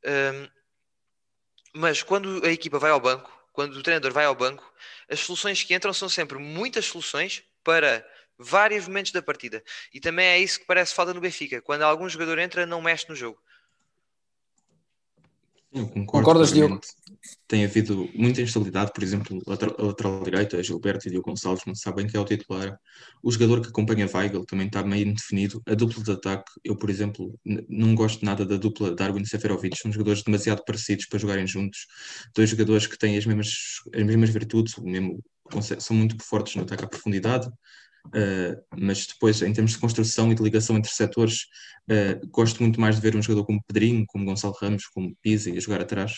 Uh, 0.03 0.49
mas 1.73 2.01
quando 2.01 2.43
a 2.45 2.51
equipa 2.51 2.79
vai 2.79 2.91
ao 2.91 2.99
banco, 2.99 3.31
quando 3.51 3.75
o 3.75 3.83
treinador 3.83 4.11
vai 4.13 4.25
ao 4.25 4.35
banco, 4.35 4.71
as 5.09 5.19
soluções 5.19 5.63
que 5.63 5.73
entram 5.73 5.93
são 5.93 6.07
sempre 6.07 6.37
muitas 6.37 6.85
soluções 6.85 7.43
para 7.63 8.07
vários 8.37 8.87
momentos 8.87 9.11
da 9.11 9.21
partida. 9.21 9.63
E 9.93 9.99
também 9.99 10.25
é 10.25 10.39
isso 10.39 10.59
que 10.59 10.65
parece 10.65 10.93
falta 10.93 11.13
no 11.13 11.21
Benfica. 11.21 11.61
Quando 11.61 11.81
algum 11.83 12.07
jogador 12.07 12.39
entra, 12.39 12.65
não 12.65 12.81
mexe 12.81 13.07
no 13.09 13.15
jogo. 13.15 13.39
Eu 15.73 15.85
concordo. 15.87 16.25
Concordas, 16.25 16.53
Diogo? 16.53 16.79
Tem 17.47 17.65
havido 17.65 18.09
muita 18.15 18.41
instabilidade, 18.41 18.91
por 18.93 19.03
exemplo, 19.03 19.41
a 19.47 19.83
lateral 19.83 20.23
direita, 20.23 20.63
Gilberto 20.63 21.07
e 21.07 21.11
Diogo 21.11 21.29
Gonçalves 21.29 21.65
não 21.65 21.75
sabem 21.75 22.07
que 22.07 22.15
é 22.15 22.19
o 22.19 22.25
titular. 22.25 22.79
O 23.21 23.31
jogador 23.31 23.61
que 23.61 23.67
acompanha 23.67 24.09
Weigl 24.11 24.45
também 24.45 24.67
está 24.67 24.81
meio 24.81 25.07
indefinido. 25.07 25.61
A 25.67 25.73
dupla 25.73 26.03
de 26.03 26.11
ataque, 26.11 26.51
eu, 26.63 26.75
por 26.77 26.89
exemplo, 26.89 27.37
não 27.67 27.95
gosto 27.95 28.23
nada 28.23 28.45
da 28.45 28.55
dupla 28.55 28.95
Darwin 28.95 29.21
e 29.21 29.27
Seferovic, 29.27 29.77
são 29.77 29.91
jogadores 29.91 30.23
demasiado 30.23 30.63
parecidos 30.65 31.05
para 31.05 31.19
jogarem 31.19 31.45
juntos. 31.45 31.85
Dois 32.33 32.49
jogadores 32.49 32.87
que 32.87 32.97
têm 32.97 33.17
as 33.17 33.25
mesmas, 33.25 33.81
as 33.93 34.03
mesmas 34.03 34.29
virtudes, 34.29 34.75
mesmo, 34.77 35.21
são 35.79 35.95
muito 35.95 36.21
fortes 36.23 36.55
no 36.55 36.63
ataque 36.63 36.85
à 36.85 36.87
profundidade, 36.87 37.49
Uh, 38.07 38.61
mas 38.77 39.05
depois, 39.05 39.41
em 39.41 39.53
termos 39.53 39.73
de 39.73 39.79
construção 39.79 40.31
e 40.31 40.35
de 40.35 40.43
ligação 40.43 40.77
entre 40.77 40.91
setores, 40.91 41.43
uh, 41.89 42.27
gosto 42.29 42.61
muito 42.61 42.79
mais 42.79 42.95
de 42.95 43.01
ver 43.01 43.15
um 43.15 43.21
jogador 43.21 43.45
como 43.45 43.63
Pedrinho, 43.67 44.05
como 44.07 44.25
Gonçalo 44.25 44.55
Ramos, 44.59 44.85
como 44.87 45.15
Pisa 45.21 45.51
a 45.51 45.59
jogar 45.59 45.81
atrás. 45.81 46.13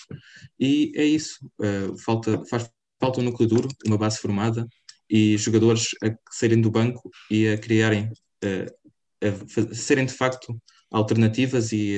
E 0.60 0.91
é 0.95 1.04
isso. 1.04 1.38
Uh, 1.60 1.97
falta, 1.97 2.43
faz 2.45 2.69
falta 2.99 3.21
um 3.21 3.23
núcleo 3.23 3.47
duro, 3.47 3.69
uma 3.86 3.97
base 3.97 4.17
formada 4.19 4.67
e 5.10 5.38
jogadores 5.38 5.88
a 6.04 6.13
saírem 6.30 6.62
do 6.62 6.69
banco 6.69 7.10
e 7.32 7.47
a 7.47 7.58
criarem, 7.58 8.12
a 9.23 9.73
serem 9.73 10.06
de 10.06 10.13
facto 10.13 10.62
alternativas 10.91 11.71
e 11.71 11.97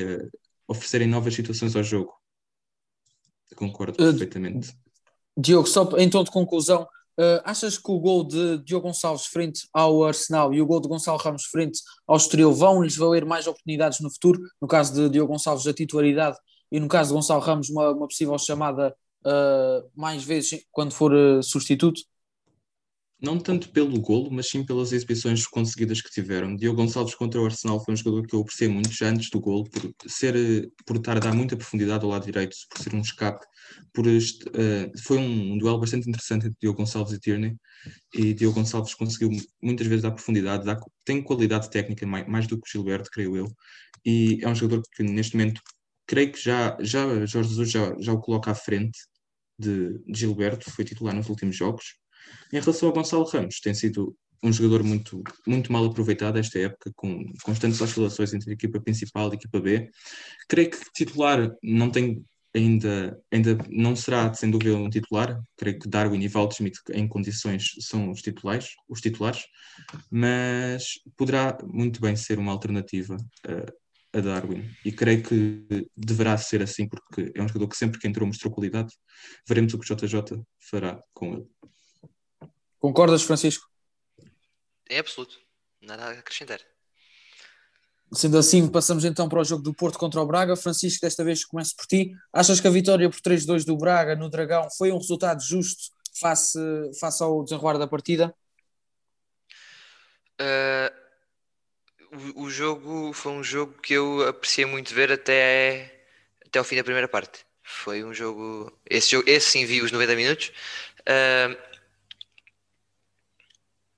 oferecerem 0.67 1.07
novas 1.07 1.33
situações 1.33 1.75
ao 1.75 1.81
jogo. 1.81 2.13
Concordo 3.55 3.97
perfeitamente. 3.97 4.73
Diogo, 5.37 5.67
só 5.67 5.89
em 5.97 6.09
tom 6.09 6.23
de 6.23 6.31
conclusão, 6.31 6.87
Uh, 7.21 7.37
achas 7.43 7.77
que 7.77 7.91
o 7.91 7.99
gol 7.99 8.23
de 8.23 8.57
Diogo 8.63 8.87
Gonçalves 8.87 9.27
frente 9.27 9.67
ao 9.71 10.03
Arsenal 10.03 10.51
e 10.55 10.59
o 10.59 10.65
gol 10.65 10.81
de 10.81 10.87
Gonçalo 10.87 11.19
Ramos 11.19 11.43
frente 11.43 11.79
ao 12.07 12.17
Estoril 12.17 12.51
vão 12.51 12.81
lhes 12.81 12.95
valer 12.95 13.25
mais 13.25 13.45
oportunidades 13.45 13.99
no 13.99 14.09
futuro? 14.09 14.41
No 14.59 14.67
caso 14.67 14.91
de 14.91 15.07
Diogo 15.07 15.31
Gonçalves, 15.31 15.67
a 15.67 15.73
titularidade 15.73 16.35
e 16.71 16.79
no 16.79 16.87
caso 16.87 17.09
de 17.09 17.13
Gonçalo 17.13 17.39
Ramos, 17.39 17.69
uma, 17.69 17.91
uma 17.91 18.07
possível 18.07 18.35
chamada 18.39 18.95
uh, 19.23 19.87
mais 19.95 20.23
vezes 20.23 20.65
quando 20.71 20.93
for 20.93 21.13
uh, 21.13 21.43
substituto? 21.43 22.01
Não 23.21 23.37
tanto 23.37 23.69
pelo 23.69 24.01
golo, 24.01 24.31
mas 24.31 24.49
sim 24.49 24.65
pelas 24.65 24.91
exibições 24.91 25.45
conseguidas 25.45 26.01
que 26.01 26.09
tiveram. 26.09 26.55
Diogo 26.55 26.77
Gonçalves 26.81 27.13
contra 27.13 27.39
o 27.39 27.45
Arsenal 27.45 27.83
foi 27.83 27.93
um 27.93 27.97
jogador 27.97 28.25
que 28.25 28.35
eu 28.35 28.41
apreciei 28.41 28.67
muito 28.67 28.91
já 28.91 29.09
antes 29.09 29.29
do 29.29 29.39
golo, 29.39 29.69
por, 29.69 29.93
ser, 30.07 30.71
por 30.85 30.95
estar 30.97 31.17
a 31.17 31.19
dar 31.19 31.33
muita 31.33 31.55
profundidade 31.55 32.03
ao 32.03 32.09
lado 32.09 32.25
direito, 32.25 32.55
por 32.67 32.81
ser 32.81 32.95
um 32.95 33.01
escape. 33.01 33.45
Por 33.93 34.07
este, 34.07 34.43
uh, 34.49 34.91
foi 35.03 35.17
um, 35.17 35.53
um, 35.53 35.57
duelo 35.57 35.79
bastante 35.79 36.09
interessante 36.09 36.47
entre 36.47 36.57
Diogo 36.59 36.79
Gonçalves 36.79 37.13
e 37.13 37.19
Tierney, 37.19 37.55
e 38.13 38.33
Diogo 38.33 38.55
Gonçalves 38.55 38.95
conseguiu 38.95 39.29
muitas 39.61 39.85
vezes 39.85 40.01
dar 40.01 40.11
profundidade, 40.11 40.65
dá, 40.65 40.79
tem 41.05 41.21
qualidade 41.21 41.69
técnica 41.69 42.05
mais, 42.07 42.27
mais 42.27 42.47
do 42.47 42.59
que 42.59 42.67
o 42.67 42.71
Gilberto, 42.71 43.09
creio 43.11 43.37
eu, 43.37 43.47
e 44.03 44.39
é 44.41 44.49
um 44.49 44.55
jogador 44.55 44.81
que 44.95 45.03
neste 45.03 45.37
momento, 45.37 45.61
creio 46.07 46.31
que 46.31 46.43
já, 46.43 46.75
já 46.81 47.25
Jorge 47.25 47.49
Jesus 47.49 47.71
já, 47.71 47.95
já 47.99 48.13
o 48.13 48.19
coloca 48.19 48.51
à 48.51 48.55
frente 48.55 48.97
de, 49.59 49.99
de 50.07 50.19
Gilberto, 50.19 50.71
foi 50.71 50.83
titular 50.83 51.15
nos 51.15 51.29
últimos 51.29 51.55
jogos, 51.55 52.01
em 52.51 52.59
relação 52.59 52.89
ao 52.89 52.95
Gonçalo 52.95 53.25
Ramos, 53.25 53.59
tem 53.59 53.73
sido 53.73 54.15
um 54.43 54.51
jogador 54.51 54.83
muito, 54.83 55.21
muito 55.47 55.71
mal 55.71 55.85
aproveitado 55.85 56.37
esta 56.37 56.57
época, 56.59 56.91
com 56.95 57.23
constantes 57.43 57.79
oscilações 57.79 58.33
entre 58.33 58.51
a 58.51 58.53
equipa 58.53 58.81
principal 58.81 59.29
e 59.29 59.31
a 59.31 59.35
equipa 59.35 59.59
B. 59.59 59.89
Creio 60.47 60.71
que 60.71 60.79
titular 60.93 61.51
não 61.61 61.91
tem 61.91 62.25
ainda, 62.53 63.19
ainda 63.31 63.57
não 63.69 63.95
será 63.95 64.33
sem 64.33 64.49
dúvida 64.49 64.75
um 64.75 64.89
titular. 64.89 65.39
Creio 65.57 65.79
que 65.79 65.87
Darwin 65.87 66.21
e 66.21 66.27
Waldschmidt 66.27 66.79
em 66.93 67.07
condições 67.07 67.71
são 67.79 68.09
os 68.11 68.21
titulares, 68.21 68.69
os 68.89 69.01
titulares, 69.01 69.45
mas 70.09 70.99
poderá 71.17 71.57
muito 71.63 72.01
bem 72.01 72.15
ser 72.15 72.39
uma 72.39 72.51
alternativa 72.51 73.17
a, 73.47 74.17
a 74.17 74.21
Darwin. 74.21 74.69
E 74.83 74.91
creio 74.91 75.23
que 75.23 75.87
deverá 75.95 76.37
ser 76.37 76.61
assim, 76.61 76.87
porque 76.87 77.31
é 77.35 77.41
um 77.41 77.47
jogador 77.47 77.67
que 77.67 77.77
sempre 77.77 77.99
que 77.99 78.07
entrou 78.07 78.27
mostrou 78.27 78.53
qualidade. 78.53 78.93
Veremos 79.47 79.73
o 79.73 79.79
que 79.79 79.91
o 79.91 79.95
JJ 79.95 80.41
fará 80.59 81.01
com 81.13 81.33
ele. 81.35 81.45
Concordas, 82.81 83.21
Francisco? 83.21 83.69
É 84.89 84.97
absoluto. 84.97 85.39
Nada 85.79 86.05
a 86.05 86.09
acrescentar. 86.13 86.59
Sendo 88.11 88.39
assim, 88.39 88.67
passamos 88.67 89.05
então 89.05 89.29
para 89.29 89.39
o 89.39 89.43
jogo 89.43 89.61
do 89.61 89.73
Porto 89.73 89.99
contra 89.99 90.19
o 90.19 90.25
Braga. 90.25 90.55
Francisco, 90.55 91.01
desta 91.01 91.23
vez 91.23 91.45
começo 91.45 91.75
por 91.75 91.85
ti. 91.85 92.11
Achas 92.33 92.59
que 92.59 92.67
a 92.67 92.71
vitória 92.71 93.07
por 93.07 93.21
3-2 93.21 93.63
do 93.63 93.77
Braga 93.77 94.15
no 94.15 94.29
Dragão 94.29 94.67
foi 94.77 94.91
um 94.91 94.97
resultado 94.97 95.41
justo 95.43 95.91
face, 96.19 96.59
face 96.99 97.21
ao 97.21 97.43
desenrolar 97.43 97.77
da 97.77 97.87
partida? 97.87 98.35
Uh, 100.41 100.91
o, 102.35 102.45
o, 102.45 102.49
jogo 102.49 103.13
foi 103.13 103.31
um 103.31 103.43
jogo 103.43 103.73
que 103.79 103.93
eu 103.93 104.27
apreciei 104.27 104.65
muito 104.65 104.91
ver 104.91 105.11
até, 105.11 106.03
até 106.43 106.57
ao 106.57 106.65
fim 106.65 106.77
da 106.77 106.83
primeira 106.83 107.07
parte. 107.07 107.45
Foi 107.61 108.03
um 108.03 108.11
jogo. 108.11 108.75
Esse, 108.89 109.11
jogo, 109.11 109.29
esse 109.29 109.51
sim 109.51 109.65
vi 109.65 109.83
os 109.83 109.91
90 109.91 110.15
minutos. 110.15 110.51
Uh, 111.01 111.70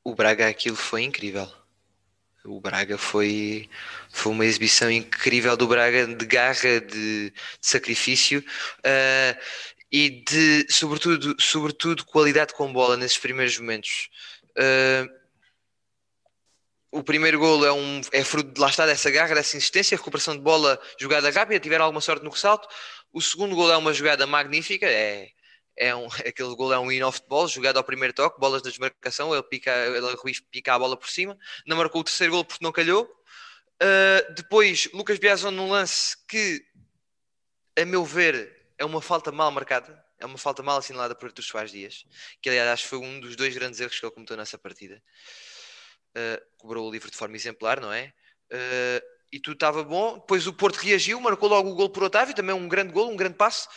o 0.03 0.13
Braga 0.13 0.47
aquilo 0.47 0.75
foi 0.75 1.03
incrível. 1.03 1.49
O 2.45 2.59
Braga 2.59 2.97
foi, 2.97 3.69
foi 4.09 4.31
uma 4.33 4.45
exibição 4.45 4.91
incrível 4.91 5.55
do 5.55 5.65
Braga 5.65 6.05
de 6.05 6.25
garra, 6.25 6.81
de, 6.81 7.29
de 7.29 7.33
sacrifício 7.61 8.39
uh, 8.79 9.41
e 9.89 10.09
de, 10.09 10.67
sobretudo, 10.69 11.35
sobretudo, 11.39 12.03
qualidade 12.05 12.53
com 12.53 12.73
bola 12.73 12.97
nesses 12.97 13.17
primeiros 13.17 13.57
momentos. 13.57 14.09
Uh, 14.57 15.23
o 16.91 17.01
primeiro 17.01 17.39
golo 17.39 17.65
é, 17.65 17.71
um, 17.71 18.01
é 18.11 18.23
fruto 18.23 18.51
de 18.53 18.59
lá 18.59 18.69
está 18.69 18.85
dessa 18.85 19.09
garra, 19.09 19.33
dessa 19.33 19.55
insistência, 19.55 19.97
recuperação 19.97 20.35
de 20.35 20.41
bola, 20.41 20.79
jogada 20.99 21.31
rápida, 21.31 21.59
tiveram 21.59 21.85
alguma 21.85 22.01
sorte 22.01 22.23
no 22.23 22.29
ressalto. 22.29 22.67
O 23.11 23.21
segundo 23.21 23.55
golo 23.55 23.71
é 23.71 23.77
uma 23.77 23.93
jogada 23.93 24.27
magnífica, 24.27 24.85
é 24.85 25.29
é 25.75 25.95
um, 25.95 26.05
aquele 26.25 26.55
gol 26.55 26.73
é 26.73 26.79
um 26.79 26.91
in-off 26.91 27.21
de 27.21 27.27
bola, 27.27 27.47
jogado 27.47 27.77
ao 27.77 27.83
primeiro 27.83 28.13
toque, 28.13 28.39
bolas 28.39 28.61
de 28.61 28.69
desmarcação, 28.69 29.33
ele 29.33 29.43
pica, 29.43 29.71
ele 29.71 30.15
Ruiz 30.15 30.39
pica 30.39 30.73
a 30.73 30.79
bola 30.79 30.97
por 30.97 31.09
cima, 31.09 31.37
não 31.65 31.77
marcou 31.77 32.01
o 32.01 32.03
terceiro 32.03 32.33
gol 32.33 32.45
porque 32.45 32.63
não 32.63 32.71
calhou. 32.71 33.03
Uh, 33.81 34.33
depois, 34.33 34.89
Lucas 34.93 35.19
Biazon 35.19 35.51
num 35.51 35.69
lance 35.69 36.15
que, 36.27 36.63
a 37.77 37.85
meu 37.85 38.05
ver, 38.05 38.67
é 38.77 38.85
uma 38.85 39.01
falta 39.01 39.31
mal 39.31 39.51
marcada, 39.51 40.03
é 40.19 40.25
uma 40.25 40.37
falta 40.37 40.63
mal 40.63 40.77
assinalada 40.77 41.15
por 41.15 41.25
Artur 41.27 41.43
Soares 41.43 41.71
Dias, 41.71 42.05
que 42.41 42.49
aliás 42.49 42.69
acho 42.69 42.83
que 42.83 42.89
foi 42.89 42.99
um 42.99 43.19
dos 43.19 43.35
dois 43.35 43.53
grandes 43.53 43.79
erros 43.79 43.99
que 43.99 44.05
ele 44.05 44.13
cometeu 44.13 44.37
nessa 44.37 44.57
partida. 44.57 45.01
Uh, 46.15 46.57
cobrou 46.57 46.87
o 46.87 46.91
livro 46.91 47.09
de 47.09 47.17
forma 47.17 47.35
exemplar, 47.35 47.81
não 47.81 47.91
é? 47.91 48.13
Uh, 48.51 49.13
e 49.31 49.39
tudo 49.39 49.55
estava 49.55 49.83
bom. 49.83 50.19
Depois 50.19 50.45
o 50.45 50.53
Porto 50.53 50.75
reagiu, 50.75 51.19
marcou 51.19 51.49
logo 51.49 51.71
o 51.71 51.75
gol 51.75 51.89
por 51.89 52.03
Otávio, 52.03 52.35
também 52.35 52.55
um 52.55 52.67
grande 52.67 52.93
gol, 52.93 53.09
um 53.09 53.17
grande 53.17 53.35
passe. 53.35 53.67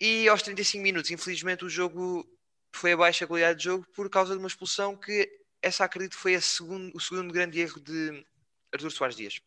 E 0.00 0.28
aos 0.28 0.42
35 0.42 0.82
minutos, 0.82 1.10
infelizmente, 1.10 1.64
o 1.64 1.68
jogo 1.68 2.24
foi 2.72 2.92
a 2.92 3.26
qualidade 3.26 3.58
de 3.58 3.64
jogo 3.64 3.86
por 3.94 4.08
causa 4.08 4.32
de 4.32 4.38
uma 4.38 4.46
expulsão 4.46 4.96
que 4.96 5.28
essa 5.60 5.84
acredito 5.84 6.16
foi 6.16 6.40
segundo, 6.40 6.96
o 6.96 7.00
segundo 7.00 7.32
grande 7.32 7.60
erro 7.60 7.80
de 7.80 8.24
Artur 8.72 8.90
Soares 8.90 9.16
Dias. 9.16 9.40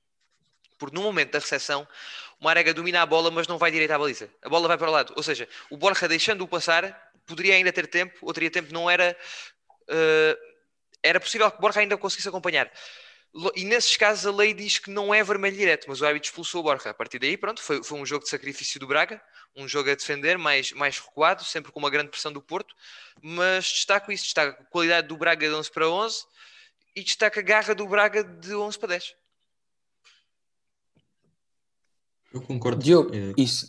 Porque 0.77 0.95
no 0.95 1.03
momento 1.03 1.31
da 1.31 1.39
recepção, 1.39 1.87
o 2.39 2.43
Marega 2.43 2.73
domina 2.73 3.01
a 3.01 3.05
bola, 3.05 3.29
mas 3.31 3.47
não 3.47 3.57
vai 3.57 3.71
direito 3.71 3.91
à 3.91 3.99
baliza. 3.99 4.29
A 4.41 4.49
bola 4.49 4.67
vai 4.67 4.77
para 4.77 4.89
o 4.89 4.91
lado. 4.91 5.13
Ou 5.15 5.23
seja, 5.23 5.47
o 5.69 5.77
Borja 5.77 6.07
deixando-o 6.07 6.47
passar, 6.47 7.11
poderia 7.25 7.53
ainda 7.53 7.71
ter 7.71 7.87
tempo, 7.87 8.17
ou 8.21 8.33
teria 8.33 8.49
tempo, 8.49 8.73
não 8.73 8.89
era. 8.89 9.15
Uh, 9.83 10.51
era 11.03 11.19
possível 11.19 11.49
que 11.51 11.57
o 11.57 11.61
Borja 11.61 11.79
ainda 11.79 11.97
conseguisse 11.97 12.27
acompanhar. 12.27 12.71
E 13.55 13.63
nesses 13.63 13.95
casos 13.95 14.25
a 14.25 14.31
lei 14.31 14.53
diz 14.53 14.77
que 14.77 14.89
não 14.89 15.13
é 15.13 15.23
vermelho 15.23 15.55
direto, 15.55 15.85
mas 15.87 16.01
o 16.01 16.05
árbitro 16.05 16.27
expulsou 16.27 16.59
o 16.59 16.63
Borja. 16.63 16.89
A 16.89 16.93
partir 16.93 17.17
daí, 17.17 17.37
pronto, 17.37 17.61
foi, 17.61 17.81
foi 17.81 17.97
um 17.97 18.05
jogo 18.05 18.25
de 18.25 18.29
sacrifício 18.29 18.77
do 18.77 18.87
Braga, 18.87 19.21
um 19.55 19.67
jogo 19.67 19.89
a 19.89 19.95
defender, 19.95 20.37
mais, 20.37 20.73
mais 20.73 20.99
recuado, 20.99 21.45
sempre 21.45 21.71
com 21.71 21.79
uma 21.79 21.89
grande 21.89 22.09
pressão 22.09 22.33
do 22.33 22.41
Porto. 22.41 22.75
Mas 23.21 23.65
destaco 23.65 24.11
isso, 24.11 24.25
destaco 24.25 24.61
a 24.61 24.65
qualidade 24.65 25.07
do 25.07 25.15
Braga 25.15 25.47
de 25.47 25.55
11 25.55 25.71
para 25.71 25.89
11 25.89 26.25
e 26.93 27.03
destaco 27.03 27.39
a 27.39 27.41
garra 27.41 27.73
do 27.73 27.87
Braga 27.87 28.21
de 28.21 28.53
11 28.53 28.77
para 28.77 28.89
10. 28.89 29.15
Eu 32.33 32.41
concordo. 32.41 32.83
Diogo, 32.83 33.15
é, 33.15 33.33
isso. 33.37 33.65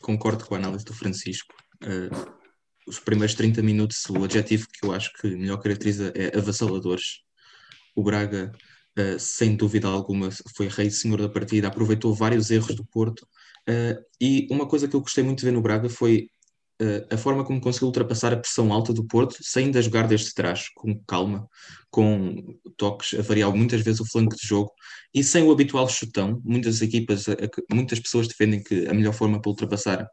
Concordo 0.00 0.44
com 0.44 0.54
a 0.54 0.58
análise 0.58 0.84
do 0.84 0.94
Francisco. 0.94 1.54
Uh, 1.82 2.40
os 2.86 2.98
primeiros 2.98 3.34
30 3.34 3.62
minutos, 3.62 4.04
o 4.08 4.24
adjetivo 4.24 4.66
que 4.68 4.84
eu 4.84 4.92
acho 4.92 5.12
que 5.14 5.28
melhor 5.28 5.58
caracteriza 5.58 6.12
é 6.14 6.36
avassaladores. 6.36 7.22
O 7.94 8.02
Braga, 8.02 8.52
uh, 8.98 9.18
sem 9.18 9.56
dúvida 9.56 9.88
alguma, 9.88 10.30
foi 10.56 10.68
rei 10.68 10.88
e 10.88 10.90
senhor 10.90 11.20
da 11.20 11.28
partida, 11.28 11.68
aproveitou 11.68 12.14
vários 12.14 12.50
erros 12.50 12.74
do 12.74 12.84
Porto. 12.84 13.26
Uh, 13.68 14.02
e 14.20 14.46
uma 14.50 14.66
coisa 14.66 14.88
que 14.88 14.96
eu 14.96 15.00
gostei 15.00 15.24
muito 15.24 15.40
de 15.40 15.46
ver 15.46 15.52
no 15.52 15.62
Braga 15.62 15.88
foi 15.88 16.28
a 17.10 17.16
forma 17.18 17.44
como 17.44 17.60
conseguiu 17.60 17.88
ultrapassar 17.88 18.32
a 18.32 18.38
pressão 18.38 18.72
alta 18.72 18.90
do 18.90 19.04
Porto, 19.06 19.36
saindo 19.42 19.76
a 19.76 19.82
jogar 19.82 20.08
desde 20.08 20.32
trás, 20.32 20.66
com 20.74 20.98
calma, 21.04 21.46
com 21.90 22.58
toques 22.76 23.18
a 23.18 23.22
variar 23.22 23.54
muitas 23.54 23.82
vezes 23.82 24.00
o 24.00 24.06
flanco 24.06 24.34
de 24.34 24.46
jogo 24.48 24.72
e 25.12 25.22
sem 25.22 25.42
o 25.42 25.52
habitual 25.52 25.86
chutão. 25.90 26.40
Muitas 26.42 26.80
equipas, 26.80 27.26
muitas 27.70 28.00
pessoas 28.00 28.28
defendem 28.28 28.62
que 28.62 28.88
a 28.88 28.94
melhor 28.94 29.12
forma 29.12 29.38
para 29.38 29.50
ultrapassar 29.50 30.08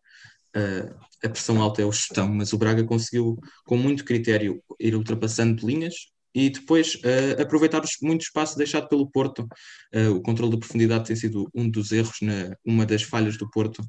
a 1.24 1.30
pressão 1.30 1.62
alta 1.62 1.82
é 1.82 1.86
o 1.86 1.92
chutão, 1.92 2.28
mas 2.28 2.54
o 2.54 2.58
Braga 2.58 2.84
conseguiu, 2.84 3.38
com 3.66 3.78
muito 3.78 4.04
critério, 4.04 4.62
ir 4.80 4.96
ultrapassando 4.96 5.66
linhas 5.66 5.94
e 6.38 6.52
depois 6.52 6.94
uh, 6.94 7.42
aproveitar 7.42 7.82
muito 8.04 8.22
espaço 8.22 8.56
deixado 8.56 8.88
pelo 8.88 9.10
Porto. 9.10 9.48
Uh, 9.92 10.12
o 10.12 10.22
controle 10.22 10.52
de 10.52 10.60
profundidade 10.60 11.08
tem 11.08 11.16
sido 11.16 11.50
um 11.52 11.68
dos 11.68 11.92
erros, 11.92 12.18
na, 12.22 12.56
uma 12.64 12.86
das 12.86 13.02
falhas 13.02 13.38
do 13.38 13.50
Porto 13.50 13.84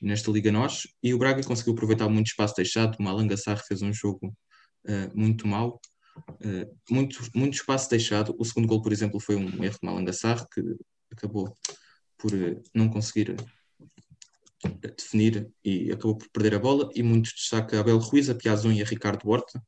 nesta 0.00 0.28
Liga 0.32 0.50
Nós, 0.50 0.82
e 1.00 1.14
o 1.14 1.18
Braga 1.18 1.44
conseguiu 1.44 1.74
aproveitar 1.74 2.08
muito 2.08 2.26
espaço 2.26 2.56
deixado. 2.56 2.96
O 2.98 3.02
Malanga 3.04 3.36
Sarr 3.36 3.62
fez 3.64 3.82
um 3.82 3.92
jogo 3.92 4.34
uh, 4.88 5.16
muito 5.16 5.46
mau, 5.46 5.80
muito, 6.90 7.22
muito 7.34 7.54
espaço 7.54 7.88
deixado. 7.88 8.34
O 8.36 8.44
segundo 8.44 8.66
gol, 8.66 8.82
por 8.82 8.92
exemplo, 8.92 9.20
foi 9.20 9.36
um 9.36 9.62
erro 9.62 9.78
de 9.80 9.86
Malanga 9.86 10.12
Sarr, 10.12 10.44
que 10.52 10.60
acabou 11.12 11.56
por 12.18 12.32
não 12.74 12.88
conseguir 12.88 13.36
definir 14.98 15.48
e 15.64 15.90
acabou 15.92 16.18
por 16.18 16.28
perder 16.30 16.56
a 16.56 16.58
bola. 16.58 16.90
E 16.94 17.02
muito 17.02 17.30
destaque 17.30 17.76
a 17.76 17.80
Abel 17.80 17.98
Ruiz, 17.98 18.28
a 18.28 18.34
Piazon 18.34 18.72
e 18.72 18.82
a 18.82 18.84
Ricardo 18.84 19.26
Horta 19.28 19.62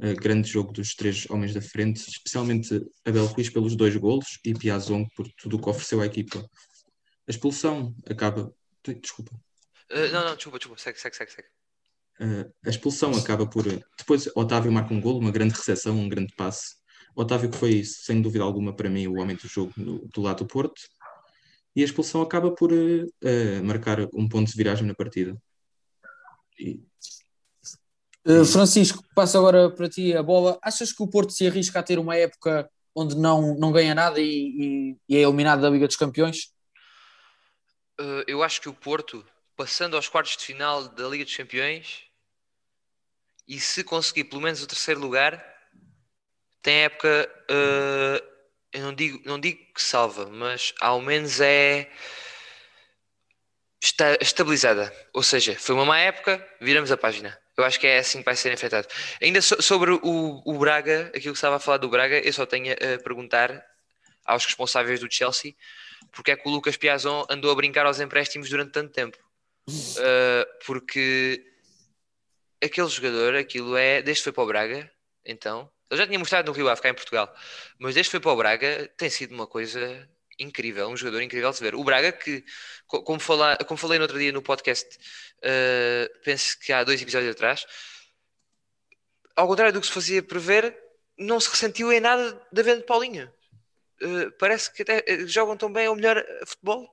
Uh, 0.00 0.14
grande 0.16 0.48
jogo 0.48 0.72
dos 0.72 0.94
três 0.94 1.28
homens 1.28 1.52
da 1.52 1.60
frente, 1.60 2.08
especialmente 2.08 2.84
Abel 3.04 3.26
Ruiz 3.26 3.50
pelos 3.50 3.76
dois 3.76 3.94
golos 3.96 4.38
e 4.44 4.54
Piazon 4.54 5.06
por 5.14 5.26
tudo 5.36 5.56
o 5.56 5.60
que 5.60 5.68
ofereceu 5.68 6.00
à 6.00 6.06
equipa. 6.06 6.38
A 7.26 7.30
expulsão 7.30 7.94
acaba. 8.08 8.52
Desculpa. 9.00 9.32
Uh, 9.90 10.12
não, 10.12 10.24
não, 10.24 10.34
desculpa, 10.34 10.58
desculpa, 10.58 10.82
segue, 10.82 10.98
segue, 10.98 11.16
segue. 11.16 11.32
segue. 11.32 11.48
Uh, 12.20 12.52
a 12.64 12.70
expulsão 12.70 13.12
acaba 13.12 13.46
por. 13.46 13.64
Depois, 13.98 14.28
Otávio 14.34 14.72
marca 14.72 14.92
um 14.92 15.00
golo, 15.00 15.18
uma 15.18 15.30
grande 15.30 15.54
recepção, 15.54 15.96
um 15.98 16.08
grande 16.08 16.34
passe. 16.34 16.76
Otávio, 17.14 17.50
que 17.50 17.56
foi, 17.56 17.84
sem 17.84 18.20
dúvida 18.20 18.44
alguma, 18.44 18.74
para 18.74 18.90
mim, 18.90 19.06
o 19.06 19.18
homem 19.20 19.36
do 19.36 19.46
jogo 19.46 19.72
no, 19.76 20.06
do 20.08 20.20
lado 20.22 20.38
do 20.38 20.46
Porto. 20.46 20.80
E 21.76 21.82
a 21.82 21.84
expulsão 21.84 22.22
acaba 22.22 22.54
por 22.54 22.70
marcar 23.64 23.98
um 24.14 24.28
ponto 24.28 24.48
de 24.48 24.56
viragem 24.56 24.86
na 24.86 24.94
partida. 24.94 25.36
E 26.58 26.80
Uh, 28.26 28.44
Francisco, 28.44 29.04
passo 29.14 29.36
agora 29.36 29.70
para 29.70 29.88
ti 29.88 30.14
a 30.14 30.22
bola. 30.22 30.58
Achas 30.62 30.92
que 30.92 31.02
o 31.02 31.08
Porto 31.08 31.32
se 31.32 31.46
arrisca 31.46 31.80
a 31.80 31.82
ter 31.82 31.98
uma 31.98 32.16
época 32.16 32.70
onde 32.94 33.16
não, 33.16 33.54
não 33.56 33.72
ganha 33.72 33.94
nada 33.94 34.20
e, 34.20 34.26
e, 34.28 34.96
e 35.08 35.16
é 35.16 35.20
eliminado 35.20 35.60
da 35.60 35.68
Liga 35.68 35.86
dos 35.86 35.96
Campeões? 35.96 36.52
Uh, 38.00 38.24
eu 38.26 38.42
acho 38.42 38.60
que 38.60 38.68
o 38.68 38.74
Porto, 38.74 39.24
passando 39.56 39.96
aos 39.96 40.08
quartos 40.08 40.36
de 40.36 40.44
final 40.44 40.88
da 40.88 41.06
Liga 41.06 41.24
dos 41.24 41.36
Campeões, 41.36 42.04
e 43.46 43.60
se 43.60 43.84
conseguir 43.84 44.24
pelo 44.24 44.40
menos 44.40 44.62
o 44.62 44.66
terceiro 44.66 45.00
lugar, 45.00 45.44
tem 46.62 46.84
época. 46.84 47.30
Uh, 47.50 48.34
eu 48.72 48.82
não 48.82 48.94
digo, 48.94 49.20
não 49.24 49.38
digo 49.38 49.60
que 49.72 49.82
salva, 49.82 50.26
mas 50.26 50.72
ao 50.80 51.00
menos 51.00 51.40
é 51.40 51.90
está 53.82 54.16
estabilizada. 54.20 54.92
Ou 55.12 55.22
seja, 55.22 55.56
foi 55.58 55.74
uma 55.74 55.84
má 55.84 55.98
época, 55.98 56.44
viramos 56.60 56.90
a 56.90 56.96
página. 56.96 57.38
Eu 57.56 57.64
acho 57.64 57.78
que 57.78 57.86
é 57.86 57.98
assim 57.98 58.18
que 58.18 58.24
vai 58.24 58.36
ser 58.36 58.52
enfrentado. 58.52 58.88
Ainda 59.22 59.40
so, 59.40 59.60
sobre 59.62 59.92
o, 59.92 60.42
o, 60.44 60.58
Braga, 60.58 61.12
aquilo 61.14 61.32
que 61.32 61.38
estava 61.38 61.56
a 61.56 61.60
falar 61.60 61.78
do 61.78 61.88
Braga, 61.88 62.18
eu 62.18 62.32
só 62.32 62.44
tenho 62.44 62.72
a 62.72 63.02
perguntar 63.02 63.64
aos 64.24 64.44
responsáveis 64.44 65.00
do 65.00 65.12
Chelsea 65.12 65.54
porque 66.12 66.30
é 66.30 66.36
que 66.36 66.48
o 66.48 66.50
Lucas 66.50 66.76
Piazon 66.76 67.26
andou 67.28 67.50
a 67.50 67.54
brincar 67.54 67.86
aos 67.86 68.00
empréstimos 68.00 68.48
durante 68.48 68.72
tanto 68.72 68.92
tempo. 68.92 69.18
Uh, 69.68 70.64
porque 70.64 71.44
aquele 72.62 72.88
jogador, 72.88 73.34
aquilo 73.36 73.76
é. 73.76 74.02
Desde 74.02 74.20
que 74.20 74.24
foi 74.24 74.32
para 74.32 74.44
o 74.44 74.46
Braga, 74.46 74.90
então. 75.24 75.70
Ele 75.90 76.00
já 76.00 76.06
tinha 76.06 76.18
mostrado 76.18 76.46
no 76.46 76.56
Rio 76.56 76.68
Ave, 76.68 76.80
cá 76.80 76.88
em 76.88 76.94
Portugal, 76.94 77.32
mas 77.78 77.94
desde 77.94 78.08
que 78.08 78.12
foi 78.12 78.20
para 78.20 78.32
o 78.32 78.36
Braga 78.36 78.90
tem 78.96 79.10
sido 79.10 79.34
uma 79.34 79.46
coisa 79.46 80.08
incrível, 80.38 80.88
um 80.88 80.96
jogador 80.96 81.22
incrível 81.22 81.50
de 81.50 81.60
ver. 81.60 81.74
O 81.74 81.84
Braga, 81.84 82.12
que, 82.12 82.44
como, 82.86 83.20
falar, 83.20 83.56
como 83.64 83.78
falei 83.78 83.98
no 83.98 84.04
outro 84.04 84.18
dia 84.18 84.32
no 84.32 84.42
podcast, 84.42 84.98
uh, 85.38 86.20
penso 86.22 86.58
que 86.58 86.72
há 86.72 86.84
dois 86.84 87.00
episódios 87.00 87.32
atrás, 87.32 87.66
ao 89.36 89.46
contrário 89.46 89.72
do 89.72 89.80
que 89.80 89.86
se 89.86 89.92
fazia 89.92 90.22
prever, 90.22 90.76
não 91.18 91.40
se 91.40 91.48
ressentiu 91.48 91.92
em 91.92 92.00
nada 92.00 92.40
da 92.52 92.62
venda 92.62 92.78
de 92.78 92.86
Paulinho. 92.86 93.32
Uh, 94.02 94.30
parece 94.38 94.72
que 94.72 94.82
até 94.82 95.04
eh, 95.06 95.26
jogam 95.26 95.56
tão 95.56 95.72
bem 95.72 95.88
ou 95.88 95.96
melhor 95.96 96.24
futebol. 96.46 96.92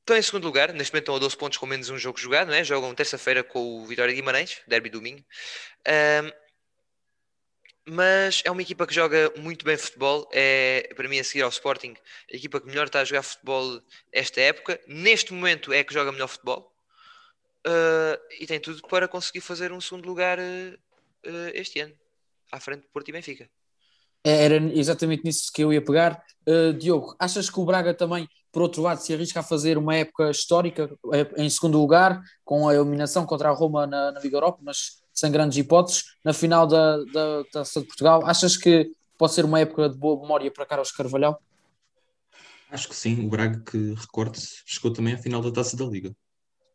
Estão 0.00 0.16
em 0.16 0.22
segundo 0.22 0.44
lugar, 0.44 0.72
neste 0.72 0.92
momento 0.92 1.04
estão 1.04 1.16
a 1.16 1.18
12 1.18 1.36
pontos 1.36 1.56
com 1.56 1.64
menos 1.64 1.88
um 1.88 1.96
jogo 1.96 2.18
jogado, 2.18 2.48
não 2.48 2.54
é? 2.54 2.62
jogam 2.62 2.94
terça-feira 2.94 3.42
com 3.42 3.82
o 3.82 3.86
Vitória 3.86 4.14
Guimarães, 4.14 4.60
derby 4.68 4.90
domingo. 4.90 5.24
Uh, 5.80 6.43
mas 7.86 8.42
é 8.44 8.50
uma 8.50 8.62
equipa 8.62 8.86
que 8.86 8.94
joga 8.94 9.32
muito 9.36 9.64
bem 9.64 9.76
futebol. 9.76 10.28
É, 10.32 10.90
para 10.96 11.08
mim, 11.08 11.18
a 11.18 11.24
seguir 11.24 11.42
ao 11.42 11.50
Sporting, 11.50 11.94
a 12.32 12.36
equipa 12.36 12.60
que 12.60 12.66
melhor 12.66 12.86
está 12.86 13.00
a 13.00 13.04
jogar 13.04 13.22
futebol 13.22 13.80
esta 14.12 14.40
época. 14.40 14.80
Neste 14.86 15.32
momento 15.34 15.72
é 15.72 15.84
que 15.84 15.92
joga 15.92 16.12
melhor 16.12 16.28
futebol. 16.28 16.72
Uh, 17.66 18.20
e 18.38 18.46
tem 18.46 18.60
tudo 18.60 18.82
para 18.88 19.08
conseguir 19.08 19.40
fazer 19.40 19.72
um 19.72 19.80
segundo 19.80 20.06
lugar 20.06 20.38
uh, 20.38 20.74
uh, 21.26 21.50
este 21.54 21.80
ano, 21.80 21.94
à 22.52 22.60
frente 22.60 22.82
de 22.82 22.88
Porto 22.88 23.08
e 23.08 23.12
Benfica. 23.12 23.48
Era 24.22 24.56
exatamente 24.56 25.24
nisso 25.24 25.50
que 25.52 25.62
eu 25.62 25.72
ia 25.72 25.84
pegar. 25.84 26.22
Diogo, 26.78 27.14
achas 27.18 27.50
que 27.50 27.60
o 27.60 27.64
Braga 27.64 27.92
também, 27.92 28.26
por 28.50 28.62
outro 28.62 28.80
lado, 28.80 28.98
se 28.98 29.12
arrisca 29.12 29.40
a 29.40 29.42
fazer 29.42 29.76
uma 29.76 29.94
época 29.96 30.30
histórica 30.30 30.90
em 31.36 31.50
segundo 31.50 31.78
lugar, 31.78 32.22
com 32.42 32.66
a 32.66 32.74
eliminação 32.74 33.26
contra 33.26 33.50
a 33.50 33.52
Roma 33.52 33.86
na, 33.86 34.12
na 34.12 34.20
Liga 34.20 34.38
Europa, 34.38 34.60
mas 34.62 35.03
sem 35.14 35.30
grandes 35.30 35.56
hipóteses, 35.56 36.04
na 36.24 36.32
final 36.32 36.66
da, 36.66 36.96
da 37.04 37.44
Taça 37.52 37.80
de 37.80 37.86
Portugal. 37.86 38.26
Achas 38.26 38.56
que 38.56 38.90
pode 39.16 39.32
ser 39.32 39.44
uma 39.44 39.60
época 39.60 39.88
de 39.88 39.96
boa 39.96 40.20
memória 40.20 40.50
para 40.50 40.66
Carlos 40.66 40.90
Carvalhal? 40.90 41.40
Acho 42.68 42.88
que 42.88 42.96
sim. 42.96 43.24
O 43.24 43.28
Braga, 43.28 43.62
que 43.64 43.94
recorde-se, 43.94 44.62
chegou 44.66 44.92
também 44.92 45.14
à 45.14 45.18
final 45.18 45.40
da 45.40 45.52
Taça 45.52 45.76
da 45.76 45.84
Liga. 45.84 46.14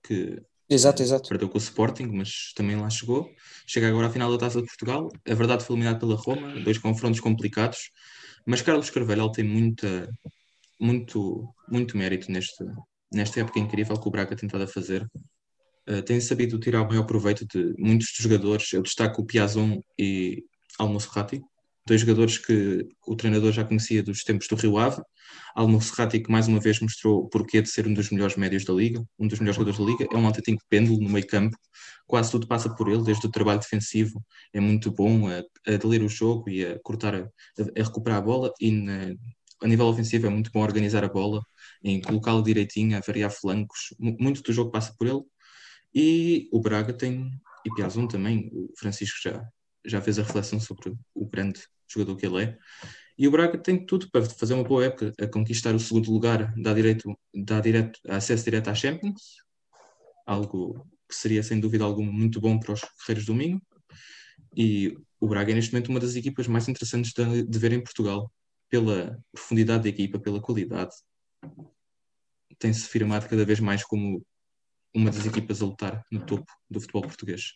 Que 0.02 0.42
exato, 0.70 1.02
exato. 1.02 1.28
perdeu 1.28 1.50
com 1.50 1.58
o 1.58 1.62
Sporting, 1.62 2.08
mas 2.14 2.54
também 2.56 2.80
lá 2.80 2.90
chegou. 2.90 3.30
Chega 3.68 3.90
agora 3.90 4.08
à 4.08 4.10
final 4.10 4.32
da 4.32 4.38
Taça 4.38 4.62
de 4.62 4.68
Portugal. 4.68 5.12
É 5.26 5.36
verdade, 5.36 5.66
foi 5.66 5.76
eliminado 5.76 6.00
pela 6.00 6.16
Roma, 6.16 6.58
dois 6.62 6.78
confrontos 6.78 7.20
complicados. 7.20 7.92
Mas 8.46 8.62
Carlos 8.62 8.90
Carvalhal 8.90 9.32
tem 9.32 9.44
muita, 9.44 10.10
muito, 10.80 11.54
muito 11.68 11.98
mérito 11.98 12.32
neste, 12.32 12.64
nesta 13.12 13.42
época 13.42 13.60
incrível 13.60 14.00
que 14.00 14.08
o 14.08 14.12
Braga 14.12 14.30
tem 14.30 14.48
tentado 14.48 14.64
a 14.64 14.68
fazer. 14.68 15.06
Eh, 15.90 16.04
tem 16.04 16.22
sabido 16.22 16.60
tirar 16.60 16.84
o 16.84 16.88
maior 16.88 17.04
proveito 17.04 17.48
de 17.48 17.74
muitos 17.80 18.10
dos 18.16 18.24
jogadores. 18.24 18.72
Eu 18.74 18.84
destaco 18.84 19.22
o 19.24 19.26
Piazon 19.26 19.82
e 19.98 20.44
Almoçerrati, 20.78 21.42
dois 21.86 22.02
jogadores 22.02 22.38
que 22.38 22.88
o 23.08 23.16
treinador 23.16 23.52
já 23.52 23.66
conhecia 23.66 24.04
dos 24.04 24.24
tempos 24.24 24.48
do 24.48 24.56
Rio 24.56 24.78
Ave. 24.78 25.02
Almoçerrati 25.56 26.20
que 26.20 26.32
mais 26.32 26.48
uma 26.48 26.60
vez 26.60 26.80
mostrou 26.80 27.24
o 27.24 27.28
porquê 27.28 27.60
de 27.60 27.70
ser 27.70 27.88
um 27.88 27.94
dos 27.94 28.12
melhores 28.12 28.36
médios 28.36 28.64
da 28.66 28.74
Liga, 28.74 29.04
um 29.18 29.28
dos 29.28 29.40
melhores 29.40 29.56
jogadores 29.56 29.80
da 29.80 29.86
Liga. 29.86 30.08
É 30.14 30.18
um 30.18 30.28
autêntico 30.28 30.64
pêndulo 30.70 31.02
no 31.02 31.10
meio 31.10 31.26
campo, 31.26 31.58
quase 32.06 32.30
tudo 32.30 32.48
passa 32.48 32.70
por 32.76 32.88
ele, 32.88 33.04
desde 33.04 33.26
o 33.26 33.32
trabalho 33.32 33.60
defensivo. 33.60 34.24
É 34.54 34.60
muito 34.60 34.92
bom 34.92 35.28
a, 35.28 35.40
a 35.40 35.88
ler 35.88 36.04
o 36.04 36.10
jogo 36.10 36.50
e 36.52 36.64
a 36.66 36.80
cortar, 36.84 37.16
a, 37.16 37.22
a 37.22 37.84
recuperar 37.84 38.20
a 38.20 38.22
bola 38.22 38.54
e 38.62 38.72
na, 38.72 39.16
a 39.62 39.68
nível 39.68 39.88
ofensivo 39.88 40.28
é 40.28 40.30
muito 40.30 40.52
bom 40.52 40.62
organizar 40.62 41.04
a 41.04 41.10
bola, 41.10 41.42
em 41.84 42.00
colocá-la 42.00 42.44
direitinho, 42.44 42.96
a 42.96 43.02
variar 43.02 43.32
flancos. 43.32 43.94
Muito 44.00 44.44
do 44.44 44.54
jogo 44.54 44.72
passa 44.72 44.94
por 44.98 45.08
ele 45.08 45.22
e 45.94 46.50
o 46.52 46.60
Braga 46.60 46.94
tem, 46.94 47.32
e 47.66 47.74
Piazon 47.74 48.08
também, 48.08 48.50
o 48.54 48.72
Francisco 48.78 49.18
já, 49.22 49.48
já 49.86 50.02
fez 50.02 50.20
a 50.20 50.24
reflexão 50.24 50.60
sobre 50.60 50.94
o 51.14 51.26
grande 51.28 51.62
jogador 51.92 52.16
que 52.16 52.26
ele 52.26 52.44
é. 52.44 52.58
E 53.18 53.28
o 53.28 53.32
Braga 53.32 53.58
tem 53.58 53.86
tudo 53.86 54.10
para 54.12 54.24
fazer 54.26 54.54
uma 54.54 54.64
boa 54.64 54.86
época, 54.86 55.14
a 55.20 55.28
conquistar 55.28 55.76
o 55.76 55.80
segundo 55.80 56.12
lugar, 56.12 56.54
dá, 56.58 56.74
direito, 56.74 57.18
dá 57.34 57.60
direto, 57.60 58.00
acesso 58.08 58.46
direto 58.46 58.70
à 58.70 58.76
Champions, 58.76 59.38
algo 60.26 60.88
que 61.08 61.16
seria 61.16 61.44
sem 61.44 61.60
dúvida 61.60 61.84
alguma 61.84 62.12
muito 62.12 62.40
bom 62.40 62.60
para 62.60 62.74
os 62.74 62.82
Guerreiros 63.00 63.26
do 63.26 63.36
Minho. 63.36 63.62
E 64.56 64.96
o 65.20 65.28
Braga 65.28 65.52
é 65.52 65.56
neste 65.56 65.74
momento 65.74 65.90
uma 65.90 66.00
das 66.00 66.16
equipas 66.16 66.48
mais 66.48 66.68
interessantes 66.70 67.12
de, 67.14 67.44
de 67.44 67.60
ver 67.60 67.74
em 67.74 67.84
Portugal. 67.84 68.32
pela 68.70 69.20
profundidade 69.34 69.84
da 69.84 69.90
equipa, 69.90 70.20
pela 70.20 70.42
qualidade, 70.42 70.92
tem-se 72.60 72.88
firmado 72.88 73.28
cada 73.28 73.44
vez 73.44 73.60
mais 73.60 73.84
como 73.84 74.24
uma 74.94 75.12
das 75.12 75.26
equipas 75.26 75.62
a 75.62 75.66
lutar 75.66 76.04
no 76.12 76.26
topo 76.26 76.52
do 76.70 76.80
futebol 76.80 77.04
português. 77.04 77.54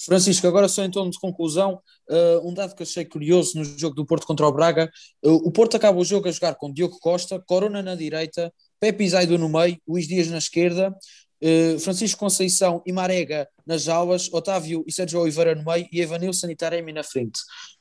Francisco, 0.00 0.46
agora 0.46 0.68
só 0.68 0.84
em 0.84 0.90
tom 0.90 1.10
de 1.10 1.18
conclusão, 1.18 1.82
uh, 2.08 2.48
um 2.48 2.54
dado 2.54 2.74
que 2.74 2.84
achei 2.84 3.04
curioso 3.04 3.58
no 3.58 3.64
jogo 3.64 3.96
do 3.96 4.06
Porto 4.06 4.26
contra 4.26 4.46
o 4.46 4.52
Braga, 4.52 4.90
uh, 5.24 5.32
o 5.32 5.50
Porto 5.50 5.76
acaba 5.76 5.98
o 5.98 6.04
jogo 6.04 6.28
a 6.28 6.32
jogar 6.32 6.54
com 6.54 6.72
Diogo 6.72 6.98
Costa, 7.00 7.42
Corona 7.44 7.82
na 7.82 7.96
direita, 7.96 8.52
Pepe 8.78 9.08
Zaido 9.08 9.36
no 9.36 9.48
meio, 9.48 9.76
Luís 9.86 10.06
Dias 10.06 10.28
na 10.28 10.38
esquerda, 10.38 10.94
uh, 11.42 11.78
Francisco 11.80 12.18
Conceição 12.18 12.82
e 12.86 12.92
Marega 12.92 13.48
nas 13.66 13.88
aulas, 13.88 14.32
Otávio 14.32 14.84
e 14.86 14.92
Sérgio 14.92 15.20
Oliveira 15.20 15.54
no 15.54 15.64
meio 15.64 15.86
e 15.92 16.00
Evanilson 16.00 16.48
e 16.48 16.56
Taremi 16.56 16.92
na 16.92 17.02
frente. 17.02 17.40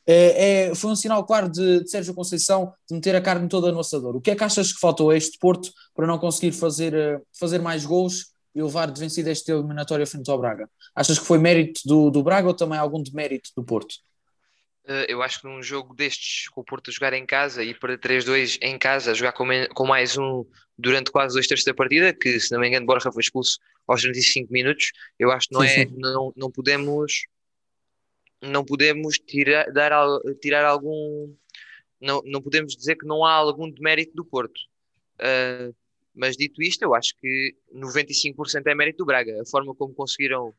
É, 0.09 0.73
foi 0.73 0.91
um 0.91 0.95
sinal 0.95 1.25
claro 1.25 1.49
de, 1.49 1.83
de, 1.83 1.89
Sérgio 1.89 2.13
Conceição 2.13 2.71
de 2.89 2.95
meter 2.95 3.13
a 3.13 3.21
carne 3.21 3.49
toda 3.49 3.71
no 3.73 3.79
assador. 3.79 4.15
O 4.15 4.21
que 4.21 4.31
é 4.31 4.35
que 4.35 4.43
achas 4.43 4.71
que 4.71 4.79
faltou 4.79 5.09
a 5.09 5.17
este 5.17 5.37
Porto 5.37 5.69
para 5.93 6.07
não 6.07 6.17
conseguir 6.17 6.53
fazer, 6.53 7.21
fazer 7.37 7.59
mais 7.59 7.85
gols 7.85 8.27
e 8.55 8.61
levar 8.61 8.89
de 8.89 8.99
vencida 8.99 9.29
esta 9.29 9.51
eliminatória 9.51 10.07
frente 10.07 10.31
ao 10.31 10.39
Braga? 10.39 10.69
Achas 10.95 11.19
que 11.19 11.25
foi 11.25 11.37
mérito 11.37 11.81
do, 11.85 12.09
do 12.09 12.23
Braga 12.23 12.47
ou 12.47 12.53
também 12.53 12.79
algum 12.79 13.03
demérito 13.03 13.49
do 13.55 13.63
Porto? 13.63 13.95
Uh, 14.87 15.03
eu 15.09 15.21
acho 15.21 15.41
que 15.41 15.47
num 15.47 15.61
jogo 15.61 15.93
destes, 15.93 16.47
com 16.47 16.61
o 16.61 16.63
Porto 16.63 16.89
a 16.89 16.93
jogar 16.93 17.11
em 17.11 17.25
casa 17.25 17.61
e 17.61 17.73
para 17.73 17.97
3-2 17.97 18.57
em 18.61 18.79
casa, 18.79 19.13
jogar 19.13 19.33
com, 19.33 19.45
com, 19.73 19.85
mais 19.85 20.17
um 20.17 20.45
durante 20.77 21.11
quase 21.11 21.33
dois 21.33 21.45
terços 21.45 21.65
da 21.65 21.73
partida, 21.73 22.13
que 22.13 22.39
se 22.39 22.53
não 22.53 22.61
me 22.61 22.69
engano 22.69 22.85
Borja 22.85 23.11
foi 23.11 23.21
expulso 23.21 23.59
aos 23.85 24.01
35 24.01 24.51
minutos, 24.51 24.91
eu 25.19 25.29
acho 25.29 25.49
que 25.49 25.53
não, 25.53 25.61
sim, 25.61 25.67
é, 25.67 25.85
sim. 25.85 25.93
não, 25.97 26.33
não 26.37 26.49
podemos 26.49 27.25
não 28.41 28.63
podemos 28.63 29.17
tirar, 29.19 29.69
dar, 29.73 29.91
tirar 30.41 30.63
algum 30.63 31.35
não, 31.99 32.21
não 32.25 32.41
podemos 32.41 32.75
dizer 32.75 32.95
que 32.95 33.05
não 33.05 33.25
há 33.25 33.33
algum 33.33 33.69
demérito 33.69 34.15
do 34.15 34.23
Porto. 34.23 34.57
Uh, 35.19 35.75
mas 36.13 36.35
dito 36.37 36.61
isto, 36.61 36.81
eu 36.81 36.95
acho 36.95 37.15
que 37.17 37.55
95% 37.73 38.65
é 38.65 38.75
mérito 38.75 38.99
do 38.99 39.05
Braga. 39.05 39.41
A 39.41 39.45
forma 39.45 39.75
como 39.75 39.93
conseguiram 39.93 40.53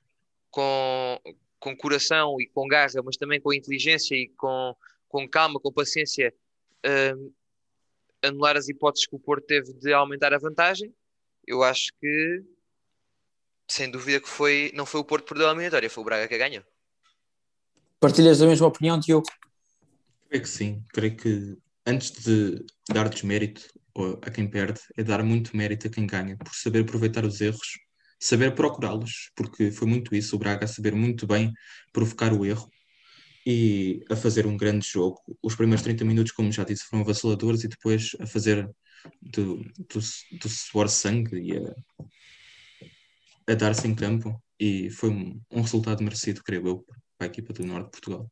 com, 0.51 1.21
com 1.59 1.77
coração 1.77 2.41
e 2.41 2.47
com 2.47 2.67
garra, 2.67 3.03
mas 3.05 3.17
também 3.17 3.41
com 3.41 3.53
inteligência 3.53 4.15
e 4.15 4.29
com, 4.29 4.75
com 5.09 5.29
calma, 5.29 5.61
com 5.61 5.73
paciência, 5.73 6.35
uh, 6.87 7.35
anular 8.23 8.57
as 8.57 8.69
hipóteses 8.69 9.07
que 9.07 9.17
o 9.17 9.19
Porto 9.19 9.47
teve 9.47 9.73
de 9.75 9.93
aumentar 9.93 10.33
a 10.33 10.39
vantagem. 10.39 10.95
Eu 11.47 11.63
acho 11.63 11.91
que, 12.01 12.45
sem 13.67 13.91
dúvida, 13.91 14.21
que 14.21 14.29
foi, 14.29 14.71
não 14.75 14.87
foi 14.87 15.01
o 15.01 15.05
Porto 15.05 15.25
que 15.25 15.31
perdeu 15.31 15.49
a 15.49 15.51
eliminatória, 15.51 15.91
foi 15.91 16.03
o 16.03 16.05
Braga 16.05 16.29
que 16.29 16.39
ganhou. 16.39 16.65
Partilhas 18.01 18.39
da 18.39 18.47
mesma 18.47 18.67
opinião, 18.67 18.99
Diogo? 18.99 19.27
Creio 20.29 20.43
que 20.43 20.49
sim. 20.49 20.85
Creio 20.93 21.17
que 21.17 21.59
antes 21.87 22.11
de 22.11 22.65
dar 22.89 23.09
desmérito 23.09 23.67
a 24.23 24.31
quem 24.31 24.47
perde, 24.47 24.81
é 24.97 25.03
dar 25.03 25.23
muito 25.25 25.57
mérito 25.57 25.89
a 25.89 25.91
quem 25.91 26.07
ganha, 26.07 26.37
por 26.37 26.55
saber 26.55 26.83
aproveitar 26.83 27.25
os 27.25 27.41
erros, 27.41 27.79
saber 28.19 28.55
procurá-los, 28.55 29.31
porque 29.37 29.71
foi 29.71 29.87
muito 29.87 30.15
isso, 30.15 30.35
o 30.35 30.39
Braga 30.39 30.67
saber 30.67 30.95
muito 30.95 31.27
bem 31.27 31.53
provocar 31.93 32.33
o 32.33 32.45
erro 32.45 32.69
e 33.47 34.05
a 34.11 34.17
fazer 34.17 34.47
um 34.47 34.57
grande 34.57 34.87
jogo. 34.87 35.19
Os 35.43 35.55
primeiros 35.55 35.83
30 35.83 36.05
minutos, 36.05 36.33
como 36.33 36.53
já 36.53 36.65
disse, 36.65 36.85
foram 36.85 37.05
vaciladores 37.05 37.65
e 37.65 37.69
depois 37.69 38.11
a 38.21 38.27
fazer 38.27 38.69
do, 39.23 39.57
do, 39.57 40.01
do 40.41 40.49
suor 40.49 40.89
sangue 40.89 41.39
e 41.39 41.57
a, 41.57 41.75
a 43.53 43.55
dar-se 43.55 43.87
em 43.87 43.95
campo 43.95 44.43
e 44.59 44.91
foi 44.91 45.11
um, 45.11 45.41
um 45.51 45.61
resultado 45.63 46.03
merecido, 46.03 46.43
creio 46.43 46.67
eu, 46.67 46.85
para 47.17 47.27
a 47.27 47.31
equipa 47.31 47.53
do 47.53 47.65
Norte 47.65 47.87
de 47.87 47.91
Portugal. 47.93 48.31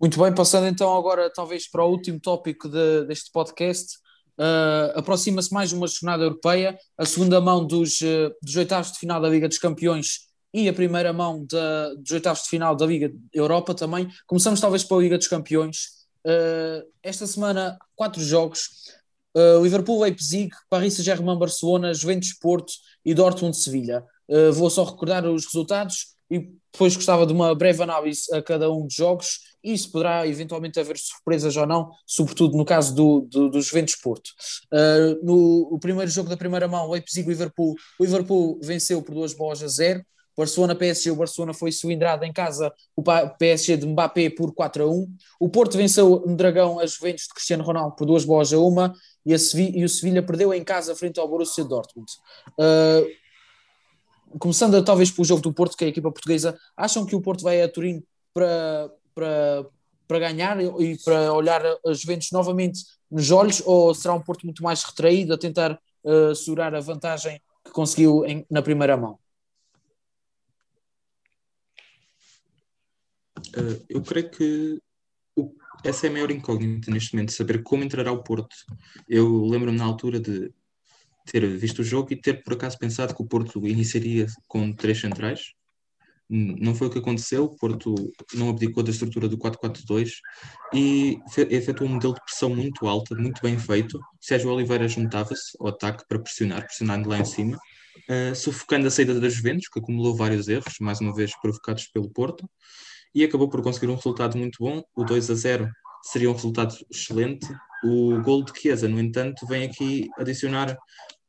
Muito 0.00 0.20
bem, 0.20 0.34
passando 0.34 0.66
então 0.66 0.96
agora 0.96 1.30
talvez 1.32 1.68
para 1.68 1.84
o 1.84 1.90
último 1.90 2.18
tópico 2.18 2.68
de, 2.68 3.04
deste 3.04 3.30
podcast. 3.30 3.98
Uh, 4.38 4.98
Aproxima-se 4.98 5.52
mais 5.52 5.72
uma 5.72 5.86
jornada 5.86 6.24
europeia, 6.24 6.78
a 6.96 7.04
segunda 7.04 7.40
mão 7.40 7.66
dos, 7.66 8.00
uh, 8.00 8.34
dos 8.42 8.56
oitavos 8.56 8.92
de 8.92 8.98
final 8.98 9.20
da 9.20 9.28
Liga 9.28 9.46
dos 9.46 9.58
Campeões 9.58 10.20
e 10.54 10.68
a 10.68 10.72
primeira 10.72 11.12
mão 11.12 11.44
da, 11.44 11.94
dos 11.94 12.10
oitavos 12.12 12.44
de 12.44 12.48
final 12.48 12.74
da 12.74 12.86
Liga 12.86 13.12
Europa 13.32 13.74
também. 13.74 14.08
Começamos 14.26 14.60
talvez 14.60 14.84
pela 14.84 15.02
Liga 15.02 15.18
dos 15.18 15.28
Campeões. 15.28 16.02
Uh, 16.26 16.86
esta 17.02 17.26
semana, 17.26 17.78
quatro 17.94 18.22
jogos. 18.22 18.68
Liverpool, 19.62 20.02
Leipzig, 20.02 20.50
Paris 20.68 20.92
Saint-Germain, 20.92 21.38
Barcelona, 21.38 21.94
Juventus, 21.94 22.34
Porto 22.34 22.70
e 23.02 23.14
Dortmund, 23.14 23.56
Sevilha. 23.56 24.04
Vou 24.52 24.68
só 24.68 24.84
recordar 24.84 25.24
os 25.24 25.46
resultados 25.46 26.08
e 26.32 26.62
depois 26.72 26.96
gostava 26.96 27.26
de 27.26 27.32
uma 27.32 27.54
breve 27.54 27.82
análise 27.82 28.34
a 28.34 28.40
cada 28.40 28.72
um 28.72 28.86
dos 28.86 28.94
jogos 28.94 29.40
e 29.62 29.76
se 29.76 29.88
poderá 29.88 30.26
eventualmente 30.26 30.80
haver 30.80 30.96
surpresas 30.96 31.56
ou 31.56 31.66
não, 31.66 31.90
sobretudo 32.06 32.56
no 32.56 32.64
caso 32.64 32.94
do, 32.94 33.20
do, 33.30 33.50
do 33.50 33.60
Juventus 33.60 33.94
Porto. 33.96 34.30
Uh, 34.72 35.24
no 35.24 35.68
o 35.70 35.78
primeiro 35.78 36.10
jogo 36.10 36.30
da 36.30 36.36
primeira 36.36 36.66
mão, 36.66 36.90
Leipzig-Liverpool, 36.90 37.74
o 38.00 38.04
Liverpool 38.04 38.58
venceu 38.62 39.02
por 39.02 39.14
duas 39.14 39.34
bolas 39.34 39.62
a 39.62 39.68
zero, 39.68 40.02
Barcelona 40.36 40.74
PSG, 40.74 41.10
o 41.10 41.16
Barcelona 41.16 41.52
foi 41.52 41.70
cilindrado 41.70 42.24
em 42.24 42.32
casa, 42.32 42.72
o 42.96 43.02
PSG 43.38 43.76
de 43.76 43.86
Mbappé 43.86 44.30
por 44.30 44.54
4 44.54 44.84
a 44.84 44.86
1. 44.86 45.06
O 45.38 45.48
Porto 45.50 45.76
venceu 45.76 46.24
no 46.26 46.34
Dragão 46.34 46.80
a 46.80 46.86
Juventus 46.86 47.24
de 47.24 47.34
Cristiano 47.34 47.62
Ronaldo 47.62 47.94
por 47.96 48.06
duas 48.06 48.24
bolas 48.24 48.50
a 48.52 48.58
uma 48.58 48.94
e, 49.26 49.32
e 49.32 49.84
o 49.84 49.88
Sevilha 49.88 50.22
perdeu 50.22 50.54
em 50.54 50.64
casa 50.64 50.96
frente 50.96 51.20
ao 51.20 51.28
Borussia 51.28 51.64
Dortmund. 51.64 52.10
Uh, 52.58 53.06
começando 54.38 54.82
talvez 54.84 55.10
pelo 55.10 55.24
jogo 55.24 55.42
do 55.42 55.52
Porto, 55.52 55.76
que 55.76 55.84
é 55.84 55.86
a 55.86 55.90
equipa 55.90 56.10
portuguesa, 56.10 56.58
acham 56.76 57.06
que 57.06 57.16
o 57.16 57.20
Porto 57.20 57.42
vai 57.42 57.62
a 57.62 57.68
Turim 57.68 58.02
para, 58.32 58.90
para, 59.14 59.66
para 60.06 60.18
ganhar 60.18 60.60
e 60.60 60.98
para 61.04 61.32
olhar 61.32 61.62
a 61.64 61.92
Juventus 61.92 62.30
novamente 62.32 62.84
nos 63.10 63.30
olhos, 63.30 63.62
ou 63.64 63.94
será 63.94 64.14
um 64.14 64.22
Porto 64.22 64.44
muito 64.44 64.62
mais 64.62 64.82
retraído 64.82 65.34
a 65.34 65.38
tentar 65.38 65.78
uh, 66.04 66.34
segurar 66.34 66.74
a 66.74 66.80
vantagem 66.80 67.40
que 67.64 67.70
conseguiu 67.70 68.24
em, 68.24 68.46
na 68.50 68.62
primeira 68.62 68.96
mão? 68.96 69.18
Uh, 73.48 73.84
eu 73.88 74.02
creio 74.02 74.30
que 74.30 74.80
o, 75.36 75.54
essa 75.84 76.06
é 76.06 76.10
a 76.10 76.12
maior 76.12 76.30
incógnita 76.30 76.90
neste 76.90 77.14
momento, 77.14 77.32
saber 77.32 77.62
como 77.62 77.84
entrará 77.84 78.10
o 78.12 78.22
Porto. 78.22 78.54
Eu 79.08 79.44
lembro-me 79.44 79.76
na 79.76 79.84
altura 79.84 80.18
de 80.18 80.52
ter 81.26 81.46
visto 81.56 81.80
o 81.80 81.84
jogo 81.84 82.12
e 82.12 82.16
ter 82.16 82.42
por 82.42 82.54
acaso 82.54 82.78
pensado 82.78 83.14
que 83.14 83.22
o 83.22 83.26
Porto 83.26 83.66
iniciaria 83.66 84.26
com 84.46 84.72
três 84.72 85.00
centrais. 85.00 85.40
Não 86.28 86.74
foi 86.74 86.86
o 86.86 86.90
que 86.90 86.98
aconteceu, 86.98 87.44
o 87.44 87.56
Porto 87.56 87.94
não 88.32 88.48
abdicou 88.48 88.82
da 88.82 88.90
estrutura 88.90 89.28
do 89.28 89.36
4-4-2 89.36 90.12
e 90.72 91.18
efetuou 91.50 91.90
um 91.90 91.94
modelo 91.94 92.14
de 92.14 92.24
pressão 92.24 92.48
muito 92.48 92.86
alta, 92.86 93.14
muito 93.14 93.42
bem 93.42 93.58
feito. 93.58 94.00
Sérgio 94.18 94.50
Oliveira 94.50 94.88
juntava-se 94.88 95.56
ao 95.60 95.68
ataque 95.68 96.04
para 96.08 96.18
pressionar, 96.18 96.64
pressionando 96.64 97.08
lá 97.10 97.18
em 97.18 97.24
cima, 97.26 97.58
uh, 98.08 98.34
sufocando 98.34 98.86
a 98.86 98.90
saída 98.90 99.20
das 99.20 99.34
Juventus, 99.34 99.68
que 99.68 99.78
acumulou 99.78 100.16
vários 100.16 100.48
erros, 100.48 100.74
mais 100.80 101.02
uma 101.02 101.14
vez 101.14 101.38
provocados 101.38 101.86
pelo 101.88 102.08
Porto, 102.08 102.48
e 103.14 103.22
acabou 103.22 103.50
por 103.50 103.60
conseguir 103.62 103.88
um 103.88 103.96
resultado 103.96 104.38
muito 104.38 104.56
bom. 104.58 104.82
O 104.96 105.04
2 105.04 105.30
a 105.30 105.34
0 105.34 105.70
seria 106.02 106.30
um 106.30 106.34
resultado 106.34 106.74
excelente. 106.90 107.46
O 107.84 108.20
gol 108.22 108.44
de 108.44 108.58
Chiesa, 108.58 108.88
no 108.88 109.00
entanto, 109.00 109.46
vem 109.46 109.64
aqui 109.64 110.08
adicionar 110.16 110.76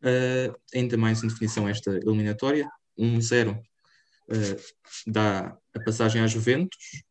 uh, 0.04 0.56
ainda 0.74 0.97
mais 0.97 1.24
indefinição 1.24 1.68
esta 1.68 1.91
eliminatória. 1.91 2.70
1-0 2.97 3.58
uh, 3.58 3.64
dá 5.08 5.58
a 5.74 5.80
passagem 5.84 6.22
à 6.22 6.28
Juventus 6.28 7.04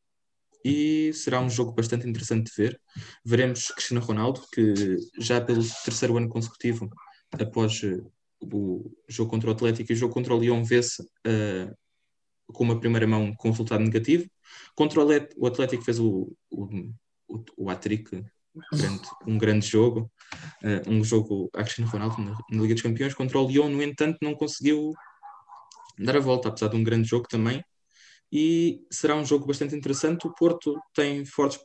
e 0.64 1.12
será 1.12 1.40
um 1.40 1.51
jogo 1.51 1.72
bastante 1.72 2.09
interessante 2.09 2.51
de 2.51 2.57
ver. 2.57 2.80
Veremos 3.24 3.68
Cristiano 3.68 4.05
Ronaldo, 4.05 4.43
que 4.53 4.97
já 5.18 5.40
pelo 5.40 5.62
terceiro 5.84 6.16
ano 6.16 6.28
consecutivo, 6.28 6.88
após 7.32 7.82
uh, 7.82 8.12
o 8.40 8.90
jogo 9.09 9.30
contra 9.30 9.51
o 9.51 9.53
Atlético 9.53 9.90
e 9.90 9.95
o 9.95 9.99
jogo 9.99 10.14
contra 10.14 10.34
o 10.34 10.38
Lyon, 10.38 10.62
vê-se 10.62 11.03
uh, 11.03 11.76
com 12.53 12.64
uma 12.64 12.78
primeira 12.78 13.07
mão 13.07 13.34
com 13.34 13.51
resultado 13.51 13.82
negativo. 13.82 14.28
Contra 14.74 15.01
o 15.36 15.47
Atlético 15.47 15.82
fez 15.82 15.99
o, 15.99 16.36
o, 16.51 16.64
o, 17.28 17.45
o 17.57 17.70
um 19.26 19.38
grande 19.38 19.66
jogo, 19.66 20.11
uh, 20.62 20.91
um 20.91 21.03
jogo 21.05 21.51
a 21.55 21.62
Cristiano 21.62 21.91
Ronaldo 21.91 22.22
na, 22.22 22.30
na, 22.51 22.62
Liga 22.62 22.74
dos 22.74 22.83
Campeões 22.83 23.14
contra 23.14 23.39
o 23.39 23.47
Lyon, 23.47 23.68
no 23.68 23.83
entanto, 23.83 24.18
não 24.22 24.35
conseguiu 24.35 24.93
dar 25.99 26.16
a 26.16 26.20
volta, 26.20 26.49
apesar 26.49 26.68
de 26.68 26.76
um 26.76 26.85
grande 26.85 27.09
jogo 27.09 27.28
também. 27.28 27.64
E 28.30 28.87
será 28.91 29.14
um 29.14 29.24
jogo 29.24 29.47
bastante 29.47 29.74
interessante. 29.74 30.26
O 30.26 30.35
Porto 30.35 30.74
tem 30.95 31.24
fortes, 31.24 31.61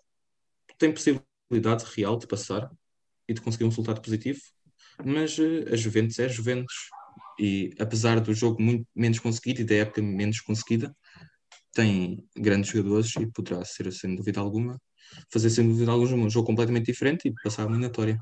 tem 0.77 0.93
possibilidade 0.93 1.85
real 1.95 2.17
de 2.17 2.27
passar 2.27 2.69
e 3.27 3.33
de 3.33 3.41
conseguir 3.41 3.65
um 3.65 3.69
resultado 3.69 4.01
positivo, 4.01 4.39
mas 5.03 5.37
uh, 5.37 5.73
a 5.73 5.75
Juventus 5.75 6.19
é 6.19 6.25
a 6.25 6.29
Juventus. 6.29 6.89
E 7.39 7.73
apesar 7.79 8.19
do 8.19 8.33
jogo 8.33 8.61
muito 8.61 8.85
menos 8.95 9.19
conseguido 9.19 9.61
e 9.61 9.63
da 9.63 9.75
época 9.75 10.01
menos 10.01 10.41
conseguida, 10.41 10.95
tem 11.71 12.27
grandes 12.35 12.71
jogadores 12.71 13.15
e 13.15 13.27
poderá 13.27 13.63
ser, 13.63 13.91
sem 13.93 14.15
dúvida 14.15 14.39
alguma, 14.39 14.81
fazer 15.31 15.51
sem 15.51 15.67
dúvida 15.67 15.91
alguma 15.91 16.25
um 16.25 16.29
jogo 16.29 16.47
completamente 16.47 16.87
diferente 16.87 17.27
e 17.27 17.33
passar 17.43 17.63
a 17.63 17.65
eliminatória. 17.65 18.19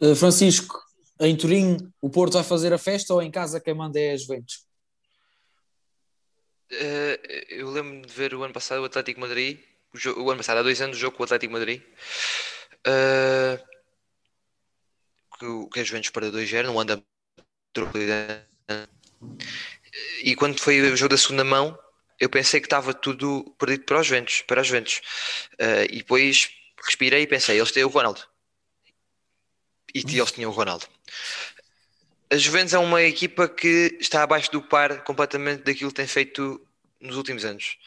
Uh, 0.00 0.14
Francisco, 0.14 0.78
em 1.20 1.36
Turim 1.36 1.76
o 2.00 2.08
Porto 2.08 2.34
vai 2.34 2.44
fazer 2.44 2.72
a 2.72 2.78
festa 2.78 3.12
ou 3.12 3.22
em 3.22 3.30
casa 3.30 3.60
quem 3.60 3.74
manda 3.74 3.98
é 3.98 4.12
a 4.12 4.16
Juventus? 4.16 4.66
Uh, 6.70 7.18
eu 7.48 7.70
lembro 7.70 8.06
de 8.06 8.12
ver 8.12 8.34
o 8.34 8.42
ano 8.42 8.52
passado 8.52 8.82
o 8.82 8.84
Atlético 8.84 9.20
Madrid 9.20 9.58
o, 9.92 9.98
jogo, 9.98 10.22
o 10.22 10.30
ano 10.30 10.38
passado, 10.38 10.58
há 10.58 10.62
dois 10.62 10.80
anos, 10.80 10.96
o 10.96 11.00
jogo 11.00 11.16
com 11.16 11.22
o 11.22 11.24
Atlético 11.24 11.52
Madrid. 11.52 11.82
Uh, 12.86 13.58
que, 15.38 15.70
que 15.72 15.80
a 15.80 15.84
Juventus 15.84 16.10
perdeu 16.10 16.32
2-0, 16.32 16.66
não 16.66 16.80
anda 16.80 17.02
e 20.22 20.34
quando 20.34 20.58
foi 20.60 20.80
o 20.80 20.96
jogo 20.96 21.10
da 21.10 21.16
segunda 21.16 21.44
mão, 21.44 21.78
eu 22.18 22.28
pensei 22.28 22.60
que 22.60 22.66
estava 22.66 22.92
tudo 22.92 23.54
perdido 23.58 23.84
para 23.84 24.00
os 24.00 24.06
Juventus, 24.06 24.42
para 24.42 24.60
os 24.60 24.66
Juventus. 24.66 25.00
Uh, 25.54 25.86
e 25.90 25.98
depois 25.98 26.50
respirei 26.84 27.22
e 27.22 27.26
pensei, 27.26 27.58
eles 27.58 27.72
têm 27.72 27.84
o 27.84 27.88
Ronaldo. 27.88 28.20
E 29.94 30.00
eles 30.00 30.32
tinham 30.32 30.50
o 30.50 30.54
Ronaldo. 30.54 30.86
A 32.30 32.36
Juventus 32.36 32.74
é 32.74 32.78
uma 32.78 33.02
equipa 33.02 33.48
que 33.48 33.96
está 34.00 34.22
abaixo 34.22 34.52
do 34.52 34.62
par 34.62 35.02
completamente 35.02 35.62
daquilo 35.62 35.90
que 35.90 35.96
tem 35.96 36.06
feito 36.06 36.60
nos 37.00 37.16
últimos 37.16 37.44
anos. 37.44 37.78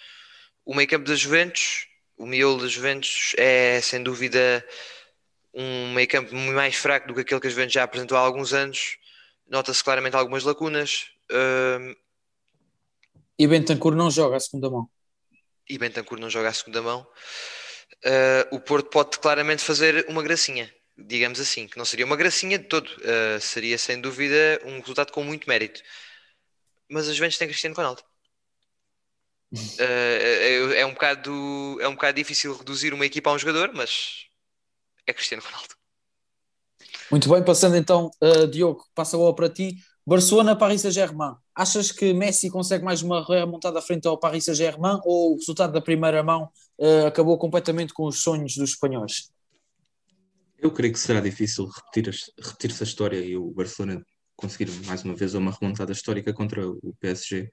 O 0.66 0.74
meio 0.74 0.88
campo 0.88 1.06
da 1.06 1.16
Juventus, 1.16 1.88
o 2.18 2.26
miolo 2.26 2.62
da 2.62 2.68
Juventus 2.68 3.34
é 3.38 3.80
sem 3.82 4.02
dúvida 4.02 4.66
um 5.54 5.94
meio 5.94 6.08
campo 6.08 6.34
mais 6.36 6.76
fraco 6.76 7.08
do 7.08 7.14
que 7.14 7.22
aquele 7.22 7.42
que 7.42 7.48
a 7.48 7.50
Juventus 7.50 7.74
já 7.74 7.84
apresentou 7.84 8.18
há 8.18 8.22
alguns 8.22 8.54
anos. 8.54 8.98
Nota-se 9.48 9.84
claramente 9.84 10.16
algumas 10.16 10.44
lacunas. 10.44 11.08
Uh... 11.32 11.96
E 13.38 13.48
Bentancur 13.48 13.96
não 13.96 14.10
joga 14.10 14.38
a 14.38 14.40
segunda 14.40 14.70
mão. 14.70 14.90
E 15.70 15.78
Bentancur 15.78 16.20
não 16.20 16.30
joga 16.30 16.50
a 16.50 16.54
segunda 16.54 16.82
mão. 16.82 17.08
Uh, 18.04 18.56
o 18.56 18.60
Porto 18.60 18.90
pode 18.90 19.20
claramente 19.20 19.62
fazer 19.62 20.06
uma 20.10 20.24
gracinha, 20.24 20.74
digamos 21.08 21.40
assim, 21.40 21.68
que 21.68 21.78
não 21.78 21.86
seria 21.86 22.06
uma 22.06 22.16
gracinha 22.16 22.58
de 22.58 22.66
todo, 22.66 22.88
uh, 22.88 23.40
seria 23.40 23.78
sem 23.78 24.00
dúvida 24.00 24.62
um 24.66 24.80
resultado 24.80 25.12
com 25.12 25.24
muito 25.24 25.48
mérito. 25.48 25.82
Mas 26.90 27.08
a 27.08 27.14
Juventus 27.14 27.38
tem 27.38 27.48
Cristiano 27.48 27.76
Ronaldo. 27.76 28.04
Uh, 29.54 29.84
é, 29.84 30.80
é, 30.80 30.86
um 30.86 30.94
bocado, 30.94 31.78
é 31.82 31.88
um 31.88 31.94
bocado 31.94 32.16
difícil 32.16 32.56
reduzir 32.56 32.94
uma 32.94 33.06
equipa 33.06 33.30
a 33.30 33.34
um 33.34 33.38
jogador, 33.38 33.72
mas 33.74 34.28
é 35.06 35.12
Cristiano 35.12 35.44
Ronaldo. 35.44 35.76
Muito 37.12 37.30
bem, 37.30 37.44
passando 37.44 37.76
então, 37.76 38.10
uh, 38.24 38.48
Diogo, 38.48 38.86
passa 38.96 39.18
a 39.18 39.34
para 39.34 39.50
ti. 39.50 39.76
Barcelona, 40.06 40.56
Paris 40.56 40.82
Saint-Germain. 40.82 41.36
Achas 41.54 41.92
que 41.92 42.14
Messi 42.14 42.50
consegue 42.50 42.84
mais 42.84 43.02
uma 43.02 43.24
remontada 43.24 43.80
à 43.80 43.82
frente 43.82 44.08
ao 44.08 44.18
Paris 44.18 44.46
Saint-Germain 44.46 45.00
ou 45.04 45.34
o 45.34 45.36
resultado 45.36 45.74
da 45.74 45.82
primeira 45.82 46.24
mão 46.24 46.50
uh, 46.80 47.06
acabou 47.06 47.38
completamente 47.38 47.94
com 47.94 48.06
os 48.06 48.24
sonhos 48.24 48.56
dos 48.56 48.72
espanhóis? 48.72 49.31
Eu 50.62 50.72
creio 50.72 50.94
que 50.94 51.00
será 51.00 51.20
difícil 51.20 51.66
repetir, 51.66 52.14
repetir 52.40 52.70
essa 52.70 52.84
história 52.84 53.18
e 53.18 53.36
o 53.36 53.50
Barcelona 53.50 54.00
conseguir 54.36 54.72
mais 54.86 55.04
uma 55.04 55.16
vez 55.16 55.34
uma 55.34 55.52
remontada 55.52 55.92
histórica 55.92 56.32
contra 56.34 56.68
o 56.68 56.96
PSG, 57.00 57.50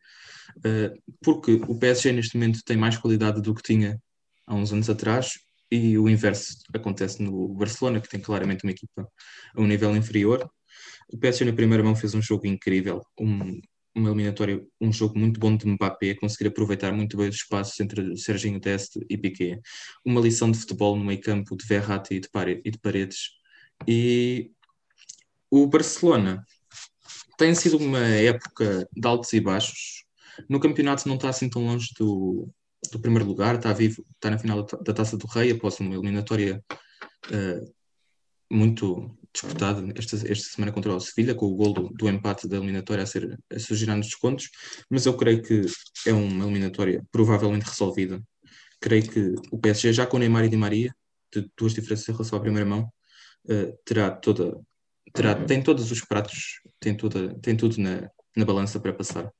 uh, 0.58 1.14
porque 1.22 1.52
o 1.52 1.78
PSG 1.78 2.12
neste 2.12 2.36
momento 2.36 2.62
tem 2.62 2.76
mais 2.76 2.98
qualidade 2.98 3.40
do 3.40 3.54
que 3.54 3.62
tinha 3.62 3.98
há 4.46 4.54
uns 4.54 4.72
anos 4.72 4.90
atrás 4.90 5.38
e 5.70 5.96
o 5.98 6.08
inverso 6.08 6.58
acontece 6.74 7.22
no 7.22 7.48
Barcelona, 7.54 8.00
que 8.00 8.08
tem 8.08 8.20
claramente 8.20 8.64
uma 8.64 8.72
equipa 8.72 9.08
a 9.54 9.60
um 9.60 9.66
nível 9.66 9.96
inferior. 9.96 10.46
O 11.10 11.18
PSG 11.18 11.46
na 11.46 11.52
primeira 11.54 11.82
mão 11.82 11.96
fez 11.96 12.14
um 12.14 12.20
jogo 12.22 12.46
incrível, 12.46 13.02
um, 13.18 13.58
uma 13.98 14.08
eliminatória, 14.10 14.64
um 14.80 14.92
jogo 14.92 15.18
muito 15.18 15.38
bom 15.38 15.56
de 15.56 15.66
Mbappé, 15.66 16.14
conseguir 16.14 16.48
aproveitar 16.48 16.92
muito 16.92 17.16
bem 17.16 17.28
os 17.28 17.36
espaços 17.36 17.78
entre 17.80 18.16
Serginho 18.16 18.60
Deste 18.60 19.04
e 19.08 19.18
Piqué. 19.18 19.60
Uma 20.04 20.20
lição 20.20 20.50
de 20.50 20.58
futebol 20.58 20.96
no 20.96 21.04
meio 21.04 21.20
campo 21.20 21.56
de 21.56 21.66
Verratti 21.66 22.14
e 22.14 22.20
de, 22.20 22.28
e 22.64 22.70
de 22.70 22.78
Paredes. 22.78 23.30
E 23.86 24.50
o 25.50 25.66
Barcelona 25.66 26.44
tem 27.36 27.54
sido 27.54 27.76
uma 27.78 28.00
época 28.00 28.88
de 28.92 29.06
altos 29.06 29.32
e 29.32 29.40
baixos. 29.40 30.04
No 30.48 30.60
campeonato 30.60 31.08
não 31.08 31.16
está 31.16 31.28
assim 31.28 31.48
tão 31.48 31.64
longe 31.64 31.90
do, 31.98 32.48
do 32.92 33.00
primeiro 33.00 33.26
lugar, 33.26 33.56
está 33.56 33.72
vivo, 33.72 34.04
está 34.14 34.30
na 34.30 34.38
final 34.38 34.64
da 34.64 34.92
Taça 34.92 35.16
do 35.16 35.26
Rei 35.26 35.52
após 35.52 35.78
uma 35.80 35.94
eliminatória 35.94 36.62
uh, 37.26 37.74
muito 38.50 39.17
disputada 39.32 39.82
esta, 39.96 40.16
esta 40.16 40.48
semana 40.54 40.72
contra 40.72 40.94
o 40.94 41.00
Sevilha, 41.00 41.34
com 41.34 41.46
o 41.46 41.54
gol 41.54 41.72
do, 41.72 41.88
do, 41.90 42.08
empate 42.08 42.48
da 42.48 42.56
eliminatória 42.56 43.02
a 43.02 43.06
ser 43.06 43.38
a 43.52 43.58
surgir 43.58 43.86
nos 43.86 44.06
descontos, 44.06 44.48
mas 44.90 45.06
eu 45.06 45.16
creio 45.16 45.42
que 45.42 45.62
é 46.06 46.12
uma 46.12 46.44
eliminatória 46.44 47.04
provavelmente 47.10 47.64
resolvida. 47.64 48.22
Creio 48.80 49.08
que 49.08 49.34
o 49.50 49.58
PSG, 49.58 49.92
já 49.92 50.06
com 50.06 50.16
o 50.16 50.20
Neymar 50.20 50.44
e 50.44 50.48
Di 50.48 50.56
Maria, 50.56 50.94
de 51.32 51.48
duas 51.56 51.74
diferenças 51.74 52.08
em 52.08 52.12
relação 52.12 52.38
à 52.38 52.40
primeira 52.40 52.68
mão, 52.68 52.90
uh, 53.46 53.78
terá 53.84 54.10
toda, 54.10 54.58
terá, 55.12 55.34
tem 55.34 55.62
todos 55.62 55.90
os 55.90 56.00
pratos, 56.00 56.60
tem, 56.80 56.96
toda, 56.96 57.34
tem 57.40 57.56
tudo 57.56 57.76
na, 57.78 58.10
na 58.36 58.44
balança 58.44 58.80
para 58.80 58.92
passar 58.92 59.30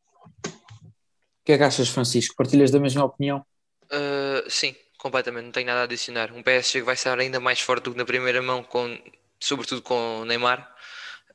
que 1.49 1.53
é 1.55 1.57
que 1.57 1.64
achas, 1.64 1.89
Francisco? 1.89 2.34
Partilhas 2.36 2.70
da 2.70 2.78
mesma 2.78 3.03
opinião? 3.05 3.43
Uh, 3.84 4.51
sim, 4.51 4.76
completamente, 4.99 5.47
não 5.47 5.51
tenho 5.51 5.66
nada 5.66 5.80
a 5.80 5.84
adicionar. 5.84 6.30
Um 6.30 6.43
PSG 6.43 6.80
que 6.80 6.84
vai 6.84 6.95
estar 6.95 7.18
ainda 7.18 7.41
mais 7.41 7.59
forte 7.59 7.84
do 7.84 7.93
que 7.93 7.97
na 7.97 8.05
primeira 8.05 8.43
mão, 8.43 8.62
com, 8.62 8.99
sobretudo 9.41 9.82
com 9.82 10.20
o 10.20 10.24
Neymar, 10.24 10.61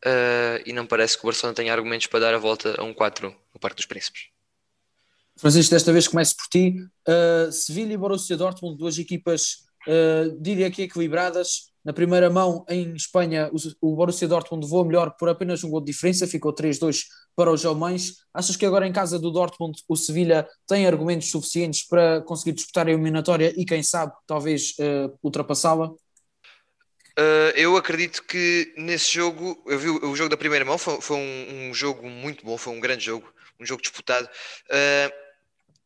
uh, 0.06 0.64
e 0.66 0.74
não 0.74 0.86
parece 0.86 1.18
que 1.18 1.24
o 1.24 1.28
Barcelona 1.28 1.56
tenha 1.56 1.74
argumentos 1.74 2.08
para 2.08 2.20
dar 2.20 2.34
a 2.34 2.38
volta 2.38 2.76
a 2.80 2.84
um 2.84 2.94
4 2.94 3.34
no 3.54 3.60
Parque 3.60 3.78
dos 3.78 3.86
Príncipes. 3.86 4.28
Francisco, 5.38 5.72
desta 5.72 5.92
vez 5.92 6.08
começo 6.08 6.36
por 6.38 6.48
ti. 6.48 6.76
Uh, 7.08 7.52
Sevilha 7.52 7.94
e 7.94 7.98
Borussia 7.98 8.38
Dortmund, 8.38 8.78
duas 8.78 8.98
equipas, 8.98 9.64
diria 10.40 10.72
que 10.72 10.84
equilibradas, 10.84 11.74
na 11.84 11.92
primeira 11.92 12.30
mão, 12.30 12.64
em 12.70 12.94
Espanha, 12.96 13.52
o 13.82 13.96
Borussia 13.96 14.28
Dortmund 14.28 14.66
voou 14.66 14.86
melhor 14.86 15.18
por 15.20 15.28
apenas 15.28 15.64
um 15.66 15.70
gol 15.70 15.82
de 15.82 15.92
diferença, 15.92 16.26
ficou 16.26 16.54
3-2 16.54 17.04
para 17.36 17.52
os 17.52 17.66
alemães. 17.66 18.20
Achas 18.34 18.56
que 18.56 18.66
agora 18.66 18.88
em 18.88 18.94
casa 18.94 19.20
do 19.20 19.30
Dortmund 19.30 19.84
o 19.88 19.98
Sevilha 19.98 20.48
tem 20.66 20.88
argumentos 20.88 21.30
suficientes 21.30 21.86
para 21.86 22.22
conseguir 22.22 22.54
disputar 22.54 22.88
a 22.88 22.92
eliminatória 22.92 23.54
e 23.58 23.66
quem 23.66 23.84
sabe 23.84 24.14
talvez 24.26 24.76
uh, 24.80 25.14
ultrapassá-la? 25.22 25.92
Uh, 27.18 27.54
eu 27.56 27.78
acredito 27.78 28.24
que 28.24 28.74
nesse 28.76 29.14
jogo, 29.14 29.62
eu 29.68 29.78
vi 29.78 29.90
o, 29.90 30.16
jogo 30.16 30.30
da 30.30 30.38
primeira 30.38 30.66
mão, 30.66 30.78
foi, 30.78 31.00
foi 31.00 31.18
um, 31.18 31.70
um, 31.70 31.74
jogo 31.74 32.10
muito 32.10 32.44
bom, 32.44 32.58
foi 32.58 32.74
um 32.74 32.80
grande 32.80 33.06
jogo, 33.06 33.32
um 33.60 33.66
jogo 33.66 33.82
disputado. 33.82 34.28
Uh, 34.66 35.14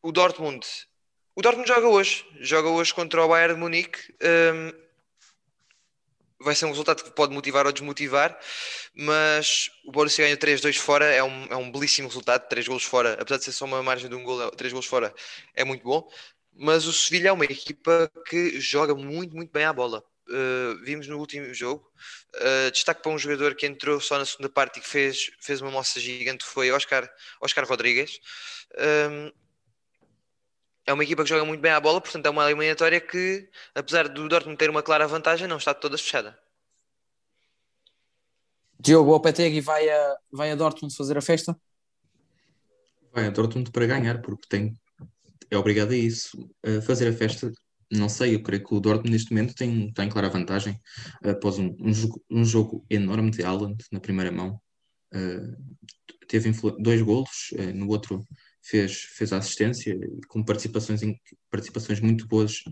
o 0.02 0.10
Dortmund, 0.10 0.66
o 1.36 1.42
Dortmund 1.42 1.68
joga 1.68 1.86
hoje, 1.88 2.24
joga 2.40 2.68
hoje 2.68 2.94
contra 2.94 3.22
o 3.24 3.28
Bayern 3.28 3.54
de 3.54 3.60
Munique 3.60 3.98
vai 6.40 6.54
ser 6.54 6.66
um 6.66 6.70
resultado 6.70 7.02
que 7.02 7.10
pode 7.10 7.34
motivar 7.34 7.66
ou 7.66 7.72
desmotivar, 7.72 8.38
mas 8.94 9.70
o 9.84 9.90
Borussia 9.90 10.24
ganha 10.24 10.36
3-2 10.36 10.76
fora, 10.76 11.06
é 11.06 11.22
um, 11.22 11.44
é 11.46 11.56
um 11.56 11.70
belíssimo 11.70 12.08
resultado, 12.08 12.48
3 12.48 12.68
golos 12.68 12.84
fora, 12.84 13.14
apesar 13.20 13.38
de 13.38 13.44
ser 13.44 13.52
só 13.52 13.64
uma 13.64 13.82
margem 13.82 14.08
de 14.08 14.14
um 14.14 14.22
gol, 14.22 14.50
3 14.52 14.72
golos 14.72 14.86
fora 14.86 15.12
é 15.54 15.64
muito 15.64 15.82
bom, 15.82 16.08
mas 16.54 16.86
o 16.86 16.92
Sevilha 16.92 17.28
é 17.28 17.32
uma 17.32 17.44
equipa 17.44 18.10
que 18.26 18.60
joga 18.60 18.94
muito, 18.94 19.34
muito 19.34 19.50
bem 19.52 19.64
à 19.64 19.72
bola. 19.72 20.02
Uh, 20.30 20.84
vimos 20.84 21.08
no 21.08 21.18
último 21.18 21.54
jogo, 21.54 21.90
uh, 22.34 22.70
destaque 22.70 23.02
para 23.02 23.10
um 23.10 23.18
jogador 23.18 23.54
que 23.54 23.66
entrou 23.66 23.98
só 23.98 24.18
na 24.18 24.26
segunda 24.26 24.50
parte 24.50 24.78
e 24.78 24.82
que 24.82 24.88
fez, 24.88 25.30
fez 25.40 25.62
uma 25.62 25.70
moça 25.70 25.98
gigante, 25.98 26.44
foi 26.44 26.70
Oscar, 26.70 27.10
Oscar 27.40 27.66
Rodrigues. 27.66 28.20
Um, 29.10 29.32
é 30.84 30.92
uma 30.92 31.02
equipa 31.02 31.22
que 31.22 31.28
joga 31.28 31.44
muito 31.44 31.60
bem 31.60 31.72
à 31.72 31.80
bola, 31.80 32.00
portanto 32.00 32.26
é 32.26 32.30
uma 32.30 32.44
eliminatória 32.44 33.00
que, 33.00 33.48
apesar 33.74 34.08
do 34.08 34.28
Dortmund 34.28 34.58
ter 34.58 34.70
uma 34.70 34.82
clara 34.82 35.06
vantagem, 35.06 35.46
não 35.46 35.56
está 35.56 35.72
toda 35.72 35.96
fechada. 35.96 36.38
Diogo 38.80 39.10
Lopetegui 39.10 39.60
vai 39.60 39.88
a, 39.88 40.16
vai 40.30 40.50
a 40.50 40.54
Dortmund 40.54 40.94
fazer 40.94 41.18
a 41.18 41.22
festa? 41.22 41.58
Vai 43.12 43.26
a 43.26 43.30
Dortmund 43.30 43.70
para 43.70 43.86
ganhar, 43.86 44.22
porque 44.22 44.46
tem, 44.48 44.78
é 45.50 45.58
obrigado 45.58 45.92
a 45.92 45.96
isso. 45.96 46.48
A 46.64 46.80
fazer 46.80 47.08
a 47.08 47.12
festa, 47.12 47.52
não 47.90 48.08
sei, 48.08 48.34
eu 48.34 48.42
creio 48.42 48.64
que 48.64 48.74
o 48.74 48.80
Dortmund 48.80 49.10
neste 49.10 49.30
momento 49.32 49.54
tem, 49.54 49.92
tem 49.92 50.08
clara 50.08 50.28
vantagem 50.28 50.78
após 51.22 51.58
um, 51.58 51.74
um, 51.80 51.92
jogo, 51.92 52.24
um 52.30 52.44
jogo 52.44 52.86
enorme 52.90 53.30
de 53.30 53.42
Haaland 53.42 53.76
na 53.90 54.00
primeira 54.00 54.30
mão. 54.30 54.60
Uh, 55.14 55.56
teve 56.28 56.52
dois 56.78 57.00
golos, 57.00 57.50
uh, 57.52 57.74
no 57.74 57.88
outro 57.88 58.22
fez, 58.62 59.02
fez 59.16 59.32
a 59.32 59.38
assistência 59.38 59.98
com 60.28 60.44
participações, 60.44 61.02
em, 61.02 61.18
participações 61.50 62.00
muito 62.00 62.26
boas 62.26 62.62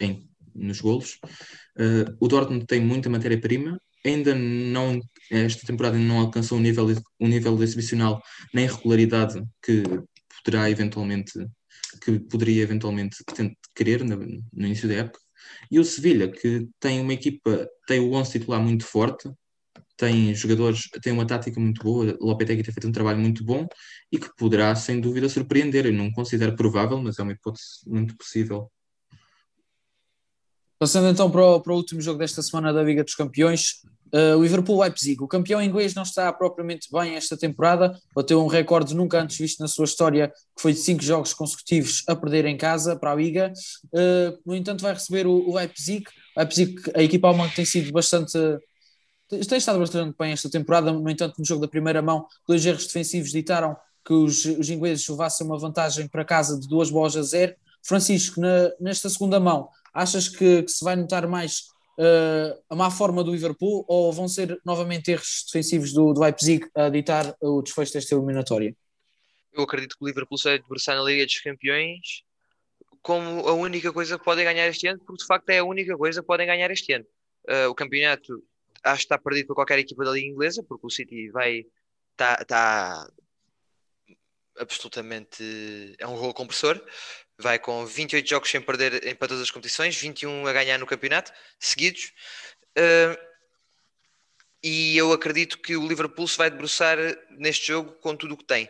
em, 0.00 0.26
nos 0.54 0.80
golos. 0.80 1.18
O 2.18 2.26
Dortmund 2.26 2.64
tem 2.66 2.80
muita 2.80 3.10
matéria-prima, 3.10 3.78
ainda 4.04 4.34
não, 4.34 4.98
esta 5.30 5.66
temporada 5.66 5.98
não 5.98 6.20
alcançou 6.20 6.56
um 6.56 6.60
nível, 6.60 6.86
um 7.20 7.28
nível 7.28 7.62
exibicional 7.62 8.22
nem 8.54 8.66
regularidade 8.66 9.42
que 9.62 9.82
poderá 10.42 10.70
eventualmente, 10.70 11.32
que 11.98 12.18
poderia 12.20 12.62
eventualmente 12.62 13.16
querer 13.74 14.04
no, 14.04 14.16
no 14.16 14.66
início 14.66 14.88
da 14.88 14.94
época. 14.94 15.20
E 15.70 15.78
o 15.78 15.84
Sevilha, 15.84 16.30
que 16.30 16.68
tem 16.78 17.00
uma 17.00 17.12
equipa, 17.12 17.68
tem 17.86 18.00
o 18.00 18.12
11 18.12 18.32
titular 18.32 18.60
muito 18.60 18.84
forte, 18.84 19.30
tem 19.96 20.34
jogadores, 20.34 20.88
tem 21.02 21.12
uma 21.12 21.26
tática 21.26 21.60
muito 21.60 21.82
boa, 21.82 22.16
Lopetegui 22.20 22.62
tem 22.62 22.72
feito 22.72 22.88
um 22.88 22.92
trabalho 22.92 23.18
muito 23.18 23.44
bom 23.44 23.66
e 24.10 24.18
que 24.18 24.28
poderá, 24.36 24.74
sem 24.74 25.00
dúvida, 25.00 25.28
surpreender. 25.28 25.86
Eu 25.86 25.92
não 25.92 26.10
considero 26.10 26.56
provável, 26.56 26.98
mas 27.02 27.18
é 27.18 27.22
uma 27.22 27.32
hipótese 27.32 27.80
muito 27.86 28.16
possível. 28.16 28.70
Passando 30.78 31.08
então 31.08 31.30
para 31.30 31.44
o, 31.44 31.60
para 31.60 31.74
o 31.74 31.76
último 31.76 32.00
jogo 32.00 32.18
desta 32.18 32.40
semana 32.40 32.72
da 32.72 32.82
Liga 32.82 33.04
dos 33.04 33.14
Campeões, 33.14 33.82
Uh, 34.12 34.36
o 34.36 34.42
Liverpool 34.42 34.80
Leipzig, 34.80 35.22
o 35.22 35.28
campeão 35.28 35.62
inglês 35.62 35.94
não 35.94 36.02
está 36.02 36.32
propriamente 36.32 36.88
bem 36.92 37.14
esta 37.14 37.36
temporada, 37.36 37.96
bateu 38.14 38.42
um 38.42 38.48
recorde 38.48 38.94
nunca 38.94 39.20
antes 39.20 39.38
visto 39.38 39.60
na 39.60 39.68
sua 39.68 39.84
história, 39.84 40.28
que 40.28 40.62
foi 40.62 40.72
de 40.72 40.80
cinco 40.80 41.02
jogos 41.02 41.32
consecutivos 41.32 42.02
a 42.08 42.16
perder 42.16 42.44
em 42.44 42.56
casa 42.56 42.96
para 42.96 43.12
a 43.12 43.14
Liga. 43.14 43.52
Uh, 43.86 44.38
no 44.44 44.54
entanto, 44.54 44.82
vai 44.82 44.94
receber 44.94 45.26
o, 45.26 45.48
o 45.48 45.54
Leipzig. 45.54 46.04
Leipzig, 46.36 46.74
a 46.94 47.02
equipa 47.02 47.28
alemã 47.28 47.48
tem 47.54 47.64
sido 47.64 47.92
bastante. 47.92 48.32
tem 49.28 49.58
estado 49.58 49.78
bastante 49.78 50.16
bem 50.18 50.32
esta 50.32 50.50
temporada, 50.50 50.92
no 50.92 51.08
entanto, 51.08 51.36
no 51.38 51.44
jogo 51.44 51.60
da 51.60 51.68
primeira 51.68 52.02
mão, 52.02 52.26
dois 52.48 52.66
erros 52.66 52.86
defensivos 52.86 53.30
ditaram 53.30 53.76
que 54.04 54.12
os, 54.12 54.44
os 54.44 54.68
ingleses 54.70 55.06
levassem 55.08 55.46
uma 55.46 55.58
vantagem 55.58 56.08
para 56.08 56.24
casa 56.24 56.58
de 56.58 56.66
duas 56.66 56.90
bolas 56.90 57.16
a 57.16 57.22
zero. 57.22 57.54
Francisco, 57.82 58.40
na, 58.40 58.70
nesta 58.80 59.08
segunda 59.08 59.38
mão, 59.38 59.68
achas 59.94 60.28
que, 60.28 60.62
que 60.62 60.70
se 60.70 60.84
vai 60.84 60.96
notar 60.96 61.26
mais 61.28 61.70
uh, 61.98 62.62
a 62.68 62.76
má 62.76 62.90
forma 62.90 63.22
do 63.24 63.32
Liverpool 63.32 63.84
ou 63.88 64.12
vão 64.12 64.28
ser 64.28 64.60
novamente 64.64 65.10
erros 65.10 65.44
defensivos 65.46 65.92
do, 65.92 66.12
do 66.12 66.20
Leipzig 66.20 66.66
a 66.74 66.88
ditar 66.88 67.34
o 67.40 67.62
desfecho 67.62 67.92
desta 67.92 68.14
eliminatória? 68.14 68.74
Eu 69.52 69.64
acredito 69.64 69.96
que 69.96 70.04
o 70.04 70.06
Liverpool 70.06 70.38
se 70.38 70.44
vai 70.44 70.58
debruçar 70.58 70.96
na 70.96 71.02
Liga 71.02 71.24
dos 71.24 71.40
Campeões 71.40 72.24
como 73.02 73.48
a 73.48 73.52
única 73.54 73.92
coisa 73.92 74.18
que 74.18 74.24
podem 74.24 74.44
ganhar 74.44 74.68
este 74.68 74.86
ano, 74.86 74.98
porque 74.98 75.22
de 75.22 75.26
facto 75.26 75.48
é 75.50 75.58
a 75.58 75.64
única 75.64 75.96
coisa 75.96 76.20
que 76.20 76.26
podem 76.26 76.46
ganhar 76.46 76.70
este 76.70 76.92
ano. 76.92 77.06
Uh, 77.48 77.70
o 77.70 77.74
campeonato 77.74 78.44
acho 78.84 78.98
que 78.98 79.04
está 79.04 79.18
perdido 79.18 79.46
para 79.46 79.56
qualquer 79.56 79.78
equipa 79.78 80.04
da 80.04 80.12
Liga 80.12 80.26
Inglesa, 80.26 80.62
porque 80.62 80.86
o 80.86 80.90
City 80.90 81.30
vai 81.30 81.64
está 82.12 82.44
tá 82.44 83.10
absolutamente 84.58 85.94
é 85.98 86.06
um 86.06 86.14
rolo 86.14 86.34
compressor 86.34 86.80
vai 87.42 87.58
com 87.58 87.84
28 87.84 88.28
jogos 88.28 88.50
sem 88.50 88.60
perder 88.60 89.06
em 89.06 89.14
para 89.14 89.28
todas 89.28 89.42
as 89.42 89.50
competições, 89.50 89.96
21 89.96 90.46
a 90.46 90.52
ganhar 90.52 90.78
no 90.78 90.86
campeonato, 90.86 91.32
seguidos. 91.58 92.12
Uh, 92.76 93.30
e 94.62 94.96
eu 94.96 95.12
acredito 95.12 95.58
que 95.58 95.76
o 95.76 95.86
Liverpool 95.86 96.28
se 96.28 96.36
vai 96.36 96.50
debruçar 96.50 96.98
neste 97.30 97.68
jogo 97.68 97.92
com 97.92 98.14
tudo 98.14 98.34
o 98.34 98.36
que 98.36 98.44
tem. 98.44 98.68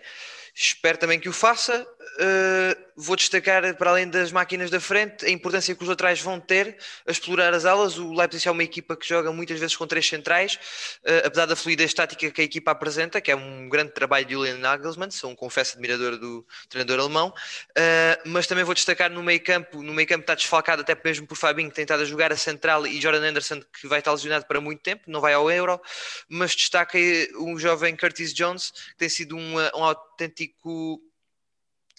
Espero 0.55 0.99
também 0.99 1.19
que 1.19 1.29
o 1.29 1.33
faça. 1.33 1.87
Uh, 2.19 2.91
vou 2.97 3.17
destacar, 3.17 3.75
para 3.77 3.91
além 3.91 4.09
das 4.09 4.31
máquinas 4.31 4.69
da 4.69 4.79
frente, 4.79 5.25
a 5.25 5.31
importância 5.31 5.75
que 5.75 5.83
os 5.83 5.89
laterais 5.89 6.21
vão 6.21 6.39
ter 6.39 6.77
a 7.07 7.11
explorar 7.11 7.55
as 7.55 7.65
alas. 7.65 7.97
O 7.97 8.13
Leipzig 8.13 8.47
é 8.47 8.51
uma 8.51 8.63
equipa 8.63 8.97
que 8.97 9.09
joga 9.09 9.33
muitas 9.33 9.59
vezes 9.59 9.75
com 9.75 9.87
três 9.87 10.07
centrais, 10.07 10.55
uh, 11.05 11.27
apesar 11.27 11.47
da 11.47 11.57
fluidez 11.57 11.95
tática 11.95 12.31
que 12.31 12.41
a 12.41 12.45
equipa 12.45 12.73
apresenta, 12.73 13.21
que 13.21 13.31
é 13.31 13.37
um 13.37 13.69
grande 13.69 13.93
trabalho 13.93 14.27
de 14.27 14.35
Julian 14.35 14.59
Nagelsmann, 14.59 15.11
sou 15.11 15.31
um 15.31 15.37
confesso 15.37 15.75
admirador 15.75 16.19
do 16.19 16.47
treinador 16.69 17.01
alemão. 17.01 17.29
Uh, 17.71 18.29
mas 18.29 18.47
também 18.47 18.65
vou 18.65 18.75
destacar 18.75 19.11
no 19.11 19.23
meio 19.23 19.43
campo, 19.43 19.83
no 19.83 19.95
meio 19.95 20.07
campo 20.07 20.23
está 20.23 20.35
desfalcado 20.35 20.83
até 20.83 20.97
mesmo 21.03 21.27
por 21.27 21.37
Fabinho, 21.37 21.71
que 21.71 21.77
tem 21.77 21.85
estado 21.85 22.03
a 22.03 22.07
jogar 22.07 22.33
a 22.33 22.37
central, 22.37 22.87
e 22.87 23.01
Jordan 23.01 23.31
Anderson, 23.31 23.63
que 23.81 23.87
vai 23.87 24.01
estar 24.01 24.13
lesionado 24.13 24.45
para 24.47 24.61
muito 24.61 24.83
tempo, 24.83 25.05
não 25.07 25.21
vai 25.21 25.33
ao 25.33 25.51
Euro, 25.51 25.81
mas 26.29 26.55
destaca 26.55 26.99
o 27.37 27.59
jovem 27.59 27.97
Curtis 27.97 28.35
Jones, 28.35 28.71
que 28.71 28.97
tem 28.99 29.09
sido 29.09 29.37
um, 29.37 29.55
um 29.57 29.85
autêntico 29.85 31.01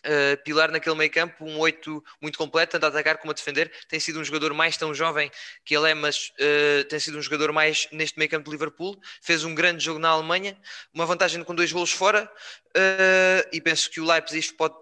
Uh, 0.03 0.41
pilar 0.43 0.71
naquele 0.71 0.95
meio 0.95 1.11
campo, 1.11 1.45
um 1.45 1.59
8 1.59 2.03
muito 2.19 2.37
completo, 2.37 2.71
tanto 2.71 2.85
a 2.85 2.87
atacar 2.87 3.17
como 3.17 3.31
a 3.31 3.33
defender. 3.33 3.71
Tem 3.87 3.99
sido 3.99 4.19
um 4.19 4.23
jogador 4.23 4.53
mais 4.53 4.75
tão 4.75 4.93
jovem 4.93 5.29
que 5.63 5.75
ele 5.75 5.91
é, 5.91 5.93
mas 5.93 6.31
uh, 6.39 6.83
tem 6.85 6.99
sido 6.99 7.17
um 7.17 7.21
jogador 7.21 7.51
mais 7.51 7.87
neste 7.91 8.17
meio 8.17 8.29
campo 8.29 8.45
de 8.45 8.51
Liverpool. 8.51 8.99
Fez 9.21 9.43
um 9.43 9.53
grande 9.53 9.83
jogo 9.83 9.99
na 9.99 10.09
Alemanha, 10.09 10.57
uma 10.93 11.05
vantagem 11.05 11.43
com 11.43 11.53
dois 11.53 11.71
golos 11.71 11.91
fora. 11.91 12.31
Uh, 12.69 13.45
e 13.51 13.61
penso 13.61 13.91
que 13.91 13.99
o 13.99 14.05
Leipzig 14.05 14.53
pode 14.53 14.75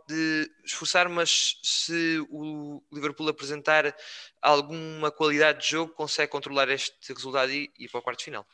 esforçar, 0.64 1.10
mas 1.10 1.58
se 1.64 2.26
o 2.30 2.82
Liverpool 2.94 3.28
apresentar 3.28 3.94
alguma 4.42 5.12
qualidade 5.12 5.62
de 5.64 5.72
jogo, 5.72 5.94
consegue 5.94 6.32
controlar 6.32 6.70
este 6.70 7.14
resultado 7.14 7.52
e 7.52 7.72
ir 7.78 7.90
para 7.90 8.00
o 8.00 8.04
quarto 8.04 8.24
final. 8.24 8.46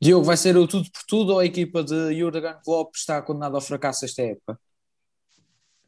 Diogo, 0.00 0.24
vai 0.24 0.36
ser 0.36 0.56
o 0.56 0.66
tudo 0.66 0.90
por 0.90 1.02
tudo 1.06 1.32
ou 1.34 1.40
a 1.40 1.44
equipa 1.44 1.84
de 1.84 2.18
Jurgen 2.18 2.54
Klopp 2.64 2.94
está 2.96 3.20
condenada 3.20 3.56
ao 3.56 3.60
fracasso 3.60 4.06
esta 4.06 4.22
época? 4.22 4.58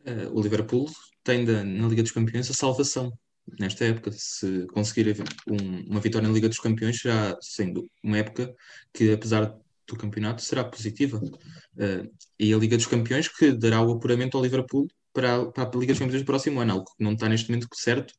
Uh, 0.06 0.36
o 0.36 0.40
Liverpool 0.40 0.90
tem 1.22 1.44
da, 1.44 1.62
na 1.64 1.88
Liga 1.88 2.02
dos 2.02 2.12
Campeões 2.12 2.50
a 2.50 2.54
salvação 2.54 3.12
nesta 3.58 3.84
época. 3.84 4.10
Se 4.12 4.66
conseguir 4.68 5.22
um, 5.48 5.90
uma 5.90 6.00
vitória 6.00 6.26
na 6.26 6.34
Liga 6.34 6.48
dos 6.48 6.58
Campeões, 6.58 7.00
será 7.00 7.36
sendo 7.40 7.86
uma 8.02 8.18
época 8.18 8.54
que, 8.92 9.12
apesar 9.12 9.56
do 9.86 9.96
campeonato, 9.96 10.42
será 10.42 10.64
positiva. 10.64 11.18
Uh, 11.18 12.10
e 12.38 12.52
a 12.52 12.56
Liga 12.56 12.76
dos 12.76 12.86
Campeões 12.86 13.28
que 13.28 13.52
dará 13.52 13.80
o 13.82 13.92
apuramento 13.92 14.36
ao 14.36 14.42
Liverpool 14.42 14.86
para, 15.12 15.46
para 15.52 15.68
a 15.68 15.78
Liga 15.78 15.92
dos 15.92 15.98
Campeões 15.98 16.22
do 16.22 16.26
próximo 16.26 16.60
ano, 16.60 16.72
algo 16.72 16.84
que 16.96 17.04
não 17.04 17.12
está 17.12 17.28
neste 17.28 17.50
momento 17.50 17.68
certo. 17.74 18.12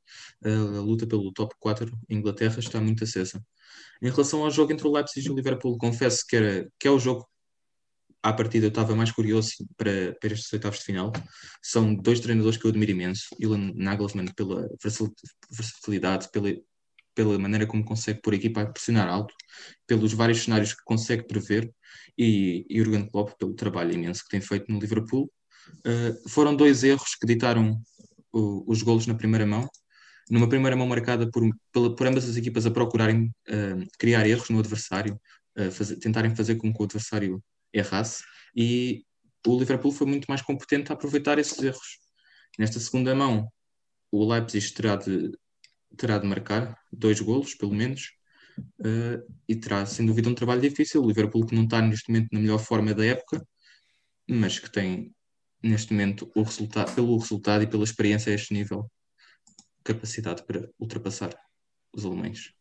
Uh, 0.43 0.77
a 0.77 0.81
luta 0.81 1.07
pelo 1.07 1.31
top 1.33 1.53
4 1.59 1.91
em 2.09 2.17
Inglaterra 2.17 2.59
está 2.59 2.79
muito 2.79 3.03
acesa. 3.03 3.43
Em 4.01 4.09
relação 4.09 4.43
ao 4.43 4.51
jogo 4.51 4.71
entre 4.71 4.87
o 4.87 4.91
Leipzig 4.91 5.27
e 5.27 5.31
o 5.31 5.35
Liverpool, 5.35 5.77
confesso 5.77 6.23
que, 6.27 6.35
era, 6.35 6.69
que 6.79 6.87
é 6.87 6.91
o 6.91 6.99
jogo 6.99 7.27
à 8.23 8.31
partida 8.31 8.65
eu 8.65 8.69
estava 8.69 8.95
mais 8.95 9.11
curioso 9.11 9.51
para, 9.75 10.15
para 10.19 10.33
estes 10.33 10.51
oitavos 10.53 10.79
de 10.79 10.85
final. 10.85 11.11
São 11.61 11.93
dois 11.93 12.21
treinadores 12.21 12.57
que 12.57 12.65
eu 12.65 12.69
admiro 12.69 12.91
imenso. 12.91 13.27
Ilan 13.37 13.73
Nagelsmann 13.75 14.33
pela 14.33 14.67
versatilidade, 15.51 16.29
pela, 16.31 16.49
pela 17.13 17.37
maneira 17.37 17.67
como 17.67 17.83
consegue 17.83 18.21
pôr 18.21 18.33
a 18.33 18.37
equipa 18.37 18.61
a 18.61 18.65
pressionar 18.65 19.09
alto, 19.09 19.35
pelos 19.85 20.13
vários 20.13 20.41
cenários 20.41 20.73
que 20.73 20.83
consegue 20.85 21.27
prever, 21.27 21.69
e, 22.17 22.65
Jurgen 22.71 23.09
Klopp 23.09 23.37
pelo 23.37 23.53
trabalho 23.53 23.91
imenso 23.93 24.23
que 24.23 24.29
tem 24.29 24.41
feito 24.41 24.71
no 24.71 24.79
Liverpool. 24.79 25.29
Uh, 25.85 26.29
foram 26.29 26.55
dois 26.55 26.83
erros 26.83 27.15
que 27.19 27.27
ditaram 27.27 27.79
o, 28.31 28.63
os 28.71 28.81
golos 28.81 29.05
na 29.05 29.15
primeira 29.15 29.45
mão. 29.45 29.67
Numa 30.29 30.47
primeira 30.47 30.77
mão 30.77 30.87
marcada 30.87 31.29
por, 31.29 31.43
por, 31.73 31.95
por 31.95 32.07
ambas 32.07 32.27
as 32.29 32.37
equipas 32.37 32.65
a 32.65 32.71
procurarem 32.71 33.25
uh, 33.49 33.85
criar 33.99 34.25
erros 34.25 34.49
no 34.49 34.59
adversário, 34.59 35.19
uh, 35.57 35.71
fazer, 35.71 35.97
tentarem 35.97 36.33
fazer 36.33 36.55
com 36.55 36.73
que 36.73 36.81
o 36.81 36.85
adversário 36.85 37.43
errasse 37.73 38.23
e 38.55 39.03
o 39.45 39.59
Liverpool 39.59 39.91
foi 39.91 40.07
muito 40.07 40.25
mais 40.27 40.41
competente 40.41 40.91
a 40.91 40.95
aproveitar 40.95 41.37
esses 41.39 41.61
erros. 41.61 41.99
Nesta 42.57 42.79
segunda 42.79 43.13
mão, 43.15 43.51
o 44.11 44.25
Leipzig 44.31 44.73
terá 44.73 44.95
de, 44.95 45.31
terá 45.97 46.17
de 46.17 46.27
marcar 46.27 46.77
dois 46.91 47.19
golos, 47.19 47.55
pelo 47.55 47.73
menos, 47.73 48.11
uh, 48.79 49.33
e 49.47 49.55
terá, 49.55 49.85
sem 49.85 50.05
dúvida, 50.05 50.29
um 50.29 50.35
trabalho 50.35 50.61
difícil. 50.61 51.01
O 51.01 51.07
Liverpool 51.07 51.45
que 51.45 51.55
não 51.55 51.63
está 51.63 51.81
neste 51.81 52.09
momento 52.09 52.29
na 52.31 52.39
melhor 52.39 52.59
forma 52.59 52.93
da 52.93 53.05
época, 53.05 53.45
mas 54.29 54.59
que 54.59 54.71
tem, 54.71 55.13
neste 55.61 55.91
momento, 55.91 56.31
o 56.35 56.43
resultado, 56.43 56.93
pelo 56.93 57.17
resultado 57.17 57.63
e 57.63 57.67
pela 57.67 57.83
experiência 57.83 58.31
a 58.31 58.35
este 58.35 58.53
nível, 58.53 58.89
capacidade 59.83 60.45
para 60.45 60.69
ultrapassar 60.79 61.35
os 61.91 62.05
alemães. 62.05 62.53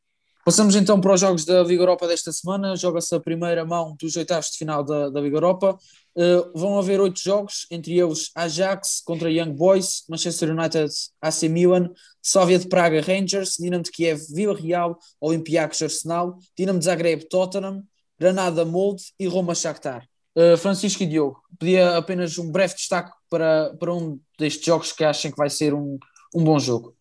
Passamos 0.45 0.74
então 0.74 1.01
para 1.01 1.14
os 1.14 1.20
jogos 1.20 1.45
da 1.45 1.62
Liga 1.62 1.82
Europa 1.82 2.09
desta 2.09 2.32
semana. 2.32 2.74
Joga-se 2.74 3.14
a 3.14 3.20
primeira 3.20 3.64
mão 3.64 3.95
dos 3.97 4.16
oitavos 4.16 4.51
de 4.51 4.59
final 4.59 4.82
da, 4.82 5.09
da 5.09 5.20
Liga 5.20 5.36
Europa. 5.36 5.78
Uh, 6.16 6.59
vão 6.59 6.76
haver 6.76 7.01
oito 7.01 7.20
jogos, 7.20 7.64
entre 7.70 7.97
eles 7.97 8.32
Ajax 8.34 9.01
contra 9.05 9.30
Young 9.30 9.53
Boys, 9.53 10.03
Manchester 10.09 10.51
United, 10.51 10.90
AC 11.22 11.45
Milan, 11.45 11.90
Sóvia 12.20 12.59
de 12.59 12.66
Praga, 12.66 13.01
Rangers, 13.01 13.57
Dinamo 13.57 13.84
de 13.84 13.93
Kiev, 13.93 14.20
Vila 14.34 14.55
Real, 14.55 14.99
Olympiacos, 15.20 15.80
Arsenal, 15.80 16.36
Dinamo 16.59 16.80
de 16.80 16.86
Zagreb, 16.86 17.28
Tottenham, 17.28 17.84
Granada, 18.18 18.64
Molde 18.64 19.05
e 19.20 19.28
Roma, 19.28 19.55
Shakhtar. 19.55 20.09
Uh, 20.36 20.57
Francisco 20.57 21.05
e 21.05 21.07
Diogo, 21.07 21.40
pedia 21.57 21.97
apenas 21.97 22.36
um 22.36 22.51
breve 22.51 22.74
destaque 22.74 23.12
para, 23.30 23.72
para 23.78 23.95
um 23.95 24.18
destes 24.36 24.66
jogos 24.66 24.90
que 24.90 25.05
achem 25.05 25.30
que 25.30 25.36
vai 25.36 25.49
ser 25.49 25.72
um, 25.72 25.99
um 26.34 26.43
bom 26.43 26.59
jogo. 26.59 26.97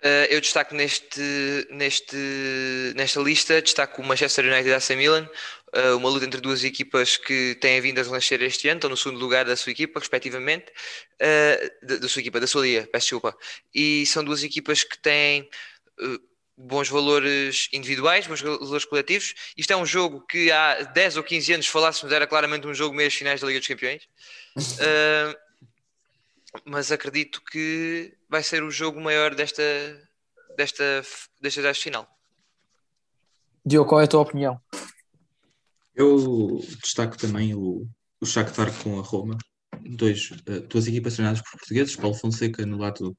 Uh, 0.00 0.30
eu 0.30 0.40
destaco 0.40 0.76
neste, 0.76 1.20
neste, 1.70 2.16
nesta 2.94 3.20
lista, 3.20 3.60
destaco 3.60 4.00
o 4.00 4.04
Manchester 4.04 4.44
United 4.44 4.68
e 4.68 4.72
AC 4.72 4.90
Milan, 4.90 5.28
uh, 5.74 5.96
uma 5.96 6.08
luta 6.08 6.24
entre 6.24 6.40
duas 6.40 6.62
equipas 6.62 7.16
que 7.16 7.56
têm 7.60 7.80
vindo 7.80 7.98
a 7.98 8.04
renascer 8.04 8.40
este 8.42 8.68
ano, 8.68 8.78
estão 8.78 8.90
no 8.90 8.96
segundo 8.96 9.18
lugar 9.18 9.44
da 9.44 9.56
sua 9.56 9.72
equipa, 9.72 9.98
respectivamente, 9.98 10.66
da, 11.82 11.96
da, 11.96 12.08
sua 12.08 12.20
equipa, 12.20 12.38
da 12.38 12.46
sua 12.46 12.62
liga, 12.62 12.88
peço 12.92 13.06
desculpa, 13.06 13.36
e 13.74 14.06
são 14.06 14.22
duas 14.22 14.44
equipas 14.44 14.84
que 14.84 14.98
têm 14.98 15.48
bons 16.56 16.88
valores 16.88 17.68
individuais, 17.72 18.26
bons 18.26 18.40
valores 18.40 18.84
coletivos. 18.84 19.34
Isto 19.56 19.72
é 19.72 19.76
um 19.76 19.86
jogo 19.86 20.20
que 20.26 20.50
há 20.52 20.82
10 20.82 21.16
ou 21.16 21.24
15 21.24 21.54
anos 21.54 21.66
falássemos 21.66 22.12
era 22.12 22.26
claramente 22.26 22.66
um 22.68 22.74
jogo 22.74 22.94
meias 22.94 23.14
finais 23.14 23.40
da 23.40 23.46
Liga 23.48 23.58
dos 23.58 23.68
Campeões. 23.68 24.02
mas 26.64 26.90
acredito 26.90 27.42
que 27.50 28.16
vai 28.28 28.42
ser 28.42 28.62
o 28.62 28.70
jogo 28.70 29.00
maior 29.00 29.34
desta, 29.34 29.62
desta, 30.56 31.02
desta, 31.40 31.62
desta 31.62 31.74
final. 31.74 32.08
Diogo, 33.64 33.88
qual 33.88 34.00
é 34.00 34.04
a 34.04 34.08
tua 34.08 34.20
opinião? 34.20 34.60
Eu 35.94 36.60
destaco 36.82 37.16
também 37.18 37.54
o, 37.54 37.86
o 38.20 38.26
Shakhtar 38.26 38.72
com 38.82 38.98
a 38.98 39.02
Roma, 39.02 39.36
dois, 39.82 40.30
uh, 40.48 40.60
duas 40.68 40.86
equipas 40.86 41.14
treinadas 41.14 41.42
por 41.42 41.58
portugueses, 41.58 41.96
Paulo 41.96 42.14
Fonseca 42.14 42.64
no 42.64 42.78
lado 42.78 43.16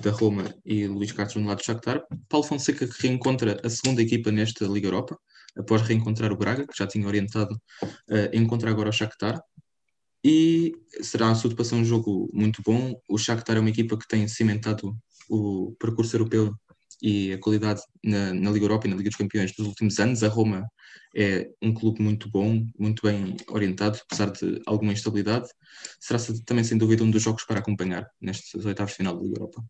da 0.00 0.10
Roma 0.10 0.44
e 0.64 0.86
Luís 0.86 1.12
Castro 1.12 1.40
no 1.40 1.48
lado 1.48 1.58
do 1.58 1.64
Shakhtar. 1.64 2.02
Paulo 2.28 2.46
Fonseca 2.46 2.86
que 2.86 3.06
reencontra 3.06 3.60
a 3.64 3.70
segunda 3.70 4.02
equipa 4.02 4.30
nesta 4.30 4.66
Liga 4.66 4.88
Europa, 4.88 5.16
após 5.56 5.82
reencontrar 5.82 6.32
o 6.32 6.36
Braga, 6.36 6.66
que 6.66 6.76
já 6.76 6.86
tinha 6.86 7.06
orientado, 7.06 7.54
uh, 7.82 8.28
encontra 8.32 8.70
agora 8.70 8.90
o 8.90 8.92
Shakhtar. 8.92 9.40
E 10.28 10.74
será, 11.02 11.30
a 11.30 11.34
sua 11.36 11.52
um 11.74 11.84
jogo 11.84 12.28
muito 12.34 12.60
bom. 12.60 13.00
O 13.08 13.16
Shakhtar 13.16 13.58
é 13.58 13.60
uma 13.60 13.70
equipa 13.70 13.96
que 13.96 14.08
tem 14.08 14.26
cimentado 14.26 14.92
o 15.30 15.76
percurso 15.78 16.16
europeu 16.16 16.52
e 17.00 17.32
a 17.32 17.38
qualidade 17.38 17.80
na, 18.02 18.34
na, 18.34 18.50
Liga 18.50 18.64
Europa 18.64 18.88
e 18.88 18.90
na 18.90 18.96
Liga 18.96 19.08
dos 19.08 19.16
Campeões 19.16 19.54
dos 19.54 19.68
últimos 19.68 20.00
anos. 20.00 20.24
A 20.24 20.28
Roma 20.28 20.66
é 21.14 21.48
um 21.62 21.72
clube 21.72 22.02
muito 22.02 22.28
bom, 22.28 22.60
muito 22.76 23.02
bem 23.06 23.36
orientado, 23.48 24.00
apesar 24.02 24.32
de 24.32 24.60
alguma 24.66 24.92
instabilidade. 24.92 25.48
Será 26.00 26.18
também, 26.44 26.64
sem 26.64 26.76
dúvida, 26.76 27.04
um 27.04 27.10
dos 27.12 27.22
jogos 27.22 27.44
para 27.44 27.60
acompanhar 27.60 28.10
nestes 28.20 28.64
oitavos 28.64 28.94
de 28.94 28.96
final 28.96 29.14
da 29.14 29.22
Liga 29.22 29.36
Europa. 29.36 29.64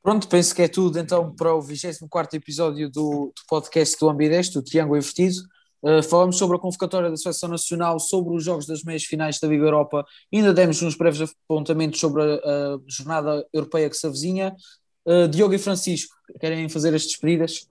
Pronto, 0.00 0.28
penso 0.28 0.54
que 0.54 0.62
é 0.62 0.68
tudo 0.68 0.96
então 0.96 1.34
para 1.34 1.52
o 1.52 1.60
24 1.60 2.36
episódio 2.36 2.88
do, 2.88 3.32
do 3.34 3.42
podcast 3.48 3.98
do 3.98 4.08
Ambideste, 4.08 4.54
do 4.54 4.62
Triângulo 4.62 4.96
Invertido. 4.96 5.40
Uh, 5.84 6.02
falamos 6.02 6.38
sobre 6.38 6.56
a 6.56 6.58
convocatória 6.58 7.10
da 7.10 7.16
Seleção 7.16 7.50
Nacional, 7.50 8.00
sobre 8.00 8.34
os 8.34 8.42
jogos 8.42 8.64
das 8.64 8.82
meias 8.82 9.04
finais 9.04 9.38
da 9.38 9.46
Liga 9.46 9.64
Europa, 9.64 10.06
ainda 10.32 10.54
demos 10.54 10.80
uns 10.80 10.94
breves 10.94 11.20
apontamentos 11.20 12.00
sobre 12.00 12.22
a, 12.22 12.36
a 12.36 12.78
jornada 12.86 13.46
europeia 13.52 13.90
que 13.90 13.96
se 13.96 14.06
avizinha. 14.06 14.56
Uh, 15.04 15.28
Diogo 15.28 15.52
e 15.52 15.58
Francisco, 15.58 16.16
querem 16.40 16.66
fazer 16.70 16.94
as 16.94 17.02
despedidas? 17.02 17.68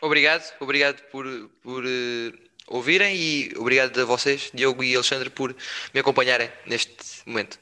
Obrigado, 0.00 0.50
obrigado 0.60 1.02
por, 1.10 1.26
por 1.62 1.84
uh, 1.84 2.32
ouvirem 2.68 3.14
e 3.14 3.52
obrigado 3.58 4.00
a 4.00 4.06
vocês, 4.06 4.50
Diogo 4.54 4.82
e 4.82 4.94
Alexandre, 4.94 5.28
por 5.28 5.54
me 5.92 6.00
acompanharem 6.00 6.50
neste 6.66 6.96
momento. 7.26 7.58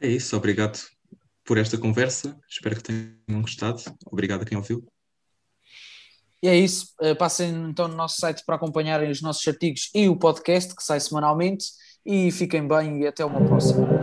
É 0.00 0.08
isso, 0.08 0.36
obrigado 0.36 0.80
por 1.44 1.56
esta 1.56 1.78
conversa. 1.78 2.36
Espero 2.48 2.74
que 2.74 2.82
tenham 2.82 3.42
gostado. 3.42 3.80
Obrigado 4.06 4.42
a 4.42 4.44
quem 4.44 4.58
ouviu. 4.58 4.84
E 6.42 6.48
é 6.48 6.56
isso. 6.56 6.86
Uh, 7.00 7.14
passem 7.16 7.50
então 7.68 7.86
no 7.86 7.94
nosso 7.94 8.18
site 8.18 8.42
para 8.44 8.56
acompanharem 8.56 9.10
os 9.10 9.20
nossos 9.20 9.46
artigos 9.46 9.90
e 9.94 10.08
o 10.08 10.16
podcast 10.16 10.74
que 10.74 10.82
sai 10.82 11.00
semanalmente. 11.00 11.66
E 12.04 12.30
fiquem 12.30 12.66
bem 12.66 13.02
e 13.02 13.06
até 13.06 13.24
uma 13.24 13.44
próxima. 13.44 13.99